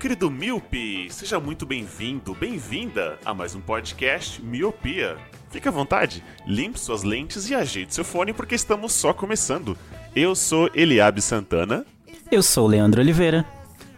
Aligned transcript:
Querido 0.00 0.30
Miope! 0.30 1.08
Seja 1.10 1.38
muito 1.38 1.66
bem-vindo, 1.66 2.34
bem-vinda 2.34 3.18
a 3.22 3.34
mais 3.34 3.54
um 3.54 3.60
podcast 3.60 4.42
Miopia. 4.42 5.18
Fique 5.50 5.68
à 5.68 5.70
vontade, 5.70 6.24
limpe 6.46 6.80
suas 6.80 7.02
lentes 7.02 7.50
e 7.50 7.54
ajeite 7.54 7.94
seu 7.94 8.02
fone 8.02 8.32
porque 8.32 8.54
estamos 8.54 8.94
só 8.94 9.12
começando. 9.12 9.76
Eu 10.16 10.34
sou 10.34 10.70
Eliabe 10.74 11.20
Santana. 11.20 11.84
Eu 12.32 12.42
sou 12.42 12.64
o 12.64 12.70
Leandro 12.70 13.02
Oliveira. 13.02 13.44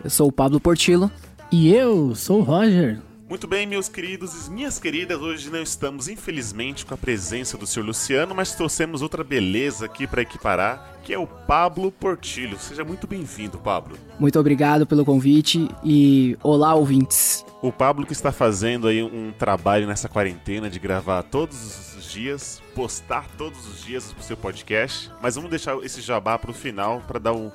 Eu 0.03 0.11
sou 0.11 0.27
o 0.27 0.33
Pablo 0.33 0.59
Portilo. 0.59 1.09
E 1.53 1.73
eu 1.73 2.17
sou 2.17 2.41
o 2.41 2.43
Roger. 2.43 2.99
Muito 3.33 3.47
bem, 3.47 3.67
meus 3.67 3.89
queridos 3.89 4.47
e 4.47 4.51
minhas 4.51 4.79
queridas, 4.79 5.19
hoje 5.19 5.49
não 5.49 5.63
estamos, 5.63 6.07
infelizmente, 6.07 6.85
com 6.85 6.93
a 6.93 6.99
presença 6.99 7.57
do 7.57 7.67
Sr. 7.67 7.81
Luciano, 7.81 8.35
mas 8.35 8.55
trouxemos 8.55 9.01
outra 9.01 9.25
beleza 9.25 9.87
aqui 9.87 10.07
para 10.07 10.21
equiparar, 10.21 10.99
que 11.03 11.15
é 11.15 11.19
o 11.19 11.27
Pablo 11.27 11.91
Portilho. 11.91 12.59
Seja 12.59 12.85
muito 12.85 13.07
bem-vindo, 13.07 13.57
Pablo. 13.57 13.97
Muito 14.21 14.39
obrigado 14.39 14.87
pelo 14.87 15.03
convite 15.03 15.67
e 15.83 16.37
olá, 16.43 16.75
ouvintes. 16.75 17.43
O 17.63 17.73
Pablo 17.73 18.05
que 18.05 18.13
está 18.13 18.31
fazendo 18.31 18.87
aí 18.87 19.03
um 19.03 19.33
trabalho 19.33 19.87
nessa 19.87 20.11
quarentena 20.11 20.69
de 20.69 20.79
gravar 20.79 21.23
todos 21.23 21.97
os 21.97 22.13
dias, 22.13 22.63
postar 22.75 23.27
todos 23.39 23.67
os 23.67 23.83
dias 23.83 24.15
o 24.21 24.23
seu 24.23 24.37
podcast, 24.37 25.11
mas 25.23 25.37
vamos 25.37 25.49
deixar 25.49 25.75
esse 25.79 26.03
jabá 26.03 26.39
para 26.39 26.51
o 26.51 26.55
final 26.55 27.03
para 27.09 27.19
dar 27.19 27.33
um 27.33 27.51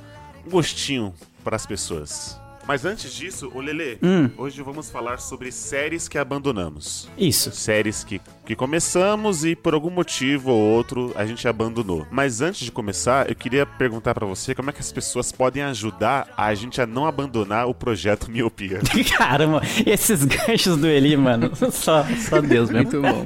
um 0.48 0.50
gostinho 0.50 1.14
para 1.44 1.56
as 1.56 1.66
pessoas. 1.66 2.40
Mas 2.68 2.84
antes 2.86 3.14
disso, 3.14 3.50
ô 3.56 3.62
Lele, 3.62 3.98
Hum. 4.04 4.30
hoje 4.38 4.62
vamos 4.62 4.90
falar 4.90 5.20
sobre 5.20 5.52
séries 5.52 6.08
que 6.08 6.18
abandonamos. 6.18 7.08
Isso. 7.18 7.52
séries 7.52 8.04
que, 8.04 8.20
que 8.46 8.56
começamos 8.56 9.46
e 9.46 9.56
por 9.56 9.74
algum 9.74 9.90
motivo 9.90 10.52
ou 10.52 10.60
outro 10.60 11.14
a 11.16 11.26
gente 11.26 11.48
abandonou. 11.48 12.06
Mas 12.12 12.42
antes 12.42 12.66
de 12.66 12.72
começar, 12.72 13.30
eu 13.30 13.36
queria 13.36 13.66
perguntar 13.66 14.14
pra 14.14 14.26
você 14.26 14.54
como 14.54 14.70
é 14.70 14.74
que 14.74 14.82
as 14.82 14.92
pessoas 14.92 15.32
podem 15.32 15.64
ajudar 15.64 16.28
a 16.36 16.54
gente 16.54 16.82
a 16.82 16.86
não 16.86 17.06
abandonar 17.06 17.68
o 17.68 17.74
projeto 17.74 18.30
Miopia. 18.32 18.80
Caramba, 19.18 19.62
esses 19.86 20.24
ganchos 20.26 20.76
do 20.78 20.88
Eli, 20.88 21.16
mano. 21.16 21.52
Só, 21.72 22.04
só 22.18 22.42
Deus 22.42 22.70
mesmo. 22.70 22.92
Muito 22.92 23.02
bom. 23.02 23.24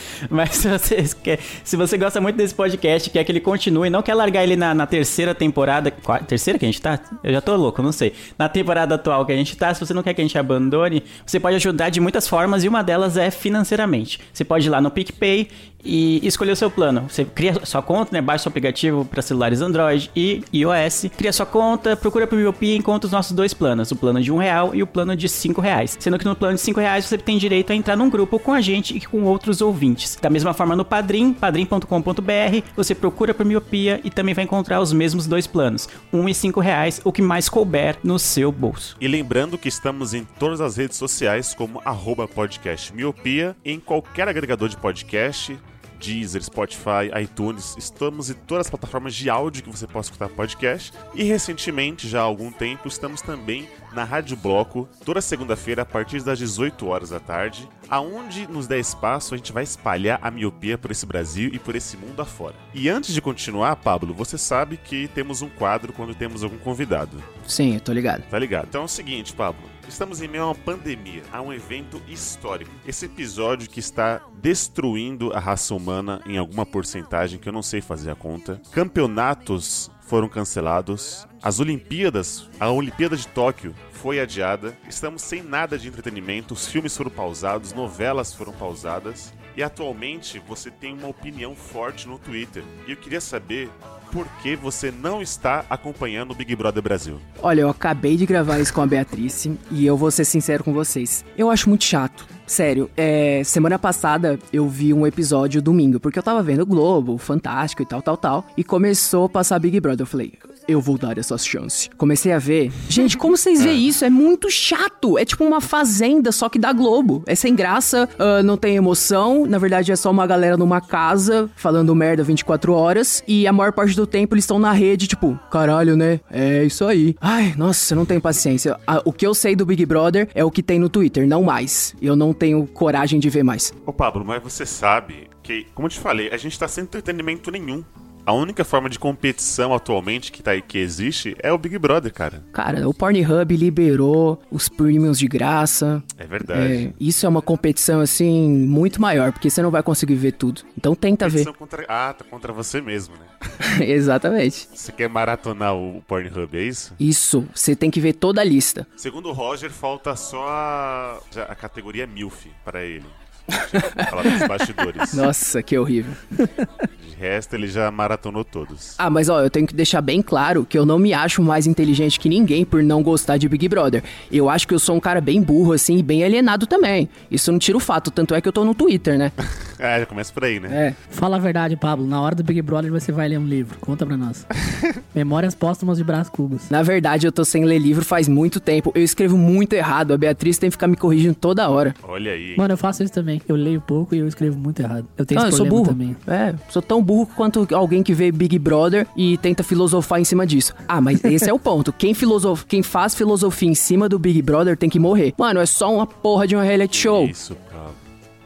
Mas 0.30 0.50
se 0.56 0.68
você, 0.68 1.04
quer, 1.22 1.38
se 1.64 1.76
você 1.76 1.96
gosta 1.98 2.20
muito 2.20 2.36
desse 2.36 2.54
podcast, 2.54 3.08
quer 3.10 3.24
que 3.24 3.32
ele 3.32 3.40
continue, 3.40 3.90
não 3.90 4.02
quer 4.02 4.14
largar 4.14 4.42
ele 4.44 4.56
na, 4.56 4.74
na 4.74 4.86
terceira 4.86 5.34
temporada. 5.34 5.90
qua- 5.90 6.18
terceira 6.20 6.58
que 6.58 6.64
a 6.64 6.68
gente 6.68 6.80
tá? 6.80 6.98
Eu 7.22 7.32
já 7.32 7.40
tô 7.40 7.54
louco, 7.56 7.82
não 7.82 7.92
sei. 7.92 8.12
Na 8.38 8.48
temporada 8.48 8.94
atual 8.94 9.24
que 9.26 9.32
a 9.32 9.36
gente 9.36 9.56
tá, 9.56 9.72
se 9.74 9.80
você 9.84 9.92
não 9.94 10.02
quer 10.02 10.14
que 10.14 10.20
a 10.20 10.24
gente 10.24 10.36
abandone, 10.38 11.02
você 11.26 11.38
pode 11.40 11.56
ajudar 11.56 11.90
de 11.90 12.00
muitas 12.00 12.28
formas 12.28 12.64
e 12.64 12.68
uma 12.68 12.82
delas 12.82 13.16
é 13.16 13.30
financeiramente. 13.30 14.18
Você 14.32 14.44
pode 14.44 14.66
ir 14.66 14.70
lá 14.70 14.80
no 14.80 14.90
PicPay 14.90 15.48
e 15.84 16.26
escolher 16.26 16.52
o 16.52 16.56
seu 16.56 16.70
plano. 16.70 17.06
Você 17.08 17.24
cria 17.24 17.64
sua 17.64 17.82
conta, 17.82 18.12
né? 18.12 18.20
Baixa 18.20 18.48
o 18.48 18.50
aplicativo 18.50 19.04
para 19.04 19.22
celulares 19.22 19.60
Android 19.60 20.10
e 20.14 20.42
iOS. 20.52 21.06
Cria 21.16 21.32
sua 21.32 21.46
conta, 21.46 21.96
procura 21.96 22.26
por 22.26 22.36
Miopia 22.36 22.74
e 22.74 22.78
encontra 22.78 23.06
os 23.06 23.12
nossos 23.12 23.32
dois 23.32 23.52
planos: 23.52 23.90
o 23.90 23.96
plano 23.96 24.20
de 24.20 24.30
um 24.32 24.36
real 24.36 24.74
e 24.74 24.82
o 24.82 24.86
plano 24.86 25.16
de 25.16 25.28
cinco 25.28 25.60
reais. 25.60 25.96
Sendo 25.98 26.18
que 26.18 26.24
no 26.24 26.36
plano 26.36 26.54
de 26.54 26.60
cinco 26.60 26.80
reais 26.80 27.04
você 27.04 27.18
tem 27.18 27.38
direito 27.38 27.72
a 27.72 27.74
entrar 27.74 27.96
num 27.96 28.10
grupo 28.10 28.38
com 28.38 28.52
a 28.52 28.60
gente 28.60 28.96
e 28.96 29.00
com 29.00 29.22
outros 29.24 29.60
ouvintes. 29.60 30.18
Da 30.20 30.30
mesma 30.30 30.52
forma 30.52 30.76
no 30.76 30.84
Padrim, 30.84 31.32
padrim.com.br, 31.32 32.66
você 32.76 32.94
procura 32.94 33.34
por 33.34 33.44
Miopia 33.44 34.00
e 34.04 34.10
também 34.10 34.34
vai 34.34 34.44
encontrar 34.44 34.80
os 34.80 34.92
mesmos 34.92 35.26
dois 35.26 35.46
planos: 35.46 35.88
um 36.12 36.28
e 36.28 36.34
cinco 36.34 36.60
reais, 36.60 37.00
o 37.04 37.12
que 37.12 37.22
mais 37.22 37.48
couber 37.48 37.96
no 38.02 38.18
seu 38.18 38.52
bolso. 38.52 38.96
E 39.00 39.08
lembrando 39.08 39.58
que 39.58 39.68
estamos 39.68 40.14
em 40.14 40.24
todas 40.38 40.60
as 40.60 40.76
redes 40.76 40.96
sociais 40.96 41.54
como 41.54 41.80
arroba 41.84 42.28
podcast 42.28 42.94
Miopia, 42.94 43.56
em 43.64 43.78
qualquer 43.78 44.28
agregador 44.28 44.68
de 44.68 44.76
podcast, 44.76 45.58
Deezer, 46.02 46.42
Spotify, 46.42 47.10
iTunes, 47.22 47.76
estamos 47.78 48.28
em 48.28 48.34
todas 48.34 48.66
as 48.66 48.70
plataformas 48.70 49.14
de 49.14 49.30
áudio 49.30 49.62
que 49.62 49.70
você 49.70 49.86
possa 49.86 50.10
escutar 50.10 50.28
podcast. 50.28 50.92
E 51.14 51.22
recentemente, 51.22 52.08
já 52.08 52.20
há 52.20 52.24
algum 52.24 52.50
tempo, 52.50 52.88
estamos 52.88 53.22
também 53.22 53.68
na 53.92 54.02
Rádio 54.02 54.36
Bloco, 54.36 54.88
toda 55.04 55.20
segunda-feira 55.20 55.82
a 55.82 55.86
partir 55.86 56.22
das 56.22 56.38
18 56.38 56.86
horas 56.86 57.10
da 57.10 57.20
tarde, 57.20 57.68
aonde 57.88 58.48
nos 58.48 58.66
der 58.66 58.80
espaço 58.80 59.34
a 59.34 59.36
gente 59.36 59.52
vai 59.52 59.62
espalhar 59.62 60.18
a 60.22 60.30
miopia 60.30 60.76
por 60.76 60.90
esse 60.90 61.06
Brasil 61.06 61.50
e 61.52 61.58
por 61.58 61.76
esse 61.76 61.96
mundo 61.96 62.20
afora. 62.20 62.54
E 62.74 62.88
antes 62.88 63.14
de 63.14 63.20
continuar, 63.20 63.76
Pablo, 63.76 64.12
você 64.12 64.36
sabe 64.36 64.76
que 64.76 65.08
temos 65.08 65.42
um 65.42 65.48
quadro 65.48 65.92
quando 65.92 66.14
temos 66.14 66.42
algum 66.42 66.58
convidado. 66.58 67.22
Sim, 67.46 67.74
eu 67.74 67.80
tô 67.80 67.92
ligado. 67.92 68.22
Tá 68.28 68.38
ligado? 68.38 68.66
Então 68.68 68.82
é 68.82 68.84
o 68.86 68.88
seguinte, 68.88 69.32
Pablo. 69.32 69.71
Estamos 69.92 70.22
em 70.22 70.26
meio 70.26 70.44
a 70.44 70.46
uma 70.46 70.54
pandemia, 70.54 71.22
a 71.30 71.42
um 71.42 71.52
evento 71.52 72.00
histórico. 72.08 72.72
Esse 72.86 73.04
episódio 73.04 73.68
que 73.68 73.78
está 73.78 74.22
destruindo 74.40 75.34
a 75.34 75.38
raça 75.38 75.74
humana 75.74 76.22
em 76.24 76.38
alguma 76.38 76.64
porcentagem 76.64 77.38
que 77.38 77.46
eu 77.46 77.52
não 77.52 77.62
sei 77.62 77.82
fazer 77.82 78.10
a 78.10 78.14
conta. 78.14 78.60
Campeonatos 78.72 79.90
foram 80.00 80.30
cancelados. 80.30 81.28
As 81.42 81.60
Olimpíadas, 81.60 82.48
a 82.58 82.70
Olimpíada 82.70 83.18
de 83.18 83.28
Tóquio 83.28 83.74
foi 83.92 84.18
adiada. 84.18 84.74
Estamos 84.88 85.20
sem 85.20 85.42
nada 85.42 85.78
de 85.78 85.88
entretenimento. 85.88 86.54
Os 86.54 86.66
filmes 86.66 86.96
foram 86.96 87.10
pausados, 87.10 87.74
novelas 87.74 88.32
foram 88.32 88.54
pausadas. 88.54 89.34
E 89.54 89.62
atualmente 89.62 90.38
você 90.48 90.70
tem 90.70 90.94
uma 90.94 91.08
opinião 91.08 91.54
forte 91.54 92.08
no 92.08 92.18
Twitter. 92.18 92.64
E 92.86 92.92
eu 92.92 92.96
queria 92.96 93.20
saber 93.20 93.70
por 94.12 94.28
que 94.42 94.54
você 94.54 94.92
não 94.92 95.22
está 95.22 95.64
acompanhando 95.70 96.32
o 96.32 96.34
Big 96.34 96.54
Brother 96.54 96.82
Brasil. 96.82 97.18
Olha, 97.40 97.62
eu 97.62 97.70
acabei 97.70 98.16
de 98.16 98.26
gravar 98.26 98.60
isso 98.60 98.72
com 98.72 98.82
a 98.82 98.86
Beatriz 98.86 99.48
e 99.70 99.86
eu 99.86 99.96
vou 99.96 100.10
ser 100.10 100.26
sincero 100.26 100.62
com 100.62 100.72
vocês. 100.72 101.24
Eu 101.36 101.50
acho 101.50 101.68
muito 101.68 101.84
chato. 101.84 102.26
Sério, 102.46 102.90
é, 102.94 103.42
semana 103.44 103.78
passada 103.78 104.38
eu 104.52 104.68
vi 104.68 104.92
um 104.92 105.06
episódio 105.06 105.62
domingo, 105.62 105.98
porque 105.98 106.18
eu 106.18 106.22
tava 106.22 106.42
vendo 106.42 106.62
o 106.62 106.66
Globo, 106.66 107.16
Fantástico 107.16 107.82
e 107.82 107.86
tal, 107.86 108.02
tal, 108.02 108.16
tal, 108.16 108.46
e 108.56 108.62
começou 108.62 109.24
a 109.24 109.28
passar 109.28 109.58
Big 109.58 109.80
Brother. 109.80 110.02
Eu 110.02 110.06
falei, 110.06 110.34
eu 110.66 110.80
vou 110.80 110.98
dar 110.98 111.18
essa 111.18 111.36
chance. 111.38 111.90
Comecei 111.96 112.32
a 112.32 112.38
ver. 112.38 112.72
Gente, 112.88 113.16
como 113.16 113.36
vocês 113.36 113.62
veem 113.62 113.86
isso? 113.88 114.04
É 114.04 114.10
muito 114.10 114.50
chato. 114.50 115.18
É 115.18 115.24
tipo 115.24 115.44
uma 115.44 115.60
fazenda, 115.60 116.32
só 116.32 116.48
que 116.48 116.58
da 116.58 116.72
Globo. 116.72 117.22
É 117.26 117.34
sem 117.34 117.54
graça, 117.54 118.08
ah, 118.18 118.42
não 118.42 118.56
tem 118.56 118.76
emoção. 118.76 119.46
Na 119.46 119.58
verdade, 119.58 119.92
é 119.92 119.96
só 119.96 120.10
uma 120.10 120.26
galera 120.26 120.56
numa 120.56 120.80
casa 120.80 121.50
falando 121.56 121.94
merda 121.94 122.22
24 122.22 122.72
horas. 122.72 123.22
E 123.26 123.46
a 123.46 123.52
maior 123.52 123.72
parte 123.72 123.94
do 123.96 124.06
tempo 124.06 124.34
eles 124.34 124.44
estão 124.44 124.58
na 124.58 124.72
rede, 124.72 125.06
tipo, 125.06 125.38
caralho, 125.50 125.96
né? 125.96 126.20
É 126.30 126.64
isso 126.64 126.84
aí. 126.84 127.14
Ai, 127.20 127.54
nossa, 127.56 127.92
eu 127.92 127.96
não 127.96 128.06
tenho 128.06 128.20
paciência. 128.20 128.76
Ah, 128.86 129.02
o 129.04 129.12
que 129.12 129.26
eu 129.26 129.34
sei 129.34 129.56
do 129.56 129.66
Big 129.66 129.84
Brother 129.86 130.28
é 130.34 130.44
o 130.44 130.50
que 130.50 130.62
tem 130.62 130.78
no 130.78 130.88
Twitter, 130.88 131.26
não 131.26 131.42
mais. 131.42 131.94
Eu 132.00 132.16
não 132.16 132.32
tenho 132.32 132.66
coragem 132.66 133.18
de 133.20 133.28
ver 133.28 133.42
mais. 133.42 133.72
Ô 133.86 133.92
Pablo, 133.92 134.24
mas 134.24 134.42
você 134.42 134.64
sabe 134.64 135.28
que, 135.42 135.66
como 135.74 135.86
eu 135.86 135.90
te 135.90 135.98
falei, 135.98 136.30
a 136.30 136.36
gente 136.36 136.58
tá 136.58 136.68
sem 136.68 136.84
entretenimento 136.84 137.50
nenhum. 137.50 137.84
A 138.24 138.32
única 138.32 138.64
forma 138.64 138.88
de 138.88 139.00
competição 139.00 139.74
atualmente 139.74 140.30
que, 140.30 140.42
tá 140.42 140.52
aí, 140.52 140.62
que 140.62 140.78
existe 140.78 141.36
é 141.40 141.52
o 141.52 141.58
Big 141.58 141.76
Brother, 141.76 142.12
cara. 142.12 142.42
Cara, 142.52 142.88
o 142.88 142.94
Pornhub 142.94 143.56
liberou 143.56 144.40
os 144.48 144.68
premiums 144.68 145.18
de 145.18 145.26
graça. 145.26 146.02
É 146.16 146.24
verdade. 146.24 146.72
É, 146.72 146.92
isso 147.00 147.26
é 147.26 147.28
uma 147.28 147.42
competição, 147.42 148.00
assim, 148.00 148.48
muito 148.48 149.00
maior, 149.00 149.32
porque 149.32 149.50
você 149.50 149.60
não 149.60 149.72
vai 149.72 149.82
conseguir 149.82 150.14
ver 150.14 150.32
tudo. 150.32 150.62
Então 150.78 150.94
tenta 150.94 151.28
ver. 151.28 151.44
Competição 151.44 151.52
Contra... 151.52 151.84
Ah, 151.88 152.14
tá 152.16 152.24
contra 152.24 152.52
você 152.52 152.80
mesmo, 152.80 153.14
né? 153.16 153.26
Exatamente. 153.84 154.68
Você 154.72 154.92
quer 154.92 155.08
maratonar 155.08 155.74
o 155.74 156.00
Pornhub, 156.06 156.56
é 156.56 156.62
isso? 156.62 156.94
Isso, 157.00 157.44
você 157.52 157.74
tem 157.74 157.90
que 157.90 158.00
ver 158.00 158.12
toda 158.12 158.40
a 158.40 158.44
lista. 158.44 158.86
Segundo 158.96 159.30
o 159.30 159.32
Roger, 159.32 159.70
falta 159.70 160.14
só 160.14 160.46
a, 160.48 161.20
a 161.48 161.54
categoria 161.56 162.06
MILF 162.06 162.48
para 162.64 162.84
ele. 162.84 163.04
Falar 164.08 164.22
dos 164.22 164.46
bastidores. 164.46 165.12
Nossa, 165.12 165.62
que 165.62 165.76
horrível. 165.76 166.14
De 167.22 167.28
resto, 167.28 167.54
ele 167.54 167.68
já 167.68 167.88
maratonou 167.88 168.44
todos. 168.44 168.96
Ah, 168.98 169.08
mas 169.08 169.28
ó, 169.28 169.40
eu 169.40 169.48
tenho 169.48 169.64
que 169.64 169.72
deixar 169.74 170.00
bem 170.00 170.20
claro 170.20 170.66
que 170.68 170.76
eu 170.76 170.84
não 170.84 170.98
me 170.98 171.14
acho 171.14 171.40
mais 171.40 171.68
inteligente 171.68 172.18
que 172.18 172.28
ninguém 172.28 172.64
por 172.64 172.82
não 172.82 173.00
gostar 173.00 173.36
de 173.36 173.48
Big 173.48 173.68
Brother. 173.68 174.02
Eu 174.30 174.50
acho 174.50 174.66
que 174.66 174.74
eu 174.74 174.78
sou 174.80 174.96
um 174.96 175.00
cara 175.00 175.20
bem 175.20 175.40
burro, 175.40 175.72
assim, 175.72 175.96
e 175.98 176.02
bem 176.02 176.24
alienado 176.24 176.66
também. 176.66 177.08
Isso 177.30 177.52
não 177.52 177.60
tira 177.60 177.76
o 177.78 177.80
fato, 177.80 178.10
tanto 178.10 178.34
é 178.34 178.40
que 178.40 178.48
eu 178.48 178.52
tô 178.52 178.64
no 178.64 178.74
Twitter, 178.74 179.16
né? 179.16 179.30
Ah, 179.84 179.98
já 179.98 180.06
começa 180.06 180.32
por 180.32 180.44
aí, 180.44 180.60
né? 180.60 180.68
É. 180.90 180.94
Fala 181.10 181.34
a 181.34 181.40
verdade, 181.40 181.74
Pablo. 181.74 182.06
Na 182.06 182.20
hora 182.20 182.36
do 182.36 182.44
Big 182.44 182.62
Brother 182.62 182.88
você 182.92 183.10
vai 183.10 183.28
ler 183.28 183.36
um 183.38 183.44
livro. 183.44 183.76
Conta 183.80 184.06
pra 184.06 184.16
nós. 184.16 184.46
Memórias 185.12 185.56
póstumas 185.56 185.98
de 185.98 186.04
Brás 186.04 186.28
Cubos. 186.28 186.70
Na 186.70 186.84
verdade, 186.84 187.26
eu 187.26 187.32
tô 187.32 187.44
sem 187.44 187.64
ler 187.64 187.80
livro 187.80 188.04
faz 188.04 188.28
muito 188.28 188.60
tempo. 188.60 188.92
Eu 188.94 189.02
escrevo 189.02 189.36
muito 189.36 189.72
errado. 189.72 190.14
A 190.14 190.16
Beatriz 190.16 190.56
tem 190.56 190.70
que 190.70 190.74
ficar 190.76 190.86
me 190.86 190.94
corrigindo 190.94 191.34
toda 191.34 191.68
hora. 191.68 191.96
Olha 192.04 192.30
aí. 192.30 192.54
Mano, 192.56 192.74
eu 192.74 192.78
faço 192.78 193.02
isso 193.02 193.12
também. 193.12 193.42
Eu 193.48 193.56
leio 193.56 193.80
pouco 193.80 194.14
e 194.14 194.18
eu 194.18 194.28
escrevo 194.28 194.56
muito 194.56 194.78
errado. 194.78 195.04
Eu 195.18 195.26
tenho 195.26 195.40
Não, 195.40 195.46
eu 195.46 195.48
esse 195.48 195.56
sou 195.58 195.66
problema 195.66 195.84
burro. 195.84 196.14
também. 196.24 196.38
É, 196.48 196.54
sou 196.68 196.80
tão 196.80 197.02
burro 197.02 197.11
quanto 197.36 197.66
alguém 197.74 198.02
que 198.02 198.12
vê 198.12 198.30
Big 198.30 198.58
Brother 198.58 199.06
e 199.16 199.36
tenta 199.38 199.62
filosofar 199.62 200.20
em 200.20 200.24
cima 200.24 200.46
disso. 200.46 200.74
Ah, 200.86 201.00
mas 201.00 201.22
esse 201.24 201.48
é 201.48 201.52
o 201.52 201.58
ponto. 201.58 201.92
Quem, 201.96 202.14
filosof... 202.14 202.64
Quem 202.66 202.82
faz 202.82 203.14
filosofia 203.14 203.68
em 203.68 203.74
cima 203.74 204.08
do 204.08 204.18
Big 204.18 204.40
Brother 204.42 204.76
tem 204.76 204.88
que 204.88 204.98
morrer. 204.98 205.34
Mano, 205.36 205.60
é 205.60 205.66
só 205.66 205.92
uma 205.94 206.06
porra 206.06 206.46
de 206.46 206.56
um 206.56 206.60
reality 206.60 206.96
show. 206.96 207.24
Isso, 207.26 207.56
Pablo. 207.70 207.94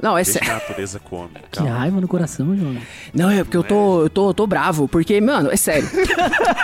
Não, 0.01 0.17
é 0.17 0.25
sério. 0.25 0.49
natureza 0.49 1.01
come. 1.01 1.31
Que 1.51 1.59
Calma. 1.59 1.73
raiva 1.73 2.01
no 2.01 2.09
coração, 2.09 2.57
João. 2.57 2.77
Não, 3.15 3.31
é 3.31 3.43
porque 3.43 3.57
eu 3.57 3.65
tô, 3.65 4.03
eu 4.03 4.11
tô, 4.11 4.31
eu 4.31 4.35
tô 4.35 4.47
bravo. 4.47 4.87
Porque, 4.89 5.21
mano, 5.21 5.51
é 5.51 5.57
sério. 5.57 5.89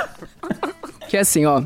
que 1.09 1.17
assim, 1.17 1.45
ó. 1.47 1.63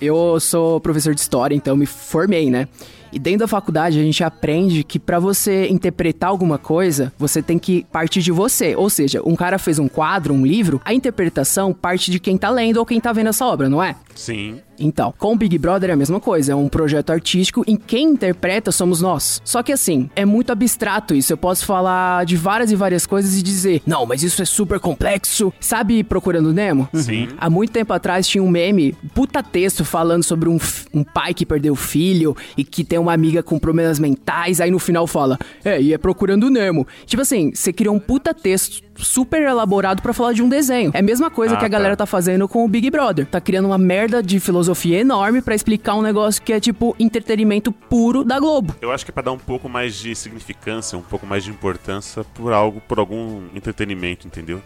Eu 0.00 0.40
sou 0.40 0.80
professor 0.80 1.14
de 1.14 1.20
história, 1.20 1.54
então 1.54 1.76
me 1.76 1.86
formei, 1.86 2.50
né? 2.50 2.68
E 3.12 3.18
dentro 3.18 3.40
da 3.40 3.48
faculdade 3.48 3.98
a 3.98 4.02
gente 4.02 4.22
aprende 4.22 4.84
que 4.84 4.98
pra 4.98 5.18
você 5.18 5.68
interpretar 5.68 6.30
alguma 6.30 6.58
coisa, 6.58 7.12
você 7.18 7.42
tem 7.42 7.58
que 7.58 7.84
partir 7.92 8.22
de 8.22 8.32
você. 8.32 8.74
Ou 8.76 8.88
seja, 8.88 9.20
um 9.24 9.36
cara 9.36 9.58
fez 9.58 9.78
um 9.78 9.88
quadro, 9.88 10.32
um 10.34 10.46
livro, 10.46 10.80
a 10.84 10.94
interpretação 10.94 11.72
parte 11.72 12.10
de 12.10 12.18
quem 12.18 12.36
tá 12.36 12.50
lendo 12.50 12.78
ou 12.78 12.86
quem 12.86 13.00
tá 13.00 13.12
vendo 13.12 13.28
essa 13.28 13.46
obra, 13.46 13.68
não 13.68 13.82
é? 13.82 13.96
Sim. 14.14 14.60
Então, 14.78 15.12
com 15.18 15.34
o 15.34 15.36
Big 15.36 15.58
Brother 15.58 15.90
é 15.90 15.92
a 15.92 15.96
mesma 15.96 16.18
coisa, 16.18 16.52
é 16.52 16.54
um 16.54 16.68
projeto 16.68 17.10
artístico 17.10 17.62
em 17.66 17.76
quem 17.76 18.08
interpreta 18.08 18.72
somos 18.72 19.02
nós. 19.02 19.40
Só 19.44 19.62
que 19.62 19.72
assim, 19.72 20.08
é 20.16 20.24
muito 20.24 20.50
abstrato 20.50 21.14
isso. 21.14 21.32
Eu 21.32 21.36
posso 21.36 21.66
falar 21.66 22.24
de 22.24 22.36
várias 22.36 22.72
e 22.72 22.76
várias 22.76 23.04
coisas 23.04 23.36
e 23.36 23.42
dizer, 23.42 23.82
não, 23.86 24.06
mas 24.06 24.22
isso 24.22 24.40
é 24.40 24.44
super 24.44 24.80
complexo. 24.80 25.52
Sabe 25.60 26.02
Procurando 26.02 26.52
Nemo? 26.52 26.88
Sim. 26.94 27.28
Há 27.38 27.50
muito 27.50 27.72
tempo 27.72 27.92
atrás 27.92 28.26
tinha 28.26 28.42
um 28.42 28.48
meme, 28.48 28.94
puta 29.14 29.42
texto, 29.42 29.84
falando 29.84 30.22
sobre 30.22 30.48
um, 30.48 30.58
um 30.94 31.04
pai 31.04 31.34
que 31.34 31.44
perdeu 31.44 31.74
o 31.74 31.76
filho 31.76 32.34
e 32.56 32.64
que 32.64 32.82
tem 32.82 32.98
uma 33.00 33.12
amiga 33.12 33.42
com 33.42 33.58
problemas 33.58 33.98
mentais. 33.98 34.60
Aí 34.60 34.70
no 34.70 34.78
final 34.78 35.06
fala, 35.06 35.38
é, 35.64 35.80
e 35.80 35.92
é 35.94 35.98
Procurando 35.98 36.48
Nemo. 36.50 36.86
Tipo 37.06 37.22
assim, 37.22 37.52
você 37.54 37.72
criou 37.72 37.94
um 37.94 37.98
puta 37.98 38.32
texto 38.34 38.82
super 38.96 39.42
elaborado 39.42 40.02
pra 40.02 40.12
falar 40.12 40.32
de 40.34 40.42
um 40.42 40.48
desenho. 40.48 40.90
É 40.94 40.98
a 40.98 41.02
mesma 41.02 41.30
coisa 41.30 41.54
Ah, 41.54 41.56
que 41.56 41.64
a 41.64 41.68
galera 41.68 41.96
tá. 41.96 42.02
tá 42.04 42.06
fazendo 42.06 42.46
com 42.46 42.64
o 42.64 42.68
Big 42.68 42.90
Brother. 42.90 43.26
Tá 43.26 43.40
criando 43.40 43.66
uma 43.66 43.78
merda 43.78 44.22
de 44.22 44.38
filosofia 44.38 44.98
enorme 45.00 45.40
pra 45.40 45.54
explicar 45.54 45.94
um 45.94 46.02
negócio 46.02 46.42
que 46.42 46.52
é 46.52 46.60
tipo 46.60 46.94
entretenimento 46.98 47.72
puro 47.72 48.22
da 48.24 48.38
Globo. 48.38 48.74
Eu 48.80 48.92
acho 48.92 49.04
que 49.04 49.10
é 49.10 49.14
pra 49.14 49.22
dar 49.22 49.32
um 49.32 49.38
pouco 49.38 49.68
mais 49.68 49.94
de 49.94 50.14
significância, 50.14 50.98
um 50.98 51.02
pouco 51.02 51.26
mais 51.26 51.44
de 51.44 51.50
importância 51.50 52.24
por 52.34 52.52
algo, 52.52 52.80
por 52.86 52.98
algum 52.98 53.42
entretenimento, 53.54 54.26
entendeu? 54.26 54.60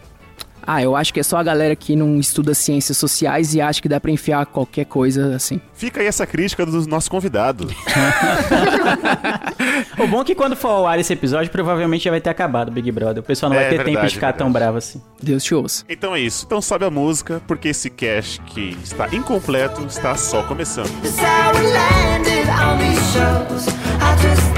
Ah, 0.67 0.83
eu 0.83 0.97
acho 0.97 1.13
que 1.13 1.21
é 1.21 1.23
só 1.23 1.37
a 1.39 1.43
galera 1.43 1.77
que 1.77 1.95
não 1.97 2.19
estuda 2.19 2.55
ciências 2.55 2.97
sociais 2.99 3.55
e 3.55 3.61
acha 3.61 3.81
que 3.83 3.89
dá 3.89 4.01
pra 4.01 4.11
enfiar 4.11 4.45
qualquer 4.47 4.85
coisa 4.87 5.35
assim. 5.35 5.61
Fica 5.75 6.01
aí 6.01 6.07
essa 6.07 6.27
crítica 6.27 6.65
do 6.65 6.87
nosso 6.87 7.11
convidado. 7.11 7.69
O 9.99 10.07
bom 10.07 10.21
é 10.23 10.25
que 10.25 10.35
quando 10.35 10.57
for 10.57 10.69
ao 10.69 10.87
ar 10.87 10.99
esse 10.99 11.13
episódio, 11.13 11.51
provavelmente 11.51 12.05
já 12.05 12.11
vai 12.11 12.21
ter 12.21 12.29
acabado 12.31 12.69
o 12.69 12.71
Big 12.71 12.91
Brother. 12.93 13.23
O 13.23 13.27
pessoal 13.27 13.51
não 13.51 13.57
É 13.57 13.61
vai 13.61 13.71
ter 13.71 13.77
verdade, 13.77 13.97
tempo 13.97 14.07
de 14.09 14.15
ficar 14.15 14.29
é 14.29 14.33
tão 14.33 14.47
verdade. 14.49 14.65
bravo 14.65 14.79
assim. 14.79 15.01
Deus 15.23 15.43
te 15.43 15.55
ouça. 15.55 15.85
Então 15.89 16.15
é 16.15 16.21
isso. 16.21 16.45
Então 16.47 16.61
sobe 16.61 16.85
a 16.85 16.91
música, 16.91 17.41
porque 17.47 17.69
esse 17.69 17.89
cast 17.91 18.41
que 18.43 18.77
está 18.83 19.09
incompleto 19.15 19.85
está 19.87 20.17
só 20.17 20.43
começando. 20.43 20.91
That's 24.05 24.49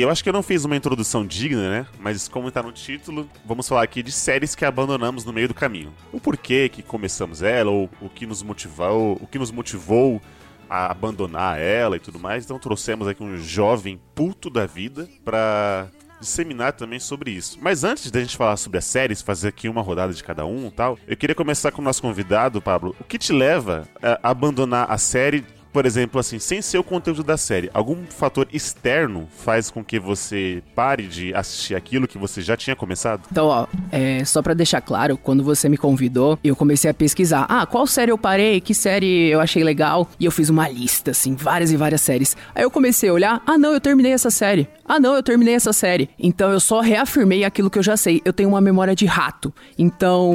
Eu 0.00 0.10
acho 0.10 0.22
que 0.22 0.28
eu 0.28 0.32
não 0.32 0.42
fiz 0.42 0.64
uma 0.64 0.76
introdução 0.76 1.26
digna, 1.26 1.70
né? 1.70 1.86
Mas 2.00 2.26
como 2.26 2.50
tá 2.50 2.62
no 2.62 2.72
título, 2.72 3.28
vamos 3.44 3.68
falar 3.68 3.82
aqui 3.82 4.02
de 4.02 4.10
séries 4.10 4.54
que 4.54 4.64
abandonamos 4.64 5.24
no 5.24 5.32
meio 5.32 5.48
do 5.48 5.54
caminho. 5.54 5.92
O 6.12 6.18
porquê 6.20 6.68
que 6.68 6.82
começamos 6.82 7.42
ela, 7.42 7.70
ou 7.70 7.88
o 8.00 8.08
que 8.08 8.26
nos 8.26 8.42
motivou, 8.42 9.18
o 9.20 9.26
que 9.26 9.38
nos 9.38 9.50
motivou 9.50 10.20
a 10.68 10.90
abandonar 10.90 11.60
ela 11.60 11.96
e 11.96 12.00
tudo 12.00 12.18
mais. 12.18 12.44
Então 12.44 12.58
trouxemos 12.58 13.06
aqui 13.06 13.22
um 13.22 13.36
jovem 13.36 14.00
puto 14.14 14.50
da 14.50 14.66
vida 14.66 15.08
pra 15.24 15.88
disseminar 16.20 16.72
também 16.72 16.98
sobre 16.98 17.30
isso. 17.30 17.58
Mas 17.60 17.84
antes 17.84 18.10
da 18.10 18.20
gente 18.20 18.36
falar 18.36 18.56
sobre 18.56 18.78
as 18.78 18.84
séries, 18.84 19.22
fazer 19.22 19.48
aqui 19.48 19.68
uma 19.68 19.82
rodada 19.82 20.12
de 20.12 20.24
cada 20.24 20.44
um 20.44 20.68
e 20.68 20.70
tal, 20.70 20.98
eu 21.06 21.16
queria 21.16 21.34
começar 21.34 21.70
com 21.70 21.82
o 21.82 21.84
nosso 21.84 22.02
convidado, 22.02 22.60
Pablo. 22.60 22.96
O 22.98 23.04
que 23.04 23.18
te 23.18 23.32
leva 23.32 23.86
a 24.02 24.30
abandonar 24.30 24.90
a 24.90 24.98
série 24.98 25.44
por 25.74 25.86
exemplo, 25.86 26.20
assim, 26.20 26.38
sem 26.38 26.62
ser 26.62 26.78
o 26.78 26.84
conteúdo 26.84 27.24
da 27.24 27.36
série, 27.36 27.68
algum 27.74 27.96
fator 28.08 28.46
externo 28.52 29.26
faz 29.36 29.72
com 29.72 29.82
que 29.82 29.98
você 29.98 30.62
pare 30.72 31.08
de 31.08 31.34
assistir 31.34 31.74
aquilo 31.74 32.06
que 32.06 32.16
você 32.16 32.40
já 32.40 32.56
tinha 32.56 32.76
começado? 32.76 33.22
Então, 33.28 33.48
ó, 33.48 33.66
é, 33.90 34.24
só 34.24 34.40
pra 34.40 34.54
deixar 34.54 34.80
claro, 34.80 35.16
quando 35.16 35.42
você 35.42 35.68
me 35.68 35.76
convidou, 35.76 36.38
eu 36.44 36.54
comecei 36.54 36.88
a 36.88 36.94
pesquisar. 36.94 37.44
Ah, 37.48 37.66
qual 37.66 37.88
série 37.88 38.12
eu 38.12 38.16
parei? 38.16 38.60
Que 38.60 38.72
série 38.72 39.28
eu 39.30 39.40
achei 39.40 39.64
legal? 39.64 40.08
E 40.20 40.24
eu 40.24 40.30
fiz 40.30 40.48
uma 40.48 40.68
lista, 40.68 41.10
assim, 41.10 41.34
várias 41.34 41.72
e 41.72 41.76
várias 41.76 42.02
séries. 42.02 42.36
Aí 42.54 42.62
eu 42.62 42.70
comecei 42.70 43.08
a 43.08 43.12
olhar, 43.12 43.42
ah, 43.44 43.58
não, 43.58 43.72
eu 43.72 43.80
terminei 43.80 44.12
essa 44.12 44.30
série. 44.30 44.68
Ah, 44.86 45.00
não, 45.00 45.14
eu 45.14 45.22
terminei 45.22 45.54
essa 45.54 45.72
série. 45.72 46.08
Então 46.18 46.52
eu 46.52 46.60
só 46.60 46.80
reafirmei 46.80 47.42
aquilo 47.42 47.70
que 47.70 47.78
eu 47.78 47.82
já 47.82 47.96
sei. 47.96 48.20
Eu 48.24 48.32
tenho 48.32 48.50
uma 48.50 48.60
memória 48.60 48.94
de 48.94 49.06
rato. 49.06 49.52
Então, 49.78 50.34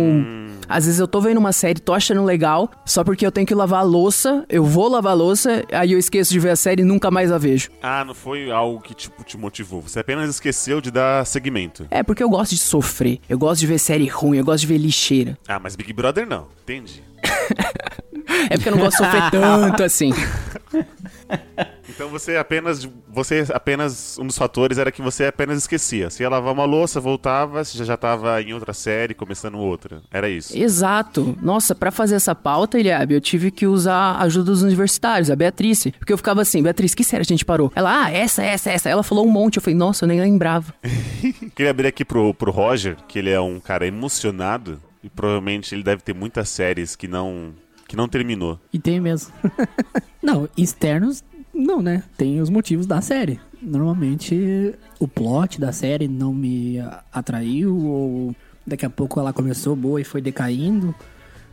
às 0.68 0.86
vezes 0.86 1.00
eu 1.00 1.08
tô 1.08 1.22
vendo 1.22 1.38
uma 1.38 1.54
série, 1.54 1.80
tô 1.80 1.94
achando 1.94 2.24
legal, 2.26 2.70
só 2.86 3.04
porque 3.04 3.26
eu 3.26 3.32
tenho 3.32 3.48
que 3.48 3.56
lavar 3.56 3.82
a 3.82 3.84
louça, 3.84 4.44
eu 4.50 4.66
vou 4.66 4.90
lavar 4.90 5.14
a 5.14 5.16
louça, 5.16 5.29
aí 5.72 5.92
eu 5.94 6.00
esqueço 6.00 6.32
de 6.32 6.40
ver 6.40 6.50
a 6.50 6.56
série 6.56 6.82
e 6.82 6.86
nunca 6.86 7.10
mais 7.12 7.32
a 7.32 7.38
vejo. 7.38 7.70
Ah, 7.82 8.04
não 8.06 8.14
foi 8.14 8.52
algo 8.52 8.82
que 8.82 8.94
tipo, 8.94 9.24
te 9.24 9.38
motivou. 9.38 9.82
Você 9.82 10.00
apenas 10.00 10.30
esqueceu 10.30 10.82
de 10.82 10.92
dar 10.92 11.26
segmento. 11.26 11.88
É 11.92 12.04
porque 12.04 12.24
eu 12.24 12.30
gosto 12.30 12.52
de 12.52 12.58
sofrer, 12.58 13.20
eu 13.30 13.38
gosto 13.38 13.62
de 13.62 13.68
ver 13.68 13.80
série 13.80 14.08
ruim, 14.08 14.38
eu 14.38 14.46
gosto 14.46 14.62
de 14.62 14.68
ver 14.68 14.78
lixeira. 14.78 15.38
Ah, 15.48 15.60
mas 15.60 15.76
Big 15.76 15.94
Brother 15.94 16.28
não. 16.28 16.48
Entendi. 16.64 17.04
É 18.50 18.56
porque 18.56 18.70
eu 18.70 18.76
não 18.76 18.80
gosto 18.80 18.98
de 18.98 19.06
sofrer 19.06 19.32
tanto 19.32 19.84
assim. 19.84 20.12
Então 22.00 22.08
você 22.08 22.38
apenas. 22.38 22.88
Você 23.10 23.46
apenas. 23.54 24.18
Um 24.18 24.28
dos 24.28 24.38
fatores 24.38 24.78
era 24.78 24.90
que 24.92 25.02
você 25.02 25.26
apenas 25.26 25.58
esquecia. 25.58 26.10
Você 26.10 26.24
ia 26.24 26.30
lavar 26.30 26.54
uma 26.54 26.64
louça, 26.64 27.02
voltava, 27.02 27.64
você 27.64 27.84
já 27.84 27.98
tava 27.98 28.42
em 28.42 28.54
outra 28.54 28.74
série, 28.74 29.14
começando 29.14 29.58
outra. 29.58 30.02
Era 30.10 30.30
isso. 30.30 30.58
Exato. 30.58 31.38
Nossa, 31.42 31.76
pra 31.76 31.92
fazer 31.92 32.16
essa 32.16 32.34
pauta, 32.34 32.80
Eliabe, 32.80 33.16
eu 33.16 33.22
tive 33.22 33.52
que 33.52 33.68
usar 33.68 33.94
a 34.14 34.22
ajuda 34.22 34.46
dos 34.46 34.64
universitários, 34.64 35.30
a 35.30 35.36
Beatriz. 35.36 35.88
Porque 36.00 36.14
eu 36.14 36.18
ficava 36.18 36.42
assim, 36.42 36.64
Beatriz, 36.64 36.96
que 36.96 37.04
série 37.04 37.22
a 37.22 37.26
gente 37.26 37.44
parou? 37.44 37.72
Ela, 37.76 38.06
ah, 38.06 38.12
essa, 38.12 38.44
essa, 38.44 38.70
essa. 38.70 38.90
Ela 38.90 39.04
falou 39.04 39.26
um 39.26 39.32
monte. 39.32 39.58
Eu 39.58 39.62
falei, 39.62 39.76
nossa, 39.76 40.06
eu 40.06 40.08
nem 40.08 40.22
lembrava. 40.22 40.74
Queria 41.56 41.72
abrir 41.72 41.88
aqui 41.88 42.06
pro, 42.06 42.34
pro 42.34 42.52
Roger, 42.52 42.96
que 43.08 43.20
ele 43.20 43.30
é 43.30 43.42
um 43.42 43.60
cara 43.60 43.86
emocionado. 43.86 44.80
E 45.04 45.10
provavelmente 45.10 45.74
ele 45.74 45.84
deve 45.84 46.02
ter 46.02 46.14
muitas 46.14 46.50
séries 46.50 46.96
que 46.96 47.08
não. 47.08 47.54
Que 47.90 47.96
não 47.96 48.08
terminou. 48.08 48.60
E 48.72 48.78
tem 48.78 49.02
mesmo. 49.02 49.34
não, 50.22 50.48
externos, 50.56 51.24
não, 51.52 51.82
né? 51.82 52.04
Tem 52.16 52.40
os 52.40 52.48
motivos 52.48 52.86
da 52.86 53.02
série. 53.02 53.40
Normalmente 53.60 54.76
o 55.00 55.08
plot 55.08 55.60
da 55.60 55.72
série 55.72 56.08
não 56.08 56.32
me 56.32 56.78
atraiu, 57.12 57.76
ou 57.76 58.36
daqui 58.66 58.86
a 58.86 58.90
pouco 58.92 59.20
ela 59.20 59.34
começou 59.34 59.76
boa 59.76 60.00
e 60.00 60.04
foi 60.04 60.22
decaindo. 60.22 60.94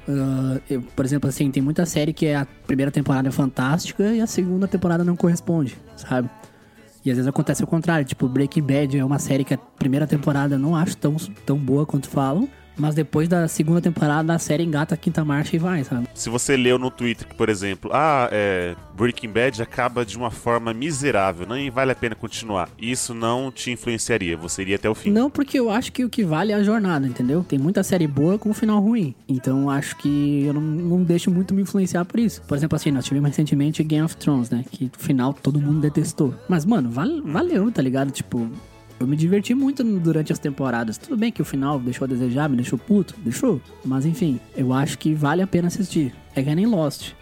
Ah, 0.07 0.61
eu, 0.69 0.83
por 0.83 1.07
exemplo, 1.07 1.27
assim, 1.27 1.51
tem 1.51 1.63
muita 1.63 1.87
série 1.87 2.13
que 2.13 2.27
é 2.27 2.37
a 2.37 2.47
primeira 2.67 2.93
temporada 2.93 3.29
é 3.29 3.33
fantástica 3.33 4.15
e 4.15 4.21
a 4.21 4.27
segunda 4.27 4.69
temporada 4.69 5.03
não 5.03 5.17
corresponde, 5.17 5.75
sabe? 5.97 6.29
E 7.03 7.11
às 7.11 7.17
vezes 7.17 7.27
acontece 7.27 7.65
o 7.65 7.67
contrário, 7.67 8.05
tipo, 8.05 8.29
Breaking 8.29 8.63
Bad 8.63 8.99
é 8.99 9.05
uma 9.05 9.19
série 9.19 9.43
que 9.43 9.55
a 9.55 9.59
primeira 9.59 10.07
temporada 10.07 10.57
eu 10.57 10.59
não 10.59 10.77
acho 10.77 10.99
tão, 10.99 11.17
tão 11.47 11.57
boa 11.57 11.87
quanto 11.87 12.11
falam, 12.11 12.47
mas 12.77 12.95
depois 12.95 13.29
da 13.29 13.47
segunda 13.49 13.81
temporada 13.81 14.35
a 14.35 14.39
série 14.39 14.63
engata 14.65 14.95
a 14.95 14.99
quinta 14.99 15.25
marcha 15.25 15.57
e 15.57 15.59
vai, 15.59 15.85
sabe? 15.85 16.07
Se 16.15 16.29
você 16.29 16.57
leu 16.57 16.79
no 16.79 16.91
Twitter 16.91 17.27
que, 17.27 17.35
por 17.35 17.49
exemplo, 17.49 17.91
ah, 17.95 18.29
é, 18.33 18.75
Breaking 18.97 19.31
Bad 19.31 19.63
acaba 19.63 20.05
de 20.05 20.17
uma 20.17 20.31
forma 20.31 20.73
miserável, 20.75 21.47
nem 21.47 21.71
vale 21.71 21.93
a 21.93 21.95
pena 21.95 22.15
continuar. 22.15 22.69
Isso 22.79 23.15
não 23.15 23.51
te 23.51 23.71
influenciaria, 23.71 24.37
você 24.37 24.63
iria 24.63 24.77
até 24.77 24.89
o 24.89 24.95
fim. 24.95 25.11
Não, 25.11 25.31
porque 25.31 25.59
eu 25.59 25.71
acho 25.71 25.93
que 25.93 26.05
o 26.05 26.09
que 26.11 26.25
vale 26.25 26.53
é 26.53 26.55
a 26.55 26.63
jornada, 26.63 27.07
entendeu? 27.07 27.45
Tem 27.47 27.59
muita 27.59 27.83
série 27.83 28.07
boa 28.07 28.39
com 28.39 28.51
um 28.51 28.55
final 28.55 28.81
ruim. 28.81 29.15
Então 29.29 29.63
eu 29.63 29.71
acho 29.71 29.97
que 29.97 30.45
eu 30.45 30.53
não, 30.55 30.61
não 30.61 31.03
deixo 31.03 31.31
muito 31.31 31.55
me 31.55 31.63
influenciar 31.63 32.05
por 32.05 32.19
isso. 32.21 32.43
Por 32.43 32.57
exemplo, 32.57 32.77
assim, 32.77 32.91
nós 32.91 33.05
tivemos 33.05 33.29
recentemente 33.29 33.83
Game 33.83 34.05
of 34.05 34.17
Thrones, 34.17 34.51
né? 34.51 34.65
Que 34.71 34.85
no 34.85 34.91
final 34.99 35.33
todo 35.33 35.61
mundo 35.61 35.81
detestou. 35.81 36.35
Mas, 36.49 36.65
mano, 36.65 36.91
val- 36.91 37.23
valeu, 37.25 37.71
tá 37.71 37.83
ligado? 37.83 38.11
Tipo, 38.11 38.49
eu 38.99 39.07
me 39.07 39.17
diverti 39.17 39.55
muito 39.55 39.85
durante 39.85 40.33
as 40.33 40.39
temporadas. 40.39 40.97
Tudo 40.97 41.17
bem 41.17 41.31
que 41.31 41.43
o 41.43 41.45
final 41.45 41.79
deixou 41.79 42.07
a 42.07 42.09
desejar, 42.09 42.49
me 42.49 42.57
deixou 42.57 42.79
puto, 42.79 43.15
deixou. 43.19 43.61
Mas 43.85 44.07
enfim, 44.07 44.41
eu 44.57 44.73
acho 44.73 44.99
que 44.99 45.15
vale 45.15 45.43
a 45.43 45.47
pena 45.47 45.69
assistir. 45.69 46.15
É 46.35 46.43
que 46.43 46.55
nem 46.55 46.67
Lost. 46.67 47.13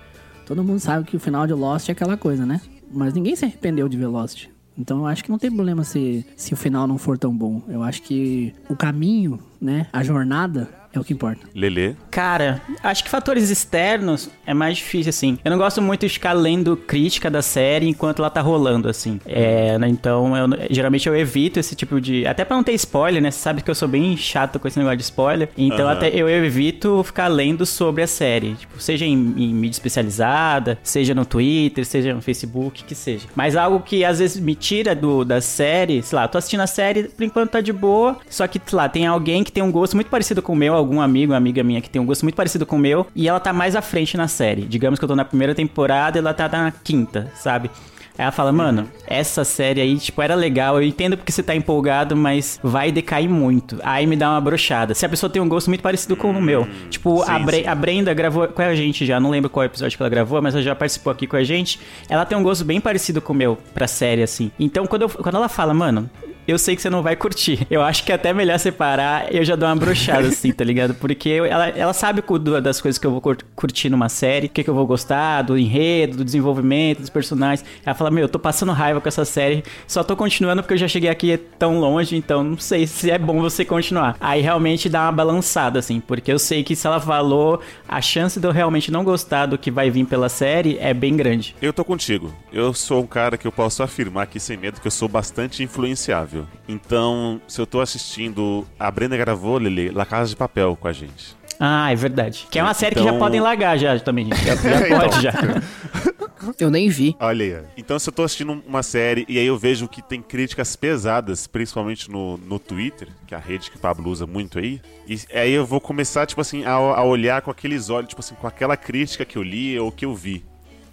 Todo 0.47 0.63
mundo 0.63 0.79
sabe 0.79 1.05
que 1.07 1.17
o 1.17 1.21
final 1.21 1.47
de 1.47 1.53
Lost 1.53 1.89
é 1.89 1.93
aquela 1.93 2.17
coisa, 2.17 2.47
né? 2.47 2.61
Mas 2.93 3.15
ninguém 3.15 3.35
se 3.35 3.45
arrependeu 3.45 3.89
de 3.89 3.97
ver 3.97 4.07
Lost. 4.07 4.47
Então 4.77 4.99
eu 4.99 5.07
acho 5.07 5.25
que 5.25 5.31
não 5.31 5.39
tem 5.39 5.51
problema 5.51 5.85
se, 5.85 6.27
se 6.37 6.53
o 6.53 6.57
final 6.57 6.87
não 6.87 6.99
for 6.99 7.19
tão 7.19 7.37
bom. 7.37 7.63
Eu 7.69 7.83
acho 7.83 8.03
que 8.03 8.53
o 8.69 8.77
caminho, 8.77 9.39
né? 9.61 9.87
A 9.93 10.03
jornada 10.03 10.69
É 10.95 10.99
o 11.01 11.05
que 11.05 11.13
importa. 11.13 11.41
Lelê. 11.55 11.95
Cara, 12.11 12.63
acho 12.83 13.03
que 13.05 13.11
fatores 13.11 13.51
externos 13.51 14.31
é 14.47 14.55
mais 14.55 14.77
difícil, 14.77 15.11
assim. 15.11 15.39
Eu 15.45 15.51
não 15.51 15.59
gosto 15.59 15.83
muito 15.83 16.07
de 16.07 16.13
ficar 16.13 16.33
lendo 16.33 16.77
crítica 16.77 17.31
da 17.31 17.43
série 17.43 17.89
enquanto 17.89 18.21
ela 18.21 18.31
tá 18.31 18.41
rolando, 18.41 18.89
assim. 18.89 19.19
É, 19.27 19.77
né, 19.79 19.89
então, 19.89 20.37
eu- 20.37 20.49
geralmente 20.71 21.09
eu 21.09 21.17
evito 21.17 21.59
esse 21.59 21.75
tipo 21.75 22.01
de. 22.01 22.27
Até 22.27 22.45
pra 22.45 22.57
não 22.57 22.63
ter 22.65 22.73
spoiler, 22.75 23.21
né? 23.23 23.31
Você 23.31 23.39
sabe 23.41 23.63
que 23.63 23.71
eu 23.71 23.75
sou 23.75 23.89
bem 23.89 24.17
chato 24.17 24.59
com 24.61 24.69
esse 24.69 24.79
negócio 24.79 24.99
de 24.99 25.03
spoiler. 25.05 25.49
Então, 25.57 25.87
Aham. 25.87 25.93
até 25.93 26.09
eu 26.11 26.29
evito 26.29 27.03
ficar 27.03 27.29
lendo 27.29 27.67
sobre 27.67 28.03
a 28.03 28.07
série. 28.07 28.55
Tipo, 28.55 28.81
seja 28.81 29.05
em, 29.05 29.13
em 29.37 29.55
mídia 29.55 29.77
especializada, 29.77 30.79
seja 30.83 31.15
no 31.15 31.25
Twitter, 31.27 31.85
seja 31.85 32.15
no 32.15 32.23
Facebook, 32.23 32.85
que 32.85 32.95
seja. 32.95 33.27
Mas 33.35 33.57
algo 33.57 33.81
que 33.81 34.05
às 34.05 34.19
vezes 34.19 34.39
me 34.41 34.55
tira 34.55 34.95
do, 34.95 35.25
da 35.25 35.41
série, 35.41 36.03
sei 36.03 36.17
lá, 36.17 36.29
tô 36.29 36.39
assistindo 36.39 36.61
a 36.61 36.67
série, 36.67 37.05
por 37.05 37.25
enquanto 37.25 37.51
tá 37.51 37.61
de 37.61 37.73
boa, 37.73 38.19
só 38.29 38.47
que, 38.47 38.61
sei 38.65 38.77
lá, 38.77 38.89
tem 38.89 39.07
alguém 39.07 39.43
que 39.43 39.51
tem 39.53 39.63
um 39.63 39.73
gosto 39.73 39.95
muito 39.95 40.09
parecido 40.11 40.43
com 40.43 40.53
o 40.53 40.57
meu, 40.57 40.75
algum 40.85 41.01
amigo, 41.01 41.33
uma 41.33 41.39
amiga 41.39 41.63
minha 41.65 41.81
que 41.81 41.91
tem 41.91 42.01
um 42.01 42.07
gosto 42.07 42.23
muito 42.23 42.35
parecido 42.37 42.65
com 42.67 42.77
o 42.77 42.79
meu, 42.79 43.07
e 43.15 43.29
ela 43.29 43.41
tá 43.41 43.53
mais 43.53 43.75
à 43.75 43.83
frente 43.83 44.17
na 44.17 44.29
série. 44.29 44.63
Digamos 44.63 44.99
que 44.99 45.05
eu 45.05 45.09
tô 45.09 45.17
na 45.17 45.25
primeira 45.25 45.55
temporada 45.55 46.19
e 46.19 46.21
ela 46.21 46.33
tá 46.35 46.49
na 46.49 46.71
quinta, 46.71 47.31
sabe? 47.35 47.71
Aí 48.17 48.23
ela 48.23 48.31
fala, 48.31 48.53
mano, 48.53 48.89
essa 49.09 49.43
série 49.43 49.81
aí, 49.81 49.99
tipo, 49.99 50.23
era 50.23 50.37
legal, 50.37 50.77
eu 50.81 50.87
entendo 50.87 51.17
porque 51.17 51.33
você 51.33 51.43
tá 51.43 51.53
empolgado, 51.53 52.15
mas 52.15 52.61
vai 52.63 52.93
decair 52.93 53.29
muito. 53.29 53.81
Aí 53.83 54.07
me 54.07 54.15
dá 54.15 54.31
uma 54.31 54.41
brochada. 54.41 54.95
Se 54.95 55.05
a 55.05 55.09
pessoa 55.09 55.29
tem 55.29 55.43
um 55.43 55.49
gosto 55.49 55.67
muito 55.69 55.81
parecido 55.81 56.15
com 56.15 56.31
o 56.31 56.41
meu. 56.41 56.65
Tipo, 56.89 57.23
a, 57.23 57.39
sim, 57.39 57.45
Bre- 57.45 57.63
sim. 57.63 57.67
a 57.67 57.75
Brenda 57.75 58.15
gravou 58.15 58.47
com 58.47 58.63
a 58.63 58.73
gente 58.73 59.05
já, 59.05 59.19
não 59.19 59.31
lembro 59.31 59.51
qual 59.51 59.65
episódio 59.67 59.97
que 59.97 60.01
ela 60.03 60.09
gravou, 60.09 60.41
mas 60.41 60.55
ela 60.55 60.63
já 60.63 60.77
participou 60.77 61.11
aqui 61.13 61.27
com 61.27 61.35
a 61.35 61.43
gente. 61.43 61.81
Ela 62.09 62.25
tem 62.25 62.39
um 62.39 62.43
gosto 62.45 62.65
bem 62.65 62.81
parecido 62.81 63.21
com 63.21 63.33
o 63.33 63.37
meu 63.37 63.59
pra 63.75 63.89
série, 63.89 64.23
assim. 64.23 64.53
Então, 64.61 64.87
quando, 64.87 65.03
eu- 65.03 65.09
quando 65.09 65.35
ela 65.35 65.49
fala, 65.49 65.75
mano, 65.75 66.09
eu 66.47 66.59
sei 66.59 66.77
que 66.77 66.83
você 66.83 66.91
não 66.91 67.03
vai 67.03 67.17
curtir. 67.17 67.67
Eu 67.71 67.83
acho 67.83 68.05
que 68.05 68.13
é 68.13 68.15
até 68.15 68.33
melhor 68.33 68.59
separar, 68.59 69.33
eu 69.35 69.45
já 69.45 69.57
dou 69.57 69.69
uma 69.69 69.77
brochada, 69.77 70.29
assim, 70.29 70.53
tá 70.53 70.65
ligado? 70.65 70.95
Porque 70.95 71.31
ela, 71.31 71.69
ela 71.69 71.93
sabe 71.93 72.23
das 72.63 72.81
coisas 72.81 72.99
que 72.99 73.07
eu 73.07 73.11
vou 73.11 73.21
cur- 73.21 73.39
curtir 73.55 73.89
numa 73.89 74.09
série, 74.09 74.47
o 74.47 74.51
que, 74.51 74.63
que 74.65 74.71
eu 74.71 74.75
vou 74.75 74.87
gostar, 74.87 75.43
do 75.43 75.57
enredo, 75.57 76.19
do 76.19 76.25
desenvolvimento, 76.25 77.01
dos 77.01 77.11
personagens. 77.11 77.65
Ela 77.85 77.95
fala, 77.95 78.11
meu, 78.11 78.23
eu 78.25 78.29
tô 78.29 78.39
passando 78.39 78.73
raiva 78.73 79.01
com 79.01 79.09
essa 79.09 79.25
série, 79.25 79.63
só 79.87 80.03
tô 80.03 80.17
continuando 80.17 80.63
porque 80.63 80.75
eu 80.75 80.79
já 80.79 80.89
cheguei 80.89 81.11
aqui 81.11 81.37
tão 81.59 81.79
longe, 81.79 82.17
então 82.17 82.43
não 82.43 82.59
sei 82.59 82.87
se 82.87 83.11
é 83.11 83.19
bom 83.19 83.41
você 83.41 83.65
continuar. 83.65 84.17
Aí 84.21 84.41
realmente 84.41 84.89
dá 84.89 85.03
uma 85.03 85.13
balançada, 85.13 85.79
assim, 85.79 86.01
porque 86.01 86.33
eu 86.33 86.39
sei 86.39 86.63
que 86.65 86.75
se 86.77 86.87
ela 86.87 87.01
falou, 87.01 87.61
a 87.89 88.01
chance 88.01 88.41
de 88.41 88.47
eu 88.47 88.53
realmente 88.53 88.91
não 88.91 89.05
gostar 89.05 89.47
do 89.47 89.59
que 89.59 89.71
vai 89.71 89.91
vir 89.91 90.05
pela 90.07 90.29
série 90.29 90.79
é 90.81 90.93
bem 90.93 91.17
grande. 91.17 91.55
Eu 91.61 91.73
tô 91.73 91.85
contigo. 91.85 92.33
Eu 92.53 92.73
sou 92.75 93.03
um 93.03 93.07
cara 93.07 93.37
que 93.37 93.47
eu 93.47 93.53
posso 93.53 93.83
afirmar 93.83 94.23
aqui 94.25 94.41
sem 94.41 94.57
medo 94.57 94.81
que 94.81 94.87
eu 94.87 94.91
sou 94.91 95.09
bastante 95.09 95.63
influenciável. 95.63 96.34
Então, 96.69 97.41
se 97.49 97.61
eu 97.61 97.67
tô 97.67 97.81
assistindo. 97.81 98.67
A 98.79 98.91
Brenda 98.91 99.17
gravou, 99.17 99.59
Lele, 99.59 99.91
La 99.91 100.05
Casa 100.07 100.31
de 100.31 100.37
Papel 100.37 100.77
com 100.77 100.89
a 100.89 100.93
gente. 100.93 101.37
Ah, 101.61 101.93
é 101.93 101.95
verdade. 101.95 102.47
Que 102.51 102.59
é 102.59 102.63
uma 102.63 102.75
série 102.75 102.95
que 102.97 103.03
já 103.03 103.09
Então- 103.11 103.19
podem 103.21 103.41
largar 103.41 103.79
já 103.79 103.99
também, 104.01 104.25
gente. 104.27 104.45
Já, 104.45 104.57
já 104.57 104.81
Então. 104.87 104.99
pode 105.01 105.23
já. 105.23 105.33
Eu 106.59 106.69
nem 106.71 106.89
vi. 106.91 107.17
Olha 107.21 107.45
aí. 107.59 107.65
Então, 107.77 107.99
se 107.99 108.07
eu 108.09 108.13
tô 108.13 108.23
assistindo 108.23 108.63
uma 108.67 108.83
série 108.83 109.25
e 109.29 109.39
aí 109.39 109.47
eu 109.47 109.57
vejo 109.57 109.89
que 109.89 110.03
tem 110.03 110.21
críticas 110.21 110.77
pesadas, 110.77 111.47
principalmente 111.47 112.11
no, 112.11 112.37
no 112.37 112.59
Twitter, 112.59 113.09
que 113.27 113.35
é 113.35 113.39
a 113.39 113.41
rede 113.41 113.71
que 113.71 113.77
o 113.79 113.81
Pablo 113.81 114.11
usa 114.11 114.27
muito 114.27 114.59
aí, 114.59 114.79
e 115.09 115.19
aí 115.33 115.53
eu 115.53 115.65
vou 115.65 115.81
começar, 115.81 116.27
tipo 116.27 116.41
assim, 116.43 116.63
a, 116.67 116.73
a 116.73 117.03
olhar 117.03 117.41
com 117.41 117.51
aqueles 117.51 117.89
olhos, 117.89 118.11
tipo 118.11 118.21
assim, 118.21 118.35
com 118.35 118.47
aquela 118.47 118.77
crítica 118.77 119.25
que 119.25 119.39
eu 119.39 119.43
li 119.43 119.79
ou 119.79 119.91
que 119.91 120.05
eu 120.05 120.15
vi. 120.15 120.45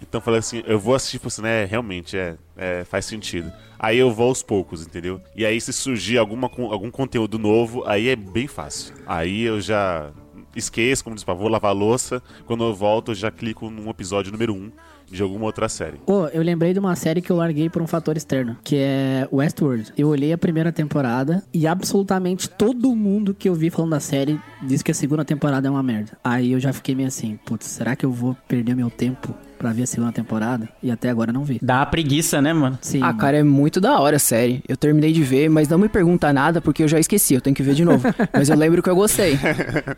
Então, 0.02 0.20
falei 0.20 0.40
assim, 0.40 0.62
eu 0.66 0.78
vou 0.78 0.94
assistir, 0.94 1.18
tipo 1.18 1.28
assim, 1.28 1.42
né, 1.42 1.64
realmente, 1.64 2.16
é, 2.16 2.36
é, 2.56 2.84
faz 2.84 3.04
sentido. 3.04 3.52
Aí 3.78 3.98
eu 3.98 4.12
vou 4.12 4.28
aos 4.28 4.42
poucos, 4.42 4.86
entendeu? 4.86 5.20
E 5.34 5.44
aí, 5.44 5.60
se 5.60 5.72
surgir 5.72 6.18
alguma, 6.18 6.50
algum 6.70 6.90
conteúdo 6.90 7.38
novo, 7.38 7.82
aí 7.86 8.08
é 8.08 8.16
bem 8.16 8.46
fácil. 8.46 8.94
Aí 9.06 9.42
eu 9.42 9.60
já 9.60 10.12
esqueço, 10.54 11.02
como 11.02 11.16
diz, 11.16 11.24
pá, 11.24 11.32
vou 11.32 11.48
lavar 11.48 11.74
louça. 11.74 12.22
Quando 12.46 12.64
eu 12.64 12.74
volto, 12.74 13.10
eu 13.10 13.14
já 13.14 13.30
clico 13.30 13.70
num 13.70 13.88
episódio 13.90 14.30
número 14.30 14.54
1 14.54 14.56
um 14.56 14.72
de 15.10 15.22
alguma 15.22 15.44
outra 15.44 15.68
série. 15.68 15.98
Pô, 16.06 16.26
eu 16.28 16.42
lembrei 16.42 16.72
de 16.72 16.78
uma 16.78 16.96
série 16.96 17.20
que 17.20 17.30
eu 17.30 17.36
larguei 17.36 17.68
por 17.68 17.82
um 17.82 17.86
fator 17.86 18.16
externo, 18.16 18.56
que 18.64 18.76
é 18.76 19.28
Westworld. 19.30 19.92
Eu 19.96 20.08
olhei 20.08 20.32
a 20.32 20.38
primeira 20.38 20.72
temporada 20.72 21.44
e 21.52 21.66
absolutamente 21.66 22.48
todo 22.48 22.96
mundo 22.96 23.34
que 23.34 23.48
eu 23.48 23.54
vi 23.54 23.68
falando 23.68 23.90
da 23.90 24.00
série 24.00 24.40
disse 24.62 24.82
que 24.82 24.90
a 24.90 24.94
segunda 24.94 25.24
temporada 25.24 25.68
é 25.68 25.70
uma 25.70 25.82
merda. 25.82 26.16
Aí 26.24 26.52
eu 26.52 26.60
já 26.60 26.72
fiquei 26.72 26.94
meio 26.94 27.08
assim, 27.08 27.38
putz, 27.44 27.66
será 27.66 27.94
que 27.94 28.06
eu 28.06 28.10
vou 28.10 28.34
perder 28.48 28.74
meu 28.74 28.90
tempo 28.90 29.34
pra 29.62 29.72
ver 29.72 29.84
a 29.84 29.86
segunda 29.86 30.12
temporada? 30.12 30.68
E 30.82 30.90
até 30.90 31.08
agora 31.08 31.32
não 31.32 31.44
vi. 31.44 31.60
Dá 31.62 31.76
uma 31.78 31.86
preguiça, 31.86 32.42
né, 32.42 32.52
mano? 32.52 32.76
Sim. 32.82 33.00
Ah, 33.02 33.14
cara, 33.14 33.38
é 33.38 33.42
muito 33.44 33.80
da 33.80 33.98
hora 34.00 34.16
a 34.16 34.18
série. 34.18 34.62
Eu 34.68 34.76
terminei 34.76 35.12
de 35.12 35.22
ver, 35.22 35.48
mas 35.48 35.68
não 35.68 35.78
me 35.78 35.88
pergunta 35.88 36.32
nada 36.32 36.60
porque 36.60 36.82
eu 36.82 36.88
já 36.88 36.98
esqueci, 36.98 37.34
eu 37.34 37.40
tenho 37.40 37.54
que 37.54 37.62
ver 37.62 37.74
de 37.74 37.84
novo. 37.84 38.02
mas 38.34 38.48
eu 38.48 38.56
lembro 38.56 38.82
que 38.82 38.90
eu 38.90 38.96
gostei. 38.96 39.38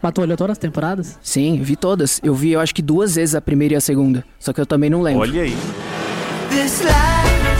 Mas 0.02 0.12
tu 0.12 0.20
olhou 0.20 0.36
todas 0.36 0.52
as 0.52 0.58
temporadas? 0.58 1.18
Sim, 1.22 1.60
vi 1.62 1.76
todas. 1.76 2.20
Eu 2.22 2.34
vi, 2.34 2.52
eu 2.52 2.60
acho 2.60 2.74
que 2.74 2.82
duas 2.82 3.14
vezes 3.14 3.34
a 3.34 3.40
primeira 3.40 3.74
e 3.74 3.76
a 3.76 3.80
segunda. 3.80 4.22
Só 4.38 4.52
que 4.52 4.60
eu 4.60 4.66
também 4.66 4.90
não 4.90 5.00
lembro. 5.00 5.22
Olha 5.22 5.42
aí. 5.42 5.56
This 6.50 6.82
life 6.82 7.53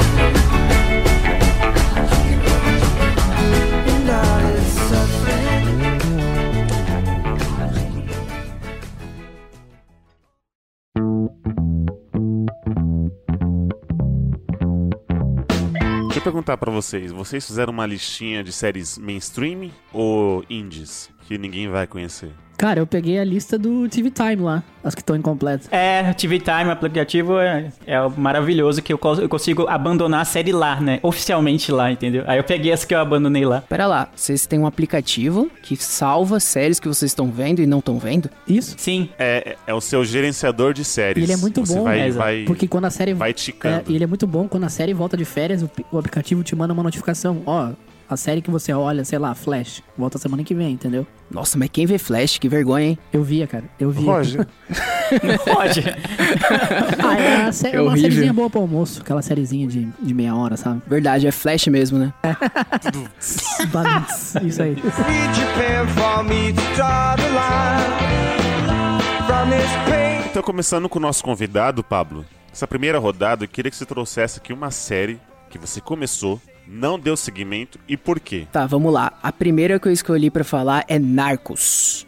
perguntar 16.24 16.56
pra 16.56 16.72
vocês, 16.72 17.12
vocês 17.12 17.46
fizeram 17.46 17.70
uma 17.70 17.84
listinha 17.84 18.42
de 18.42 18.50
séries 18.50 18.96
mainstream 18.96 19.70
ou 19.92 20.42
indies 20.48 21.10
que 21.28 21.36
ninguém 21.36 21.68
vai 21.68 21.86
conhecer? 21.86 22.32
Cara, 22.56 22.78
eu 22.80 22.87
peguei 22.87 23.18
a 23.18 23.25
lista 23.25 23.58
do 23.58 23.88
TV 23.88 24.11
Time 24.11 24.37
lá, 24.37 24.62
as 24.82 24.94
que 24.94 25.00
estão 25.00 25.16
incompletas. 25.16 25.68
É, 25.73 26.12
TV 26.12 26.38
Time, 26.38 26.70
aplicativo, 26.70 27.38
é, 27.38 27.73
é 27.84 27.96
maravilhoso 28.16 28.80
que 28.80 28.92
eu, 28.92 29.00
eu 29.20 29.28
consigo 29.28 29.66
abandonar 29.68 30.20
a 30.20 30.25
série 30.25 30.52
lá, 30.52 30.80
né? 30.80 31.00
Oficialmente 31.02 31.73
lá, 31.73 31.90
entendeu? 31.90 32.23
Aí 32.26 32.38
eu 32.38 32.44
peguei 32.44 32.70
essa 32.73 32.87
que 32.87 32.94
eu 32.94 33.00
abandonei 33.00 33.44
lá. 33.44 33.61
Pera 33.62 33.87
lá, 33.87 34.08
vocês 34.14 34.46
têm 34.46 34.58
um 34.61 34.66
aplicativo 34.66 35.50
que 35.62 35.76
salva 35.76 36.38
séries 36.38 36.78
que 36.78 36.87
vocês 36.87 37.11
estão 37.11 37.28
vendo 37.30 37.61
e 37.61 37.66
não 37.66 37.80
estão 37.80 37.99
vendo? 37.99 38.30
Isso. 38.46 38.76
Sim, 38.78 39.08
É, 39.18 39.56
é 39.66 39.75
o 39.75 39.80
seu 39.80 40.04
gerenciador 40.04 40.73
de 40.73 40.84
séries. 40.84 41.20
E 41.23 41.25
ele 41.26 41.32
é 41.32 41.37
muito 41.37 41.61
Você 41.66 41.75
bom, 41.75 41.82
vai, 41.84 42.00
é, 42.08 42.11
vai, 42.12 42.44
Porque 42.46 42.68
quando 42.68 42.84
a 42.84 42.90
série. 42.90 43.14
vai 43.14 43.30
É, 43.30 43.32
ticando. 43.32 43.90
e 43.90 43.96
ele 43.96 44.04
é 44.04 44.06
muito 44.06 44.26
bom 44.28 44.46
quando 44.46 44.64
a 44.64 44.68
série 44.68 44.94
volta 44.94 45.16
de 45.16 45.25
férias, 45.25 45.62
o, 45.62 45.70
o 45.90 45.99
aplicativo 45.99 46.42
te 46.44 46.54
manda 46.54 46.73
uma 46.73 46.82
notificação. 46.84 47.42
Ó, 47.44 47.70
a 48.08 48.16
série 48.16 48.42
que 48.42 48.50
você 48.50 48.73
olha, 48.73 49.04
sei 49.04 49.18
lá, 49.18 49.34
Flash, 49.34 49.82
volta 49.96 50.18
semana 50.18 50.44
que 50.44 50.54
vem, 50.54 50.73
entendeu? 50.73 51.06
Nossa, 51.30 51.58
mas 51.58 51.68
quem 51.73 51.87
vê 51.87 51.99
Flash? 51.99 52.38
Que 52.38 52.49
vergonha, 52.49 52.87
hein? 52.88 52.99
Eu 53.12 53.23
via, 53.23 53.46
cara. 53.46 53.64
Eu 53.80 53.90
via. 53.90 54.04
Roger, 54.04 54.46
não 55.23 55.38
pode. 55.54 55.80
Ah, 57.02 57.18
é, 57.18 57.42
uma 57.44 57.52
sé- 57.52 57.75
É 57.76 57.80
uma 57.80 57.96
sériezinha 57.96 58.32
boa 58.32 58.50
pro 58.50 58.61
almoço. 58.61 59.00
Aquela 59.00 59.23
sériezinha 59.23 59.66
de, 59.66 59.88
de 60.00 60.14
meia 60.14 60.34
hora, 60.34 60.56
sabe? 60.56 60.82
Verdade, 60.87 61.26
é 61.26 61.32
Flash 61.32 61.66
mesmo, 61.68 61.99
né? 61.99 62.12
Balance. 63.73 64.38
Isso 64.46 64.62
aí. 64.62 64.76
Então 70.30 70.42
começando 70.42 70.88
com 70.88 70.99
o 70.99 71.02
nosso 71.02 71.23
convidado, 71.23 71.82
Pablo. 71.84 72.25
Essa 72.52 72.66
primeira 72.66 72.99
rodada, 72.99 73.44
eu 73.44 73.49
queria 73.49 73.70
que 73.70 73.76
você 73.76 73.84
trouxesse 73.87 74.38
aqui 74.38 74.52
uma 74.52 74.70
série 74.70 75.20
que 75.50 75.58
você 75.58 75.80
começou, 75.80 76.40
não 76.66 76.99
deu 76.99 77.16
seguimento 77.16 77.78
e 77.88 77.97
por 77.97 78.21
quê? 78.21 78.47
Tá, 78.50 78.66
vamos 78.66 78.92
lá. 78.92 79.18
A 79.23 79.33
primeira 79.33 79.78
que 79.78 79.88
eu 79.88 79.92
escolhi 79.92 80.30
pra 80.30 80.44
falar 80.44 80.85
é 80.88 80.99
Narcos. 80.99 82.06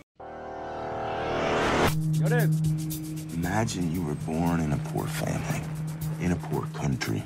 Imagine 3.34 3.94
you 3.94 4.02
were 4.02 4.16
born 4.26 4.60
in 4.60 4.72
a 4.72 4.76
poor 4.92 5.06
family, 5.06 5.62
in 6.20 6.32
a 6.32 6.36
poor 6.36 6.66
country, 6.72 7.22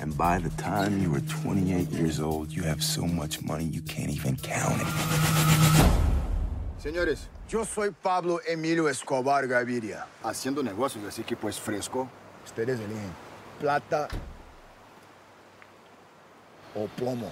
and 0.00 0.12
by 0.16 0.38
the 0.42 0.50
time 0.60 1.00
you 1.00 1.10
were 1.10 1.22
28 1.22 1.90
years 1.92 2.18
old, 2.18 2.52
you 2.52 2.64
have 2.64 2.82
so 2.82 3.06
much 3.06 3.40
money 3.42 3.64
you 3.64 3.82
can't 3.82 4.10
even 4.10 4.36
count 4.36 4.80
it. 4.80 4.88
Señores, 6.78 7.28
yo 7.48 7.64
soy 7.64 7.92
Pablo 7.92 8.40
Emilio 8.44 8.88
Escobar 8.88 9.46
Gaviria, 9.46 10.06
haciendo 10.24 10.62
negocios, 10.64 11.04
así 11.04 11.22
que 11.22 11.36
pues 11.36 11.60
fresco. 11.60 12.08
Ustedes 12.44 12.80
eligen 12.80 13.12
plata 13.60 14.08
o 16.74 16.88
plomo. 16.96 17.26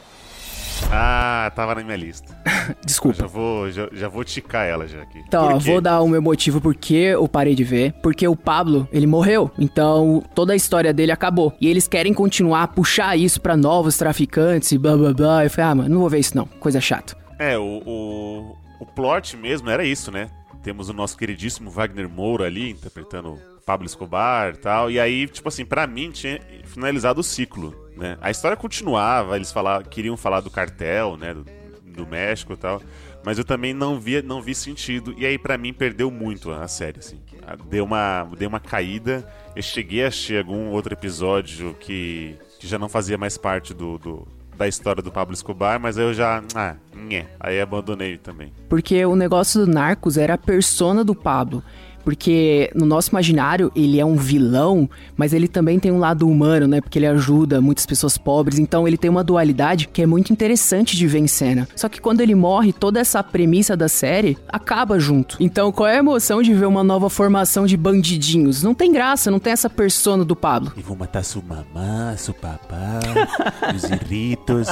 Ah, 0.90 1.52
tava 1.54 1.74
na 1.74 1.82
minha 1.84 1.96
lista. 1.96 2.34
Eu 2.68 2.74
Desculpa. 2.84 3.18
já 3.18 3.26
vou, 3.26 3.70
já, 3.70 3.88
já 3.92 4.08
vou 4.08 4.24
ticar 4.24 4.66
ela 4.66 4.88
já 4.88 5.02
aqui. 5.02 5.18
Então, 5.18 5.58
vou 5.58 5.80
dar 5.80 6.00
o 6.00 6.08
meu 6.08 6.22
motivo 6.22 6.60
porque 6.60 6.94
eu 6.94 7.28
parei 7.28 7.54
de 7.54 7.62
ver. 7.62 7.92
Porque 8.02 8.26
o 8.26 8.34
Pablo, 8.34 8.88
ele 8.90 9.06
morreu. 9.06 9.50
Então, 9.58 10.22
toda 10.34 10.52
a 10.52 10.56
história 10.56 10.92
dele 10.92 11.12
acabou. 11.12 11.52
E 11.60 11.68
eles 11.68 11.86
querem 11.86 12.14
continuar 12.14 12.62
a 12.62 12.68
puxar 12.68 13.16
isso 13.16 13.40
pra 13.40 13.56
novos 13.56 13.96
traficantes 13.96 14.72
e 14.72 14.78
blá 14.78 14.96
blá 14.96 15.12
blá. 15.12 15.44
Eu 15.44 15.50
falei, 15.50 15.70
ah, 15.70 15.74
mano, 15.74 15.88
não 15.90 16.00
vou 16.00 16.08
ver 16.08 16.18
isso 16.18 16.36
não. 16.36 16.46
Coisa 16.46 16.80
chata. 16.80 17.16
É, 17.38 17.58
o, 17.58 17.82
o, 17.86 18.56
o 18.80 18.86
plot 18.86 19.36
mesmo 19.36 19.68
era 19.70 19.84
isso, 19.84 20.10
né? 20.10 20.28
Temos 20.62 20.88
o 20.88 20.92
nosso 20.92 21.16
queridíssimo 21.16 21.70
Wagner 21.70 22.08
Moura 22.08 22.46
ali, 22.46 22.70
interpretando 22.70 23.38
Pablo 23.64 23.86
Escobar 23.86 24.54
e 24.54 24.58
tal. 24.58 24.90
E 24.90 24.98
aí, 24.98 25.26
tipo 25.26 25.48
assim, 25.48 25.64
pra 25.64 25.86
mim 25.86 26.10
tinha 26.10 26.40
finalizado 26.64 27.20
o 27.20 27.24
ciclo, 27.24 27.74
né? 28.00 28.16
A 28.20 28.30
história 28.30 28.56
continuava, 28.56 29.36
eles 29.36 29.52
falar, 29.52 29.84
queriam 29.84 30.16
falar 30.16 30.40
do 30.40 30.50
cartel, 30.50 31.16
né? 31.16 31.34
Do, 31.34 31.46
do 31.84 32.06
México 32.06 32.54
e 32.54 32.56
tal. 32.56 32.80
Mas 33.22 33.36
eu 33.36 33.44
também 33.44 33.74
não 33.74 34.00
vi, 34.00 34.22
não 34.22 34.40
vi 34.40 34.54
sentido. 34.54 35.14
E 35.18 35.26
aí, 35.26 35.36
pra 35.38 35.58
mim, 35.58 35.72
perdeu 35.74 36.10
muito 36.10 36.50
a 36.50 36.66
série, 36.66 36.98
assim. 37.00 37.20
Ah, 37.46 37.54
Deu 37.68 37.84
uma, 37.84 38.26
deu 38.38 38.48
uma 38.48 38.58
caída. 38.60 39.28
Eu 39.54 39.62
cheguei 39.62 40.04
a 40.04 40.08
assistir 40.08 40.38
algum 40.38 40.68
outro 40.70 40.94
episódio 40.94 41.74
que, 41.78 42.34
que 42.58 42.66
já 42.66 42.78
não 42.78 42.88
fazia 42.88 43.18
mais 43.18 43.36
parte 43.36 43.74
do, 43.74 43.98
do- 43.98 44.26
da 44.56 44.66
história 44.66 45.02
do 45.02 45.10
Pablo 45.12 45.34
Escobar, 45.34 45.78
mas 45.78 45.98
eu 45.98 46.14
já. 46.14 46.42
Ah, 46.54 46.76
nhé. 46.94 47.26
Aí 47.38 47.60
abandonei 47.60 48.16
também. 48.16 48.52
Porque 48.68 49.04
o 49.04 49.14
negócio 49.16 49.66
do 49.66 49.70
Narcos 49.70 50.16
era 50.16 50.34
a 50.34 50.38
persona 50.38 51.04
do 51.04 51.14
Pablo. 51.14 51.62
Porque 52.10 52.72
no 52.74 52.86
nosso 52.86 53.10
imaginário 53.10 53.70
ele 53.72 54.00
é 54.00 54.04
um 54.04 54.16
vilão, 54.16 54.90
mas 55.16 55.32
ele 55.32 55.46
também 55.46 55.78
tem 55.78 55.92
um 55.92 56.00
lado 56.00 56.28
humano, 56.28 56.66
né? 56.66 56.80
Porque 56.80 56.98
ele 56.98 57.06
ajuda 57.06 57.60
muitas 57.60 57.86
pessoas 57.86 58.18
pobres. 58.18 58.58
Então 58.58 58.88
ele 58.88 58.98
tem 58.98 59.08
uma 59.08 59.22
dualidade 59.22 59.86
que 59.86 60.02
é 60.02 60.06
muito 60.06 60.32
interessante 60.32 60.96
de 60.96 61.06
ver 61.06 61.20
em 61.20 61.28
cena. 61.28 61.68
Só 61.76 61.88
que 61.88 62.00
quando 62.00 62.20
ele 62.20 62.34
morre, 62.34 62.72
toda 62.72 62.98
essa 62.98 63.22
premissa 63.22 63.76
da 63.76 63.88
série 63.88 64.36
acaba 64.48 64.98
junto. 64.98 65.36
Então 65.38 65.70
qual 65.70 65.88
é 65.88 65.94
a 65.94 65.98
emoção 66.00 66.42
de 66.42 66.52
ver 66.52 66.66
uma 66.66 66.82
nova 66.82 67.08
formação 67.08 67.64
de 67.64 67.76
bandidinhos? 67.76 68.64
Não 68.64 68.74
tem 68.74 68.90
graça, 68.92 69.30
não 69.30 69.38
tem 69.38 69.52
essa 69.52 69.70
persona 69.70 70.24
do 70.24 70.34
Pablo. 70.34 70.72
E 70.76 70.82
vou 70.82 70.96
matar 70.96 71.22
sua 71.22 71.42
mamã, 71.42 72.16
seu 72.16 72.34
papá, 72.34 72.98
os 73.72 73.84
irritos. 73.84 74.66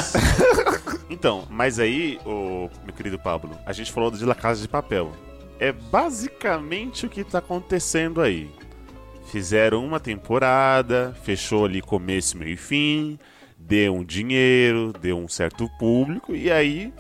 Então, 1.09 1.45
mas 1.49 1.79
aí, 1.79 2.19
ô, 2.27 2.69
meu 2.85 2.93
querido 2.93 3.17
Pablo, 3.17 3.53
a 3.65 3.73
gente 3.73 3.93
falou 3.93 4.11
de 4.11 4.25
La 4.25 4.35
Casa 4.35 4.61
de 4.61 4.67
Papel. 4.67 5.13
É 5.59 5.73
basicamente 5.73 7.07
o 7.07 7.09
que 7.09 7.25
tá 7.25 7.39
acontecendo 7.39 8.21
aí. 8.21 8.51
Fizeram 9.27 9.85
uma 9.85 10.01
temporada, 10.01 11.15
fechou 11.23 11.65
ali 11.65 11.83
começo, 11.83 12.39
meio 12.39 12.55
e 12.55 12.57
fim, 12.57 13.19
deu 13.59 13.95
um 13.95 14.05
dinheiro, 14.05 14.93
deu 15.01 15.19
um 15.19 15.29
certo 15.29 15.69
público, 15.79 16.35
e 16.35 16.51
aí 16.51 16.93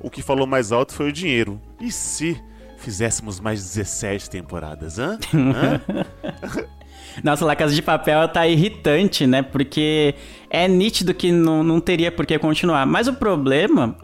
o 0.00 0.10
que 0.10 0.22
falou 0.22 0.46
mais 0.46 0.72
alto 0.72 0.92
foi 0.92 1.10
o 1.10 1.12
dinheiro. 1.12 1.60
E 1.80 1.92
se 1.92 2.40
fizéssemos 2.78 3.38
mais 3.38 3.62
17 3.62 4.30
temporadas, 4.30 4.98
hã? 4.98 5.18
hã? 5.34 6.66
Nossa, 7.22 7.44
La 7.44 7.56
Casa 7.56 7.74
de 7.74 7.82
Papel 7.82 8.28
tá 8.28 8.46
irritante, 8.46 9.26
né? 9.26 9.42
Porque 9.42 10.14
é 10.50 10.68
nítido 10.68 11.12
que 11.12 11.32
não, 11.32 11.62
não 11.62 11.80
teria 11.80 12.12
por 12.12 12.24
que 12.26 12.38
continuar. 12.38 12.86
Mas 12.86 13.08
o 13.08 13.14
problema, 13.14 13.96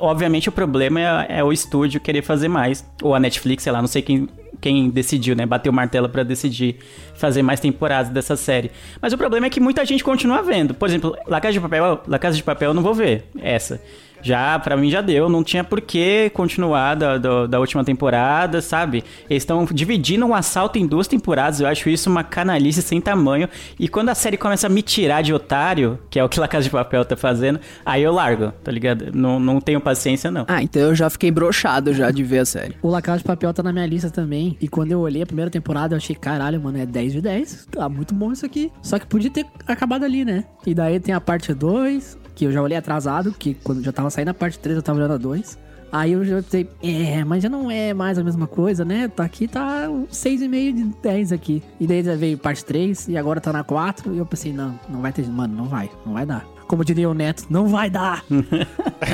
obviamente 0.00 0.48
o 0.48 0.52
problema 0.52 1.00
é, 1.00 1.38
é 1.38 1.44
o 1.44 1.52
estúdio 1.52 2.00
querer 2.00 2.22
fazer 2.22 2.48
mais. 2.48 2.84
Ou 3.02 3.14
a 3.14 3.20
Netflix, 3.20 3.62
sei 3.62 3.72
lá, 3.72 3.80
não 3.80 3.88
sei 3.88 4.02
quem, 4.02 4.28
quem 4.60 4.90
decidiu, 4.90 5.34
né? 5.34 5.46
Bateu 5.46 5.72
o 5.72 5.74
martelo 5.74 6.08
pra 6.08 6.22
decidir 6.22 6.76
fazer 7.14 7.42
mais 7.42 7.60
temporadas 7.60 8.10
dessa 8.10 8.36
série. 8.36 8.70
Mas 9.00 9.12
o 9.12 9.18
problema 9.18 9.46
é 9.46 9.50
que 9.50 9.60
muita 9.60 9.84
gente 9.84 10.02
continua 10.02 10.42
vendo. 10.42 10.74
Por 10.74 10.88
exemplo, 10.88 11.16
La 11.26 11.40
Casa 11.40 11.52
de 11.52 11.60
Papel, 11.60 12.00
La 12.06 12.18
Casa 12.18 12.36
de 12.36 12.42
Papel 12.42 12.70
eu 12.70 12.74
não 12.74 12.82
vou 12.82 12.94
ver 12.94 13.24
essa. 13.40 13.80
Já, 14.22 14.58
pra 14.58 14.76
mim 14.76 14.90
já 14.90 15.00
deu, 15.00 15.28
não 15.28 15.42
tinha 15.42 15.64
por 15.64 15.80
que 15.80 16.30
continuar 16.30 16.94
da, 16.94 17.18
da, 17.18 17.46
da 17.46 17.60
última 17.60 17.84
temporada, 17.84 18.60
sabe? 18.60 19.04
Eles 19.28 19.42
estão 19.42 19.64
dividindo 19.64 20.26
um 20.26 20.34
assalto 20.34 20.78
em 20.78 20.86
duas 20.86 21.06
temporadas, 21.06 21.60
eu 21.60 21.66
acho 21.66 21.88
isso 21.88 22.10
uma 22.10 22.24
canalice 22.24 22.82
sem 22.82 23.00
tamanho. 23.00 23.48
E 23.78 23.88
quando 23.88 24.08
a 24.08 24.14
série 24.14 24.36
começa 24.36 24.66
a 24.66 24.70
me 24.70 24.82
tirar 24.82 25.22
de 25.22 25.32
otário, 25.32 25.98
que 26.10 26.18
é 26.18 26.24
o 26.24 26.28
que 26.28 26.40
La 26.40 26.48
Casa 26.48 26.64
de 26.64 26.70
Papel 26.70 27.04
tá 27.04 27.16
fazendo, 27.16 27.60
aí 27.84 28.02
eu 28.02 28.12
largo, 28.12 28.52
tá 28.64 28.70
ligado? 28.70 29.10
Não, 29.14 29.40
não 29.40 29.60
tenho 29.60 29.80
paciência, 29.80 30.30
não. 30.30 30.44
Ah, 30.48 30.62
então 30.62 30.82
eu 30.82 30.94
já 30.94 31.08
fiquei 31.10 31.30
broxado 31.30 31.92
já 31.92 32.10
de 32.10 32.22
ver 32.22 32.40
a 32.40 32.44
série. 32.44 32.76
O 32.82 32.88
La 32.88 33.02
Casa 33.02 33.18
de 33.18 33.24
Papel 33.24 33.52
tá 33.52 33.62
na 33.62 33.72
minha 33.72 33.86
lista 33.86 34.10
também. 34.10 34.56
E 34.60 34.68
quando 34.68 34.92
eu 34.92 35.00
olhei 35.00 35.22
a 35.22 35.26
primeira 35.26 35.50
temporada, 35.50 35.94
eu 35.94 35.96
achei, 35.96 36.14
caralho, 36.14 36.60
mano, 36.60 36.78
é 36.78 36.86
10 36.86 37.12
de 37.12 37.20
10. 37.20 37.68
Tá 37.70 37.88
muito 37.88 38.14
bom 38.14 38.32
isso 38.32 38.44
aqui. 38.44 38.70
Só 38.82 38.98
que 38.98 39.06
podia 39.06 39.30
ter 39.30 39.46
acabado 39.66 40.04
ali, 40.04 40.24
né? 40.24 40.44
E 40.66 40.74
daí 40.74 41.00
tem 41.00 41.14
a 41.14 41.20
parte 41.20 41.52
2, 41.52 42.18
que 42.40 42.46
eu 42.46 42.52
já 42.52 42.62
olhei 42.62 42.78
atrasado, 42.78 43.34
que 43.38 43.52
quando 43.52 43.82
já 43.82 43.92
tava 43.92 44.08
saindo 44.08 44.30
a 44.30 44.34
parte 44.34 44.58
3, 44.58 44.78
eu 44.78 44.82
tava 44.82 44.98
olhando 44.98 45.12
a 45.12 45.18
2. 45.18 45.58
Aí 45.92 46.12
eu 46.12 46.24
já 46.24 46.40
sei, 46.40 46.66
é, 46.82 47.22
mas 47.22 47.42
já 47.42 47.50
não 47.50 47.70
é 47.70 47.92
mais 47.92 48.16
a 48.18 48.24
mesma 48.24 48.46
coisa, 48.46 48.82
né? 48.82 49.08
Tá 49.08 49.24
aqui, 49.24 49.46
tá 49.46 49.90
um 49.90 50.06
6,5 50.06 50.72
de 50.72 50.84
10 51.02 51.32
aqui. 51.32 51.62
E 51.78 51.86
daí 51.86 52.02
já 52.02 52.16
veio 52.16 52.38
parte 52.38 52.64
3 52.64 53.08
e 53.08 53.18
agora 53.18 53.42
tá 53.42 53.52
na 53.52 53.62
4. 53.62 54.14
E 54.14 54.18
eu 54.18 54.24
pensei, 54.24 54.54
não, 54.54 54.80
não 54.88 55.02
vai 55.02 55.12
ter, 55.12 55.28
mano, 55.28 55.54
não 55.54 55.66
vai, 55.66 55.90
não 56.06 56.14
vai 56.14 56.24
dar. 56.24 56.46
Como 56.66 56.82
diria 56.82 57.10
o 57.10 57.14
Neto, 57.14 57.44
não 57.50 57.68
vai 57.68 57.90
dar. 57.90 58.24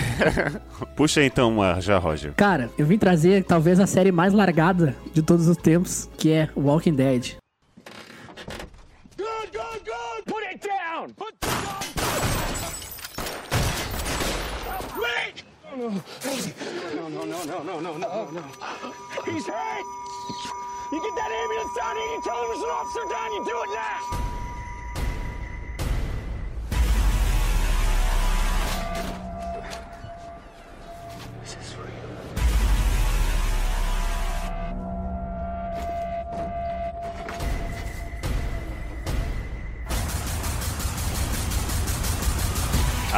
Puxa 0.94 1.24
então 1.24 1.50
uma 1.50 1.80
já, 1.80 1.98
Roger. 1.98 2.32
Cara, 2.34 2.70
eu 2.78 2.86
vim 2.86 2.96
trazer 2.96 3.42
talvez 3.42 3.80
a 3.80 3.88
série 3.88 4.12
mais 4.12 4.32
largada 4.32 4.94
de 5.12 5.20
todos 5.20 5.48
os 5.48 5.56
tempos, 5.56 6.08
que 6.16 6.30
é 6.30 6.48
Walking 6.54 6.94
Dead. 6.94 7.32
Good, 9.16 9.50
good, 9.50 9.80
good! 9.84 10.24
Put 10.26 10.44
it 10.44 10.60
down! 10.64 11.08
Put 11.16 11.34
Wait! 15.76 16.54
No, 16.94 17.08
no, 17.08 17.24
no, 17.24 17.44
no, 17.44 17.62
no, 17.62 17.80
no, 17.80 17.96
no, 17.98 18.30
no. 18.30 18.44
He's 19.26 19.46
hurt! 19.46 19.84
You 20.90 21.02
get 21.02 21.14
that 21.16 21.30
ambulance 21.30 21.74
down 21.76 21.96
here, 21.96 22.06
you 22.06 22.22
tell 22.24 22.40
him 22.40 22.48
there's 22.48 22.62
an 22.62 22.70
officer 22.70 23.04
down, 23.10 23.32
you 23.32 23.44
do 23.44 23.62
it 23.62 23.74
now! 23.74 24.26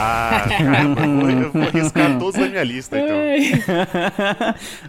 Ah, 0.01 0.45
caramba, 0.49 1.01
eu 1.03 1.17
vou, 1.21 1.31
eu 1.31 1.53
vou 1.53 1.63
arriscar 1.63 2.19
todos 2.19 2.39
da 2.41 2.49
minha 2.49 2.63
lista, 2.63 2.97
então. 2.99 3.17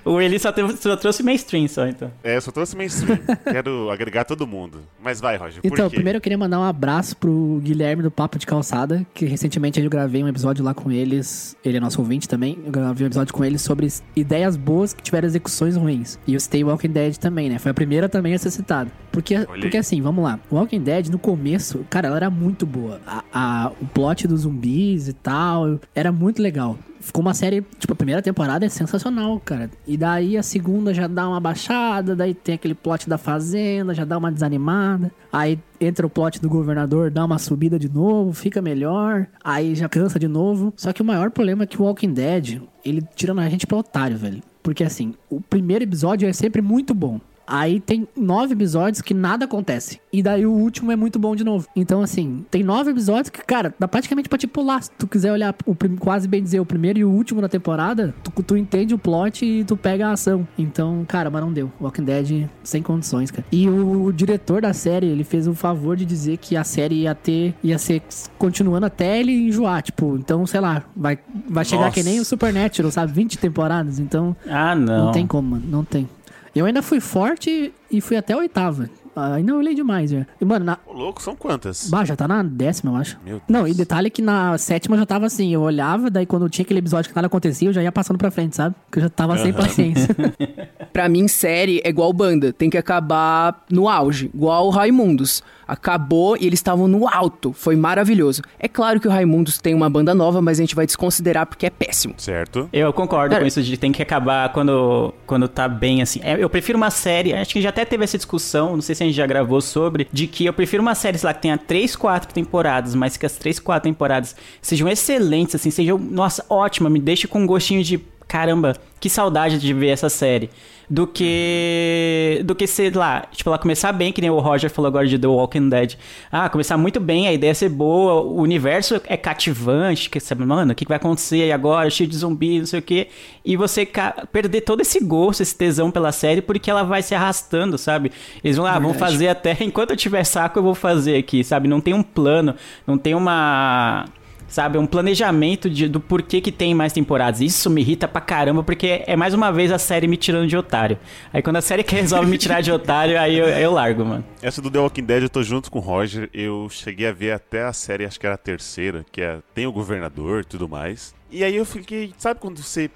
o 0.14 0.22
Eli 0.22 0.38
só, 0.40 0.52
teve- 0.52 0.76
só 0.78 0.96
trouxe 0.96 1.24
mainstream 1.24 1.68
só, 1.68 1.88
então. 1.88 2.12
É, 2.24 2.36
eu 2.38 2.42
só 2.42 2.52
trouxe 2.52 2.76
mainstream. 2.76 3.18
Quero 3.44 3.90
agregar 3.90 4.24
todo 4.26 4.46
mundo. 4.46 4.82
Mas 5.02 5.20
vai, 5.20 5.38
Roger, 5.38 5.62
por 5.62 5.68
Então, 5.68 5.90
quê? 5.90 5.96
primeiro 5.96 6.18
eu 6.18 6.22
queria 6.22 6.38
mandar 6.38 6.60
um 6.60 6.64
abraço 6.64 7.18
pro 7.18 7.60
Guilherme 7.64 8.04
do 8.04 8.12
Papo 8.12 8.38
de 8.38 8.46
Calçada, 8.46 9.06
que 9.14 9.26
recentemente 9.26 9.82
eu 9.82 9.90
gravei 9.90 10.24
um 10.24 10.28
episódio 10.28 10.64
lá 10.64 10.74
com 10.74 10.92
eles. 10.92 11.56
Ele 11.64 11.78
é 11.78 11.80
nosso 11.80 12.00
ouvinte 12.00 12.28
também. 12.28 12.60
Eu 12.66 12.72
gravei 12.72 13.04
um 13.06 13.08
episódio 13.08 13.34
com 13.34 13.44
eles 13.44 13.62
sobre 13.62 13.88
ideias 14.16 14.56
boas 14.56 14.94
que 14.94 15.02
tiveram 15.02 15.28
execuções 15.28 15.76
ruins. 15.76 16.20
E 16.28 16.34
eu 16.34 16.40
citei 16.40 16.64
Walking 16.64 16.90
Dead 16.92 17.18
também, 17.18 17.50
né? 17.50 17.58
Foi 17.60 17.72
a 17.72 17.74
primeira 17.74 18.08
também 18.08 18.34
a 18.34 18.38
ser 18.40 18.52
citada. 18.52 18.92
Porque, 19.12 19.40
porque 19.46 19.78
assim, 19.78 20.02
vamos 20.02 20.24
lá. 20.24 20.40
Walking 20.52 20.82
Dead, 20.82 21.08
no 21.10 21.18
começo, 21.20 21.86
cara, 21.90 22.08
ela 22.08 22.18
era 22.18 22.30
muito 22.30 22.66
boa. 22.66 23.00
A, 23.06 23.24
a- 23.34 23.72
o 23.82 23.86
plot 23.86 24.28
dos 24.28 24.42
zumbis 24.42 25.08
e 25.08 25.14
tal, 25.14 25.80
era 25.96 26.12
muito 26.12 26.42
legal. 26.42 26.78
Ficou 27.02 27.22
uma 27.22 27.34
série, 27.34 27.62
tipo, 27.80 27.94
a 27.94 27.96
primeira 27.96 28.22
temporada 28.22 28.66
é 28.66 28.70
sensacional, 28.70 29.40
cara. 29.40 29.72
E 29.88 29.96
daí 29.96 30.38
a 30.38 30.44
segunda 30.44 30.94
já 30.94 31.08
dá 31.08 31.30
uma 31.30 31.40
baixada, 31.40 32.14
daí 32.14 32.34
tem 32.34 32.56
aquele 32.56 32.76
plot 32.76 33.08
da 33.10 33.18
fazenda, 33.18 33.94
já 33.96 34.04
dá 34.04 34.18
uma 34.18 34.30
desanimada. 34.32 35.10
Aí 35.32 35.58
entra 35.80 36.06
o 36.06 36.10
plot 36.10 36.42
do 36.42 36.50
governador, 36.50 37.10
dá 37.10 37.24
uma 37.24 37.40
subida 37.40 37.80
de 37.80 37.88
novo, 37.88 38.34
fica 38.34 38.62
melhor. 38.62 39.28
Aí 39.42 39.76
já 39.76 39.88
cansa 39.88 40.20
de 40.20 40.28
novo. 40.28 40.74
Só 40.76 40.92
que 40.92 41.02
o 41.02 41.06
maior 41.06 41.32
problema 41.32 41.64
é 41.64 41.68
que 41.68 41.82
o 41.82 41.86
Walking 41.86 42.14
Dead, 42.14 42.62
ele 42.84 43.02
tira 43.16 43.34
a 43.34 43.50
gente 43.50 43.66
pra 43.66 43.78
otário, 43.78 44.18
velho. 44.18 44.42
Porque 44.62 44.84
assim, 44.84 45.14
o 45.30 45.40
primeiro 45.40 45.86
episódio 45.86 46.28
é 46.28 46.34
sempre 46.34 46.62
muito 46.62 46.94
bom. 46.94 47.22
Aí 47.50 47.80
tem 47.80 48.08
nove 48.16 48.54
episódios 48.54 49.02
que 49.02 49.14
nada 49.14 49.46
acontece. 49.46 50.00
E 50.14 50.22
daí 50.22 50.46
o 50.46 50.52
último 50.52 50.92
é 50.92 50.96
muito 50.96 51.18
bom 51.18 51.36
de 51.36 51.44
novo. 51.44 51.68
Então, 51.76 52.02
assim, 52.02 52.46
tem 52.52 52.64
nove 52.64 52.92
episódios 52.92 53.30
que, 53.30 53.44
cara, 53.44 53.74
dá 53.80 53.88
praticamente 53.88 54.30
pra 54.30 54.38
te 54.38 54.46
pular. 54.48 54.84
Se 54.84 54.92
tu 54.92 55.08
quiser 55.08 55.32
olhar 55.32 55.56
o 55.66 55.76
quase 56.00 56.28
bem 56.28 56.44
dizer 56.44 56.60
o 56.60 56.66
primeiro 56.66 57.00
e 57.00 57.04
o 57.04 57.10
último 57.10 57.42
da 57.42 57.50
temporada, 57.50 58.14
tu, 58.24 58.32
tu 58.44 58.56
entende 58.56 58.94
o 58.94 58.98
plot 59.00 59.44
e 59.46 59.64
tu 59.64 59.76
pega 59.76 60.08
a 60.08 60.12
ação. 60.12 60.48
Então, 60.58 61.04
cara, 61.08 61.30
mas 61.30 61.42
não 61.42 61.52
deu. 61.52 61.72
Walking 61.82 62.04
Dead 62.04 62.48
sem 62.64 62.82
condições, 62.84 63.32
cara. 63.32 63.46
E 63.52 63.68
o, 63.70 64.12
diretor 64.12 64.62
da 64.62 64.74
série, 64.74 65.08
ele 65.08 65.24
fez 65.24 65.48
o 65.48 65.54
favor 65.56 65.96
de 65.96 66.06
dizer 66.06 66.38
que 66.38 66.56
a 66.56 66.64
série 66.64 67.02
ia 67.04 67.16
ter, 67.16 67.56
ia 67.64 67.78
ser 67.78 68.02
continuando 68.38 68.86
até 68.86 69.20
ele 69.20 69.32
enjoar. 69.32 69.82
Tipo, 69.82 70.16
então, 70.18 70.46
sei 70.46 70.60
lá, 70.60 70.84
vai, 70.96 71.18
vai 71.48 71.66
chegar 71.66 71.86
Nossa. 71.86 71.94
que 71.96 72.04
nem 72.04 72.20
o 72.20 72.26
Supernatural, 72.26 72.92
sabe? 72.92 73.12
20 73.14 73.38
temporadas. 73.38 74.00
Então, 74.00 74.36
Ah, 74.48 74.76
não. 74.76 75.06
não 75.06 75.12
tem 75.12 75.26
como, 75.26 75.52
mano. 75.52 75.66
Não 75.68 75.84
tem. 75.84 76.08
Eu 76.56 76.66
ainda 76.66 76.82
fui 76.82 77.00
forte 77.00 77.74
e 77.92 78.02
fui 78.02 78.18
até 78.18 78.34
a 78.34 78.38
oitava. 78.38 78.90
Ah, 79.20 79.36
Ainda 79.36 79.56
olhei 79.56 79.74
demais, 79.76 80.10
já. 80.12 80.26
E, 80.40 80.46
mano, 80.46 80.66
na... 80.66 80.78
Ô, 80.86 80.94
louco, 80.94 81.22
são 81.22 81.36
quantas? 81.36 81.90
Bah, 81.90 82.04
já 82.06 82.16
tá 82.16 82.28
na 82.28 82.42
décima, 82.44 82.92
eu 82.92 82.96
acho. 82.96 83.18
Meu 83.24 83.34
Deus. 83.38 83.44
Não, 83.48 83.68
e 83.68 83.74
detalhe 83.74 84.10
que 84.10 84.22
na 84.22 84.58
sétima 84.58 84.98
já 84.98 85.06
tava 85.06 85.26
assim, 85.26 85.54
eu 85.54 85.62
olhava, 85.62 86.10
daí 86.10 86.26
quando 86.26 86.50
tinha 86.50 86.64
aquele 86.64 86.80
episódio 86.80 87.10
que 87.10 87.16
nada 87.16 87.28
acontecia, 87.28 87.68
eu 87.70 87.74
já 87.74 87.82
ia 87.84 87.92
passando 87.92 88.18
pra 88.18 88.32
frente, 88.32 88.56
sabe? 88.56 88.76
Porque 88.86 89.00
eu 89.00 89.04
já 89.04 89.10
tava 89.10 89.38
sem 89.38 89.54
paciência. 89.54 90.16
Pra 90.92 91.08
mim, 91.08 91.28
série 91.28 91.80
é 91.84 91.90
igual 91.90 92.12
banda. 92.12 92.52
Tem 92.52 92.70
que 92.70 92.78
acabar 92.78 93.64
no 93.70 93.88
auge. 93.88 94.30
Igual 94.34 94.66
o 94.68 94.70
Raimundos. 94.70 95.44
Acabou 95.68 96.36
e 96.36 96.48
eles 96.48 96.58
estavam 96.58 96.88
no 96.88 97.08
alto. 97.08 97.54
Foi 97.54 97.76
maravilhoso. 97.76 98.42
É 98.58 98.68
claro 98.68 99.00
que 99.00 99.08
o 99.08 99.12
Raimundos 99.12 99.60
tem 99.60 99.76
uma 99.76 99.88
banda 99.88 100.16
nova, 100.16 100.42
mas 100.42 100.58
a 100.60 100.64
gente 100.64 100.74
vai 100.76 100.88
desconsiderar 100.88 101.46
porque 101.46 101.68
é 101.68 101.70
péssimo. 101.70 102.16
Certo? 102.18 102.68
Eu 102.74 102.92
concordo 102.92 103.30
Cara- 103.30 103.42
com 103.44 103.48
isso 103.48 103.62
de 103.62 103.78
tem 103.78 103.92
que 103.92 104.02
acabar 104.02 104.52
quando, 104.52 105.14
quando 105.28 105.48
tá 105.48 105.68
bem 105.68 106.02
assim. 106.02 106.20
É, 106.24 106.44
Eu 106.44 106.50
prefiro 106.50 106.76
uma 106.76 106.90
série, 106.90 107.34
acho 107.34 107.54
que 107.54 107.62
já 107.62 107.70
até 107.70 107.86
teve 107.86 108.04
essa 108.04 108.18
discussão, 108.18 108.74
não 108.74 108.82
sei 108.82 108.96
se 108.96 109.04
a 109.04 109.06
gente 109.10 109.18
já 109.18 109.28
gravou 109.28 109.62
sobre, 109.62 110.08
de 110.12 110.28
que 110.28 110.46
eu 110.46 110.54
prefiro 110.54 110.82
uma 110.82 110.96
série, 110.96 111.18
sei 111.18 111.28
lá, 111.28 111.34
que 111.34 111.42
tenha 111.42 111.58
três, 111.58 111.96
quatro 111.96 112.34
temporadas, 112.34 112.96
mas 112.96 113.18
que 113.18 113.26
as 113.26 113.34
três, 113.34 113.60
quatro 113.60 113.90
temporadas 113.90 114.36
sejam 114.62 114.88
excelentes, 114.88 115.56
assim, 115.56 115.70
sejam, 115.70 115.98
nossa, 115.98 116.46
ótima, 116.50 116.90
me 116.90 117.00
deixe 117.00 117.28
com 117.28 117.42
um 117.42 117.48
gostinho 117.48 117.84
de 117.84 118.02
caramba, 118.30 118.76
que 119.00 119.10
saudade 119.10 119.58
de 119.58 119.74
ver 119.74 119.88
essa 119.88 120.08
série. 120.08 120.52
Do 120.88 121.06
que. 121.06 122.42
Do 122.46 122.56
que, 122.56 122.66
sei 122.66 122.90
lá, 122.90 123.26
tipo, 123.32 123.50
ela 123.50 123.60
começar 123.60 123.92
bem, 123.92 124.12
que 124.12 124.22
nem 124.22 124.30
o 124.30 124.40
Roger 124.40 124.72
falou 124.72 124.88
agora 124.88 125.06
de 125.06 125.20
The 125.20 125.28
Walking 125.28 125.70
Dead. 125.70 125.96
Ah, 126.32 126.50
começar 126.50 126.78
muito 126.78 127.00
bem, 127.00 127.28
a 127.28 127.34
ideia 127.34 127.52
é 127.52 127.54
ser 127.54 127.70
boa, 127.70 128.22
o 128.22 128.42
universo 128.42 129.00
é 129.06 129.16
cativante, 129.16 130.10
que 130.10 130.20
sabe, 130.20 130.44
mano, 130.46 130.72
o 130.72 130.76
que 130.76 130.88
vai 130.88 130.98
acontecer 130.98 131.44
aí 131.44 131.52
agora, 131.52 131.90
cheio 131.92 132.10
de 132.10 132.18
zumbi, 132.18 132.60
não 132.60 132.66
sei 132.66 132.80
o 132.80 132.84
quê. 132.84 133.08
E 133.46 133.56
você 133.56 133.88
perder 134.32 134.62
todo 134.62 134.82
esse 134.82 135.00
gosto, 135.04 135.42
esse 135.42 135.56
tesão 135.56 135.92
pela 135.92 136.12
série, 136.12 136.42
porque 136.42 136.72
ela 136.72 136.84
vai 136.84 137.04
se 137.04 137.14
arrastando, 137.14 137.78
sabe? 137.78 138.12
Eles 138.44 138.58
vão 138.58 138.66
lá, 138.66 138.76
ah, 138.76 138.80
vão 138.80 138.94
fazer 138.94 139.28
até 139.28 139.56
enquanto 139.62 139.92
eu 139.92 139.98
tiver 139.98 140.24
saco, 140.24 140.58
eu 140.58 140.64
vou 140.64 140.76
fazer 140.76 141.18
aqui, 141.18 141.44
sabe? 141.44 141.68
Não 141.68 141.82
tem 141.82 141.94
um 141.94 142.04
plano, 142.04 142.56
não 142.88 142.98
tem 142.98 143.14
uma 143.14 144.06
sabe? 144.50 144.78
Um 144.78 144.86
planejamento 144.86 145.70
de, 145.70 145.88
do 145.88 146.00
porquê 146.00 146.42
que 146.42 146.52
tem 146.52 146.74
mais 146.74 146.92
temporadas. 146.92 147.40
Isso 147.40 147.70
me 147.70 147.82
irrita 147.82 148.08
pra 148.08 148.20
caramba, 148.20 148.64
porque 148.64 149.04
é 149.06 149.16
mais 149.16 149.34
uma 149.34 149.52
vez 149.52 149.72
a 149.72 149.80
série 149.80 150.08
me 150.08 150.18
tirando 150.18 150.48
de 150.48 150.58
otário. 150.58 151.00
Aí 151.32 151.42
quando 151.42 151.58
a 151.58 151.62
série 151.62 151.86
resolve 151.88 152.30
me 152.30 152.38
tirar 152.38 152.62
de 152.62 152.72
otário, 152.72 153.20
aí 153.20 153.38
eu, 153.38 153.48
eu, 153.48 153.72
largo, 153.72 154.04
mano. 154.04 154.26
Essa 154.42 154.62
do 154.62 154.70
The 154.70 154.80
Walking 154.80 155.04
Dead 155.04 155.24
eu 155.24 155.30
tô 155.30 155.44
junto 155.44 155.72
com 155.72 155.80
o 155.80 155.82
Roger. 155.82 156.30
Eu 156.34 156.68
cheguei 156.70 157.08
a 157.08 157.14
ver 157.14 157.32
até 157.32 157.64
a 157.64 157.72
série, 157.74 158.06
acho 158.06 158.20
que 158.20 158.26
era 158.26 158.36
a 158.36 158.38
terceira, 158.38 159.06
que 159.12 159.22
é 159.22 159.40
tem 159.54 159.68
o 159.68 159.72
governador 159.72 160.44
tudo 160.44 160.68
mais. 160.68 161.14
E 161.32 161.44
aí 161.44 161.56
eu 161.56 161.66
fiquei, 161.66 162.12
sabe 162.18 162.40
quando 162.40 162.62
você 162.62 162.90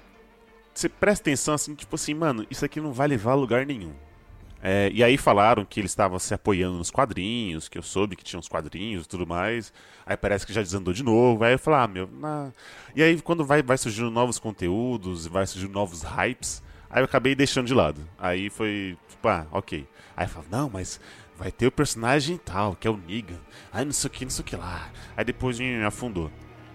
você 0.74 0.88
presta 0.88 1.22
atenção 1.22 1.54
assim, 1.54 1.74
tipo 1.74 1.94
assim, 1.94 2.14
mano, 2.14 2.44
isso 2.50 2.64
aqui 2.64 2.80
não 2.80 2.92
vai 2.92 3.06
levar 3.06 3.32
a 3.32 3.36
lugar 3.36 3.64
nenhum. 3.64 3.92
É, 4.66 4.90
e 4.94 5.04
aí 5.04 5.18
falaram 5.18 5.62
que 5.62 5.78
eles 5.78 5.90
estavam 5.90 6.18
se 6.18 6.32
apoiando 6.32 6.78
nos 6.78 6.90
quadrinhos, 6.90 7.68
que 7.68 7.76
eu 7.76 7.82
soube 7.82 8.16
que 8.16 8.24
tinha 8.24 8.40
uns 8.40 8.48
quadrinhos 8.48 9.04
e 9.04 9.08
tudo 9.08 9.26
mais. 9.26 9.70
Aí 10.06 10.16
parece 10.16 10.46
que 10.46 10.54
já 10.54 10.62
desandou 10.62 10.94
de 10.94 11.02
novo. 11.02 11.44
Aí 11.44 11.52
eu 11.52 11.58
falei, 11.58 11.80
ah, 11.80 11.86
meu. 11.86 12.08
Na... 12.10 12.50
E 12.96 13.02
aí 13.02 13.20
quando 13.20 13.44
vai, 13.44 13.62
vai 13.62 13.76
surgindo 13.76 14.10
novos 14.10 14.38
conteúdos, 14.38 15.26
vai 15.26 15.46
surgindo 15.46 15.74
novos 15.74 16.02
hypes, 16.02 16.62
aí 16.88 17.02
eu 17.02 17.04
acabei 17.04 17.34
deixando 17.34 17.66
de 17.66 17.74
lado. 17.74 18.08
Aí 18.18 18.48
foi, 18.48 18.96
tipo, 19.06 19.28
ah, 19.28 19.46
ok. 19.52 19.86
Aí 20.16 20.24
eu 20.24 20.30
falei, 20.30 20.48
não, 20.50 20.70
mas 20.70 20.98
vai 21.36 21.52
ter 21.52 21.66
o 21.66 21.72
personagem 21.72 22.38
tal, 22.38 22.74
que 22.74 22.88
é 22.88 22.90
o 22.90 22.96
Negan. 22.96 23.40
Aí 23.70 23.84
não 23.84 23.92
sei 23.92 24.08
o 24.08 24.10
que, 24.10 24.24
não 24.24 24.30
sei 24.30 24.42
o 24.42 24.46
que 24.46 24.56
lá. 24.56 24.90
Aí 25.14 25.26
depois 25.26 25.60
me 25.60 25.84
afundou. 25.84 26.30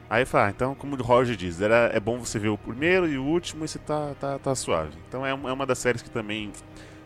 Aí 0.07 0.25
falei, 0.25 0.47
ah, 0.47 0.49
então, 0.49 0.75
como 0.75 0.95
o 0.95 1.03
Roger 1.03 1.35
diz, 1.35 1.59
era, 1.59 1.89
é 1.93 1.99
bom 1.99 2.19
você 2.19 2.37
ver 2.37 2.49
o 2.49 2.57
primeiro 2.57 3.07
e 3.07 3.17
o 3.17 3.23
último 3.23 3.65
e 3.65 3.67
você 3.67 3.79
tá, 3.79 4.15
tá, 4.19 4.37
tá 4.37 4.53
suave. 4.53 4.93
Então 5.07 5.25
é, 5.25 5.29
é 5.31 5.33
uma 5.33 5.65
das 5.65 5.79
séries 5.79 6.03
que 6.03 6.09
também 6.09 6.51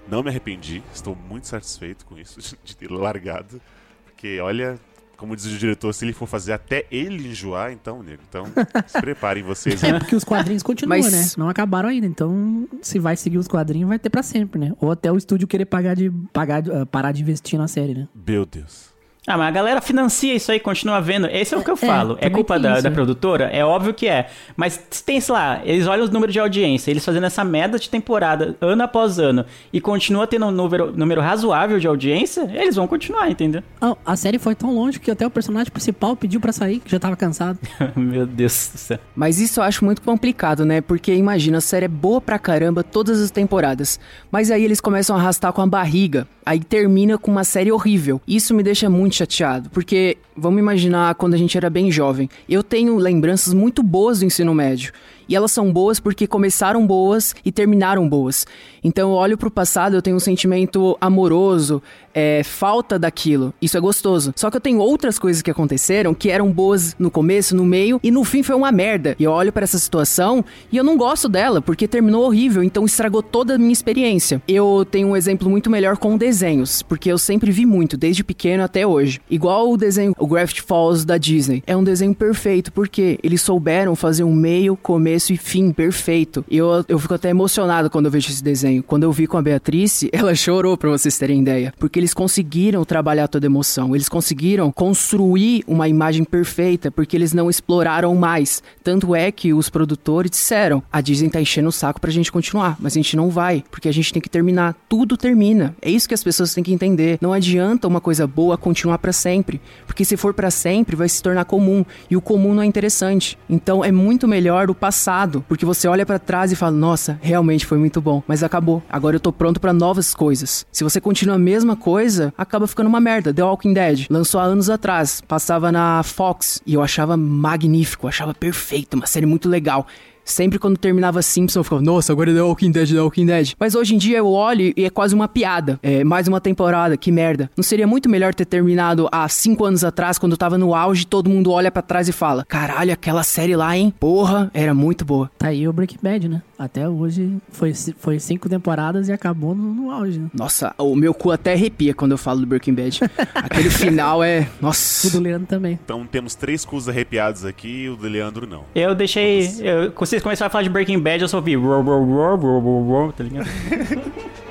não 0.10 0.24
me 0.24 0.30
arrependi, 0.30 0.84
estou 0.94 1.16
muito 1.16 1.48
satisfeito 1.48 2.06
com 2.06 2.18
isso, 2.18 2.40
de 2.64 2.76
ter 2.76 2.90
largado. 2.90 3.62
Porque, 4.06 4.40
olha, 4.40 4.80
como 5.18 5.36
diz 5.36 5.46
o 5.46 5.58
diretor, 5.58 5.94
se 5.94 6.06
ele 6.06 6.14
for 6.14 6.28
fazer 6.28 6.54
até 6.54 6.86
ele 6.92 7.30
enjoar, 7.30 7.72
então, 7.72 8.04
nego, 8.04 8.22
então 8.28 8.46
se 8.88 9.00
preparem 9.00 9.44
vocês. 9.44 9.84
É 9.84 9.98
porque 9.98 10.16
os 10.16 10.24
quadrinhos 10.24 10.64
continuam, 10.64 11.00
Mas... 11.00 11.12
né? 11.12 11.26
Não 11.38 11.50
acabaram 11.50 11.90
ainda, 11.90 12.06
então 12.06 12.68
se 12.82 13.00
vai 13.00 13.16
seguir 13.16 13.38
os 13.38 13.48
quadrinhos, 13.48 13.88
vai 13.88 14.00
ter 14.00 14.10
para 14.10 14.24
sempre, 14.24 14.60
né? 14.60 14.74
Ou 14.80 14.92
até 14.92 15.12
o 15.12 15.18
estúdio 15.18 15.48
querer 15.48 15.66
pagar 15.66 15.96
de, 15.96 16.12
pagar, 16.32 16.64
uh, 16.68 16.86
parar 16.86 17.12
de 17.12 17.22
investir 17.22 17.58
na 17.58 17.68
série, 17.68 17.94
né? 17.94 18.08
Meu 18.14 18.46
Deus. 18.46 18.93
Ah, 19.26 19.38
mas 19.38 19.48
a 19.48 19.52
galera 19.52 19.82
financia 19.82 20.34
isso 20.34 20.52
aí, 20.52 20.60
continua 20.60 21.00
vendo. 21.00 21.28
Esse 21.28 21.56
é 21.56 21.58
o 21.58 21.64
que 21.64 21.70
eu 21.70 21.76
é, 21.76 21.78
falo. 21.78 22.18
É, 22.20 22.28
é 22.28 22.30
culpa 22.30 22.60
da, 22.60 22.82
da, 22.82 22.92
produtora? 22.92 23.46
É 23.46 23.64
óbvio 23.64 23.94
que 23.94 24.06
é. 24.06 24.30
Mas 24.58 24.78
tem, 25.06 25.22
sei 25.22 25.34
lá, 25.34 25.62
eles 25.64 25.88
olham 25.88 26.04
os 26.04 26.10
números 26.10 26.34
de 26.34 26.40
audiência, 26.40 26.92
eles 26.92 27.06
fazendo 27.06 27.26
essa 27.26 27.42
merda 27.44 27.80
de 27.80 27.90
temporada 27.90 28.58
ano 28.60 28.84
após 28.84 29.20
ano 29.20 29.46
e 29.72 29.80
continua 29.80 30.28
tendo 30.28 30.48
um 30.48 30.52
número, 30.52 30.92
número 30.92 31.22
razoável 31.22 31.80
de 31.80 31.88
audiência, 31.88 32.52
eles 32.54 32.76
vão 32.76 32.86
continuar, 32.86 33.32
entendeu? 33.32 33.64
Oh, 33.82 33.96
a 34.06 34.16
série 34.18 34.38
foi 34.38 34.56
tão 34.56 34.76
longe 34.76 35.00
que 35.00 35.10
até 35.10 35.26
o 35.26 35.30
personagem 35.30 35.72
principal 35.72 36.18
pediu 36.18 36.42
para 36.42 36.52
sair, 36.52 36.80
que 36.80 36.92
já 36.92 37.00
tava 37.00 37.16
cansado. 37.16 37.58
Meu 37.96 38.26
Deus 38.26 38.72
do 38.74 38.78
céu. 38.78 39.00
Mas 39.16 39.40
isso 39.40 39.62
eu 39.62 39.64
acho 39.64 39.86
muito 39.86 40.02
complicado, 40.02 40.66
né? 40.66 40.82
Porque 40.82 41.14
imagina, 41.14 41.60
a 41.60 41.62
série 41.62 41.86
é 41.86 41.90
boa 41.90 42.20
pra 42.20 42.38
caramba 42.38 42.84
todas 42.84 43.22
as 43.22 43.32
temporadas. 43.32 43.98
Mas 44.30 44.52
aí 44.52 44.66
eles 44.66 44.82
começam 44.82 45.16
a 45.16 45.20
arrastar 45.20 45.54
com 45.54 45.62
a 45.62 45.68
barriga. 45.68 46.28
Aí 46.46 46.60
termina 46.60 47.18
com 47.18 47.32
uma 47.32 47.46
série 47.46 47.72
horrível. 47.72 48.22
Isso 48.28 48.54
me 48.54 48.62
deixa 48.62 48.90
muito 48.90 49.13
muito 49.14 49.16
chateado, 49.16 49.70
porque 49.70 50.18
vamos 50.36 50.60
imaginar 50.60 51.14
quando 51.16 51.36
a 51.36 51.38
gente 51.38 51.56
era 51.56 51.70
bem 51.70 51.92
jovem. 51.92 52.30
Eu 52.50 52.64
tenho 52.64 52.98
lembranças 52.98 53.54
muito 53.54 53.84
boas 53.84 54.20
do 54.20 54.26
ensino 54.26 54.54
médio. 54.54 54.92
E 55.30 55.36
elas 55.36 55.52
são 55.52 55.72
boas 55.72 56.00
porque 56.00 56.28
começaram 56.28 56.86
boas 56.86 57.34
e 57.46 57.52
terminaram 57.52 58.10
boas. 58.10 58.46
Então 58.84 59.12
eu 59.12 59.16
olho 59.16 59.38
pro 59.38 59.50
passado, 59.50 59.96
eu 59.96 60.02
tenho 60.02 60.18
um 60.18 60.20
sentimento 60.20 60.98
amoroso, 61.00 61.82
é, 62.14 62.42
falta 62.44 62.98
daquilo. 63.00 63.54
Isso 63.62 63.78
é 63.78 63.80
gostoso. 63.80 64.34
Só 64.36 64.50
que 64.50 64.58
eu 64.58 64.62
tenho 64.62 64.80
outras 64.80 65.18
coisas 65.18 65.42
que 65.42 65.52
aconteceram 65.52 66.14
que 66.14 66.30
eram 66.30 66.52
boas 66.52 66.96
no 67.00 67.10
começo, 67.10 67.56
no 67.56 67.66
meio 67.66 68.00
e 68.04 68.12
no 68.12 68.24
fim 68.24 68.44
foi 68.44 68.56
uma 68.56 68.72
merda. 68.72 69.16
E 69.20 69.24
eu 69.24 69.32
olho 69.32 69.52
para 69.52 69.64
essa 69.64 69.80
situação 69.80 70.44
e 70.72 70.78
eu 70.78 70.84
não 70.84 70.98
gosto 70.98 71.28
dela 71.28 71.62
porque 71.62 71.88
terminou 71.88 72.26
horrível, 72.26 72.64
então 72.64 72.86
estragou 72.86 73.22
toda 73.22 73.56
a 73.56 73.58
minha 73.58 73.74
experiência. 73.74 74.42
Eu 74.48 74.86
tenho 74.90 75.10
um 75.10 75.18
exemplo 75.18 75.50
muito 75.50 75.70
melhor 75.70 75.98
com 75.98 76.18
desenhos, 76.18 76.82
porque 76.82 77.12
eu 77.12 77.18
sempre 77.18 77.52
vi 77.52 77.66
muito, 77.66 77.98
desde 77.98 78.24
pequeno 78.24 78.64
até 78.64 78.86
hoje. 78.86 79.20
Igual 79.30 79.72
o 79.72 79.78
desenho, 79.78 80.14
o 80.18 80.28
Gravity 80.28 80.62
Falls 80.62 81.06
da 81.06 81.18
Disney. 81.18 81.64
É 81.66 81.76
um 81.76 81.84
desenho 81.84 82.14
perfeito 82.14 82.72
porque 82.72 83.20
eles 83.24 83.42
souberam 83.42 83.96
fazer 83.96 84.24
um 84.24 84.34
meio, 84.34 84.76
começo 84.76 85.34
e 85.34 85.38
fim 85.38 85.72
perfeito. 85.72 86.44
E 86.50 86.58
eu, 86.58 86.84
eu 86.88 87.00
fico 87.00 87.14
até 87.14 87.30
emocionado 87.30 87.90
quando 87.90 88.06
eu 88.06 88.12
vejo 88.12 88.30
esse 88.30 88.44
desenho. 88.44 88.84
Quando 88.84 89.04
eu 89.04 89.12
vi 89.12 89.28
com 89.28 89.38
a 89.38 89.42
Beatriz, 89.42 90.06
ela 90.12 90.36
chorou, 90.36 90.78
pra 90.78 90.90
vocês 90.90 91.18
terem 91.18 91.42
ideia. 91.42 91.74
Porque 91.80 92.03
eles 92.04 92.14
conseguiram 92.14 92.84
trabalhar 92.84 93.30
toda 93.30 93.46
a 93.46 93.50
emoção. 93.50 93.96
Eles 93.96 94.10
conseguiram 94.10 94.72
construir 94.72 95.64
uma 95.66 95.88
imagem 95.88 96.26
perfeita, 96.26 96.92
porque 96.92 97.16
eles 97.16 97.34
não 97.34 97.50
exploraram 97.50 98.14
mais. 98.16 98.62
Tanto 98.84 99.16
é 99.16 99.32
que 99.32 99.54
os 99.54 99.70
produtores 99.70 100.30
disseram: 100.30 100.84
a 100.92 101.00
Disney 101.00 101.30
tá 101.30 101.40
enchendo 101.40 101.70
o 101.70 101.72
saco 101.72 102.02
pra 102.02 102.12
gente 102.12 102.32
continuar, 102.32 102.76
mas 102.80 102.94
a 102.94 102.96
gente 102.96 103.16
não 103.16 103.30
vai, 103.30 103.64
porque 103.72 103.88
a 103.88 103.92
gente 103.92 104.12
tem 104.12 104.22
que 104.22 104.30
terminar. 104.30 104.76
Tudo 104.90 105.16
termina. 105.16 105.76
É 105.82 105.90
isso 105.90 106.08
que 106.08 106.14
as 106.14 106.24
pessoas 106.24 106.54
têm 106.54 106.64
que 106.64 106.74
entender. 106.74 107.18
Não 107.22 107.32
adianta 107.32 107.88
uma 107.88 108.02
coisa 108.02 108.28
boa 108.28 108.58
continuar 108.58 108.98
para 108.98 109.14
sempre, 109.14 109.62
porque 109.88 110.04
se 110.04 110.18
for 110.18 110.34
para 110.34 110.52
sempre, 110.52 110.96
vai 110.96 111.08
se 111.08 111.24
tornar 111.24 111.46
comum. 111.46 111.86
E 112.10 112.18
o 112.18 112.22
comum 112.22 112.54
não 112.54 112.64
é 112.64 112.66
interessante. 112.66 113.38
Então 113.50 113.84
é 113.84 113.92
muito 113.92 114.28
melhor 114.28 114.70
o 114.70 114.76
passado, 114.76 115.44
porque 115.48 115.66
você 115.66 115.88
olha 115.88 116.06
para 116.06 116.20
trás 116.20 116.52
e 116.52 116.56
fala: 116.56 116.76
nossa, 116.76 117.18
realmente 117.22 117.66
foi 117.66 117.78
muito 117.78 118.02
bom, 118.02 118.22
mas 118.28 118.44
acabou. 118.44 118.84
Agora 118.90 119.16
eu 119.16 119.22
tô 119.22 119.32
pronto 119.32 119.62
para 119.62 119.72
novas 119.72 120.14
coisas. 120.14 120.66
Se 120.70 120.84
você 120.84 121.00
continua 121.00 121.36
a 121.36 121.40
mesma 121.40 121.78
coisa, 121.94 122.34
acaba 122.36 122.66
ficando 122.66 122.88
uma 122.88 123.00
merda. 123.00 123.32
The 123.32 123.44
Walking 123.44 123.72
Dead 123.72 124.08
lançou 124.10 124.42
há 124.42 124.46
anos 124.46 124.68
atrás, 124.68 125.22
passava 125.22 125.72
na 125.72 126.02
Fox 126.02 126.60
e 126.66 126.74
eu 126.74 126.82
achava 126.82 127.16
magnífico, 127.16 128.08
achava 128.08 128.34
perfeito, 128.34 128.96
uma 128.96 129.06
série 129.06 129.28
muito 129.28 129.48
legal. 129.48 129.86
Sempre 130.26 130.58
quando 130.58 130.78
terminava 130.78 131.22
Simpson, 131.22 131.60
eu 131.60 131.64
ficava, 131.64 131.82
nossa, 131.82 132.12
agora 132.12 132.32
é 132.32 132.34
The 132.34 132.42
Walking 132.42 132.72
Dead, 132.72 132.94
The 132.94 133.02
Walking 133.02 133.26
Dead. 133.28 133.54
Mas 133.60 133.76
hoje 133.76 133.94
em 133.94 133.98
dia 133.98 134.18
eu 134.18 134.28
olho 134.28 134.74
e 134.76 134.86
é 134.86 134.90
quase 134.90 135.14
uma 135.14 135.28
piada. 135.28 135.78
É 135.84 136.04
mais 136.04 136.28
uma 136.28 136.42
temporada, 136.42 136.98
que 136.98 137.12
merda. 137.12 137.52
Não 137.56 137.64
seria 137.64 137.86
muito 137.86 138.10
melhor 138.10 138.34
ter 138.34 138.46
terminado 138.46 139.08
há 139.12 139.28
cinco 139.30 139.66
anos 139.66 139.84
atrás, 139.84 140.18
quando 140.18 140.32
eu 140.32 140.38
tava 140.38 140.58
no 140.58 140.74
auge, 140.74 141.06
todo 141.06 141.30
mundo 141.30 141.52
olha 141.52 141.70
para 141.70 141.82
trás 141.82 142.08
e 142.08 142.14
fala: 142.14 142.46
caralho, 142.48 142.94
aquela 142.94 143.22
série 143.22 143.56
lá, 143.56 143.78
hein? 143.78 143.94
Porra, 144.00 144.50
era 144.54 144.74
muito 144.74 145.04
boa. 145.04 145.30
Tá 145.38 145.50
aí 145.50 145.68
o 145.68 145.74
Breaking 145.74 146.00
Bad, 146.02 146.30
né? 146.30 146.42
Até 146.64 146.88
hoje 146.88 147.38
foi, 147.50 147.74
foi 147.74 148.20
cinco 148.20 148.48
temporadas 148.48 149.10
e 149.10 149.12
acabou 149.12 149.54
no, 149.54 149.74
no 149.74 149.92
auge. 149.92 150.18
Né? 150.18 150.30
Nossa, 150.34 150.74
o 150.78 150.96
meu 150.96 151.14
cu 151.14 151.30
até 151.30 151.54
arrepia 151.54 151.94
quando 151.94 152.14
eu 152.14 152.18
falo 152.18 152.40
do 152.40 152.48
Breaking 152.48 152.74
Bad. 152.74 153.00
Aquele 153.36 153.70
final 153.70 154.24
é. 154.24 154.48
Nossa. 154.62 155.08
O 155.08 155.12
do 155.12 155.20
Leandro 155.20 155.46
também. 155.46 155.78
Então 155.84 156.06
temos 156.06 156.36
três 156.36 156.64
cus 156.64 156.88
arrepiados 156.88 157.44
aqui 157.44 157.84
e 157.84 157.90
o 157.90 157.98
do 157.98 158.08
Leandro 158.08 158.48
não. 158.48 158.64
Eu 158.74 158.96
deixei. 158.96 159.46
Eu, 159.60 159.92
vocês 159.92 160.24
começaram 160.24 160.48
a 160.48 160.50
falar 160.50 160.64
de 160.64 160.70
Breaking 160.70 161.00
Bad, 161.00 161.22
eu 161.22 161.28
só 161.28 161.38
ouvi. 161.38 161.56
Tá 161.56 163.24
ligado? 163.24 163.48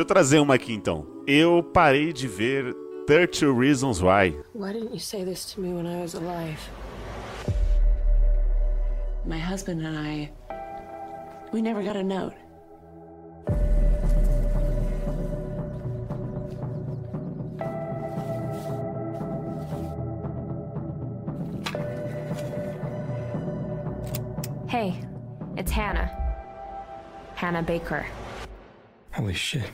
Deixa 0.00 0.12
eu 0.12 0.14
trazer 0.14 0.38
uma 0.38 0.54
aqui 0.54 0.72
então. 0.72 1.06
Eu 1.26 1.62
parei 1.62 2.10
de 2.10 2.26
ver 2.26 2.74
30 3.06 3.52
Reasons 3.52 4.00
Why. 4.00 4.34
Why 4.54 4.72
didn't 4.72 4.94
you 4.94 4.98
say 4.98 5.26
this 5.26 5.52
to 5.52 5.60
me 5.60 5.74
when 5.74 5.86
I 5.86 6.00
was 6.00 6.14
alive? 6.14 6.58
My 9.26 9.38
husband 9.38 9.84
and 9.84 9.98
I, 9.98 10.32
we 11.52 11.60
never 11.60 11.82
got 11.82 11.96
a 11.96 12.02
note. 12.02 12.34
Hey, 24.66 24.94
It's 25.58 25.70
Hannah. 25.70 26.08
Hannah 27.34 27.62
Baker. 27.62 28.06
Holy 29.12 29.34
shit. 29.34 29.70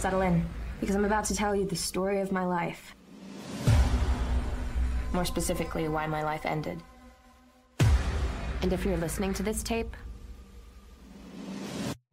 Settle 0.00 0.20
in, 0.22 0.44
because 0.80 0.94
I'm 0.96 1.04
about 1.04 1.24
to 1.24 1.34
tell 1.34 1.54
you 1.56 1.64
the 1.66 1.76
story 1.76 2.20
of 2.20 2.30
my 2.32 2.44
life. 2.44 2.94
More 5.12 5.24
specifically, 5.24 5.88
why 5.88 6.06
my 6.06 6.22
life 6.22 6.46
ended. 6.46 6.78
And 8.62 8.72
if 8.72 8.84
you're 8.84 8.96
listening 8.98 9.32
to 9.34 9.42
this 9.42 9.62
tape, 9.62 9.96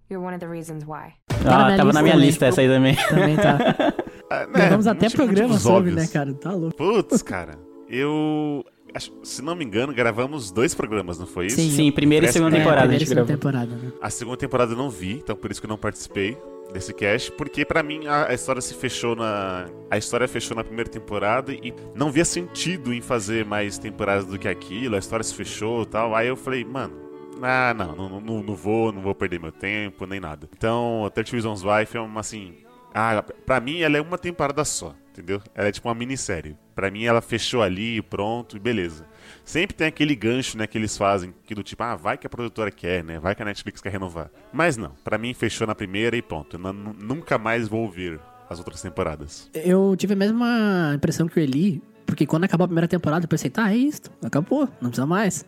you're 0.09 0.19
one 0.19 0.33
of 0.33 0.39
the 0.39 0.47
reasons 0.47 0.85
why. 0.85 1.15
Ah, 1.45 1.75
tava 1.77 1.93
na 1.93 2.01
minha 2.01 2.15
lista 2.15 2.47
essa 2.47 2.61
aí 2.61 2.67
também. 2.67 2.95
Também 3.09 3.35
tá. 3.35 3.57
Ah, 4.27 4.43
Gravamos 4.45 4.87
até 4.87 5.07
programa 5.11 5.55
sobre, 5.59 5.91
óbvios. 5.91 5.95
né, 5.97 6.07
cara? 6.11 6.33
Tá 6.33 6.51
louco. 6.51 6.75
Putz, 6.75 7.21
cara. 7.21 7.59
Eu. 7.87 8.65
acho- 8.95 9.13
se 9.23 9.39
não 9.43 9.55
me 9.55 9.63
engano, 9.63 9.93
gravamos 9.93 10.49
dois 10.49 10.73
programas, 10.73 11.19
não 11.19 11.27
foi 11.27 11.45
isso? 11.45 11.57
Sim. 11.57 11.69
Sim, 11.69 11.91
primeira 11.91 12.25
e 12.25 12.31
segunda 12.33 12.57
temporada 12.57 12.79
a 12.79 12.87
primeira 12.87 13.03
e 13.03 13.05
gente 13.05 13.09
segunda 13.15 13.27
gravou. 13.37 13.51
temporada, 13.67 13.75
né? 13.85 13.91
A 14.01 14.09
segunda 14.09 14.37
temporada 14.37 14.73
eu 14.73 14.77
não 14.77 14.89
vi, 14.89 15.17
então 15.17 15.35
por 15.35 15.51
isso 15.51 15.61
que 15.61 15.67
eu 15.67 15.69
não 15.69 15.77
participei 15.77 16.35
desse 16.73 16.93
cast, 16.93 17.31
porque 17.31 17.63
pra 17.63 17.81
mim 17.81 18.05
a, 18.07 18.29
a 18.29 18.33
história 18.33 18.61
se 18.61 18.73
fechou 18.73 19.15
na 19.15 19.67
a 19.89 19.97
história 19.97 20.27
fechou 20.27 20.55
na 20.55 20.63
primeira 20.63 20.89
temporada 20.89 21.53
e 21.53 21.73
não 21.95 22.11
via 22.11 22.25
sentido 22.25 22.93
em 22.93 23.01
fazer 23.01 23.45
mais 23.45 23.77
temporadas 23.77 24.25
do 24.25 24.37
que 24.37 24.47
aquilo, 24.47 24.95
a 24.95 24.99
história 24.99 25.23
se 25.23 25.33
fechou 25.33 25.85
tal. 25.85 26.13
Aí 26.15 26.27
eu 26.27 26.35
falei, 26.35 26.65
mano, 26.65 26.95
ah, 27.41 27.73
não, 27.73 27.95
não, 27.95 28.19
não, 28.19 28.43
não 28.43 28.55
vou, 28.55 28.91
não 28.91 29.01
vou 29.01 29.15
perder 29.15 29.39
meu 29.39 29.51
tempo, 29.51 30.05
nem 30.05 30.19
nada. 30.19 30.49
Então, 30.55 31.05
a 31.05 31.09
30 31.09 31.31
Reasons 31.31 31.63
Why 31.63 31.87
é 31.93 31.99
uma 31.99 32.19
assim, 32.19 32.55
ah, 32.93 33.23
pra 33.45 33.59
mim 33.59 33.81
ela 33.81 33.97
é 33.97 34.01
uma 34.01 34.17
temporada 34.17 34.63
só, 34.63 34.95
entendeu? 35.09 35.41
Ela 35.53 35.67
é 35.67 35.71
tipo 35.71 35.87
uma 35.87 35.95
minissérie. 35.95 36.57
Pra 36.73 36.89
mim 36.89 37.03
ela 37.03 37.21
fechou 37.21 37.61
ali, 37.61 38.01
pronto, 38.01 38.55
e 38.55 38.59
beleza. 38.59 39.05
Sempre 39.43 39.75
tem 39.75 39.87
aquele 39.87 40.15
gancho, 40.15 40.57
né, 40.57 40.65
que 40.67 40.77
eles 40.77 40.97
fazem, 40.97 41.33
que 41.45 41.53
do 41.55 41.63
tipo, 41.63 41.81
ah, 41.83 41.95
vai 41.95 42.17
que 42.17 42.25
a 42.27 42.29
produtora 42.29 42.71
quer, 42.71 43.03
né? 43.03 43.19
Vai 43.19 43.35
que 43.35 43.41
a 43.41 43.45
Netflix 43.45 43.81
quer 43.81 43.91
renovar. 43.91 44.29
Mas 44.53 44.77
não, 44.77 44.91
pra 45.03 45.17
mim 45.17 45.33
fechou 45.33 45.65
na 45.67 45.75
primeira 45.75 46.15
e 46.17 46.21
pronto. 46.21 46.55
Eu 46.55 46.59
nu- 46.59 46.73
nu- 46.73 46.95
nunca 46.99 47.37
mais 47.37 47.67
vou 47.67 47.81
ouvir 47.81 48.19
as 48.49 48.59
outras 48.59 48.81
temporadas. 48.81 49.49
Eu 49.53 49.95
tive 49.97 50.13
a 50.13 50.15
mesma 50.17 50.93
impressão 50.95 51.27
que 51.27 51.39
o 51.39 51.41
Eli, 51.41 51.81
porque 52.05 52.25
quando 52.25 52.43
acabou 52.43 52.65
a 52.65 52.67
primeira 52.67 52.87
temporada, 52.87 53.25
eu 53.25 53.29
pensei, 53.29 53.49
tá, 53.49 53.71
é 53.71 53.77
isso, 53.77 54.01
acabou, 54.23 54.69
não 54.81 54.89
precisa 54.89 55.05
mais. 55.05 55.45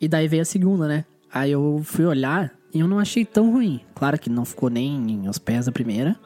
E 0.00 0.06
daí 0.08 0.28
veio 0.28 0.42
a 0.42 0.44
segunda, 0.44 0.86
né? 0.86 1.04
Aí 1.32 1.50
eu 1.50 1.80
fui 1.84 2.04
olhar 2.04 2.52
e 2.72 2.80
eu 2.80 2.86
não 2.88 2.98
achei 2.98 3.24
tão 3.24 3.52
ruim. 3.52 3.80
Claro 3.94 4.18
que 4.18 4.30
não 4.30 4.44
ficou 4.44 4.70
nem 4.70 5.26
aos 5.26 5.38
pés 5.38 5.66
da 5.66 5.72
primeira, 5.72 6.16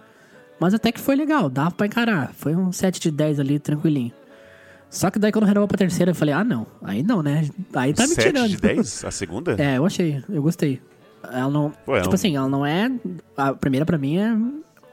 mas 0.61 0.75
até 0.75 0.93
que 0.93 1.01
foi 1.01 1.17
legal, 1.17 1.49
dava 1.49 1.71
pra 1.71 1.87
encarar. 1.87 2.33
Foi 2.35 2.55
um 2.55 2.71
7 2.71 3.01
de 3.01 3.11
10 3.11 3.41
ali, 3.41 3.59
tranquilinho. 3.59 4.13
Só 4.93 5.11
que 5.11 5.19
daí 5.19 5.33
quando 5.33 5.47
renovou 5.47 5.67
pra 5.67 5.79
terceira, 5.79 6.11
eu 6.11 6.15
falei, 6.15 6.35
ah, 6.35 6.45
não, 6.45 6.67
aí 6.83 7.03
não, 7.03 7.23
né? 7.23 7.49
Aí 7.75 7.95
tá 7.95 8.03
me 8.07 8.15
7 8.15 8.27
tirando. 8.29 8.49
de 8.49 8.57
10? 8.59 9.05
A 9.07 9.11
segunda? 9.11 9.57
É, 9.61 9.79
eu 9.79 9.87
achei, 9.87 10.23
eu 10.29 10.43
gostei. 10.43 10.81
Ela 11.25 11.51
não. 11.51 11.73
Pô, 11.87 11.97
é 11.97 12.01
tipo 12.01 12.13
um- 12.13 12.15
assim, 12.15 12.37
ela 12.37 12.49
não 12.49 12.65
é. 12.67 12.91
A 13.37 13.55
primeira 13.55 13.87
pra 13.87 13.97
mim 13.97 14.19
é, 14.19 14.37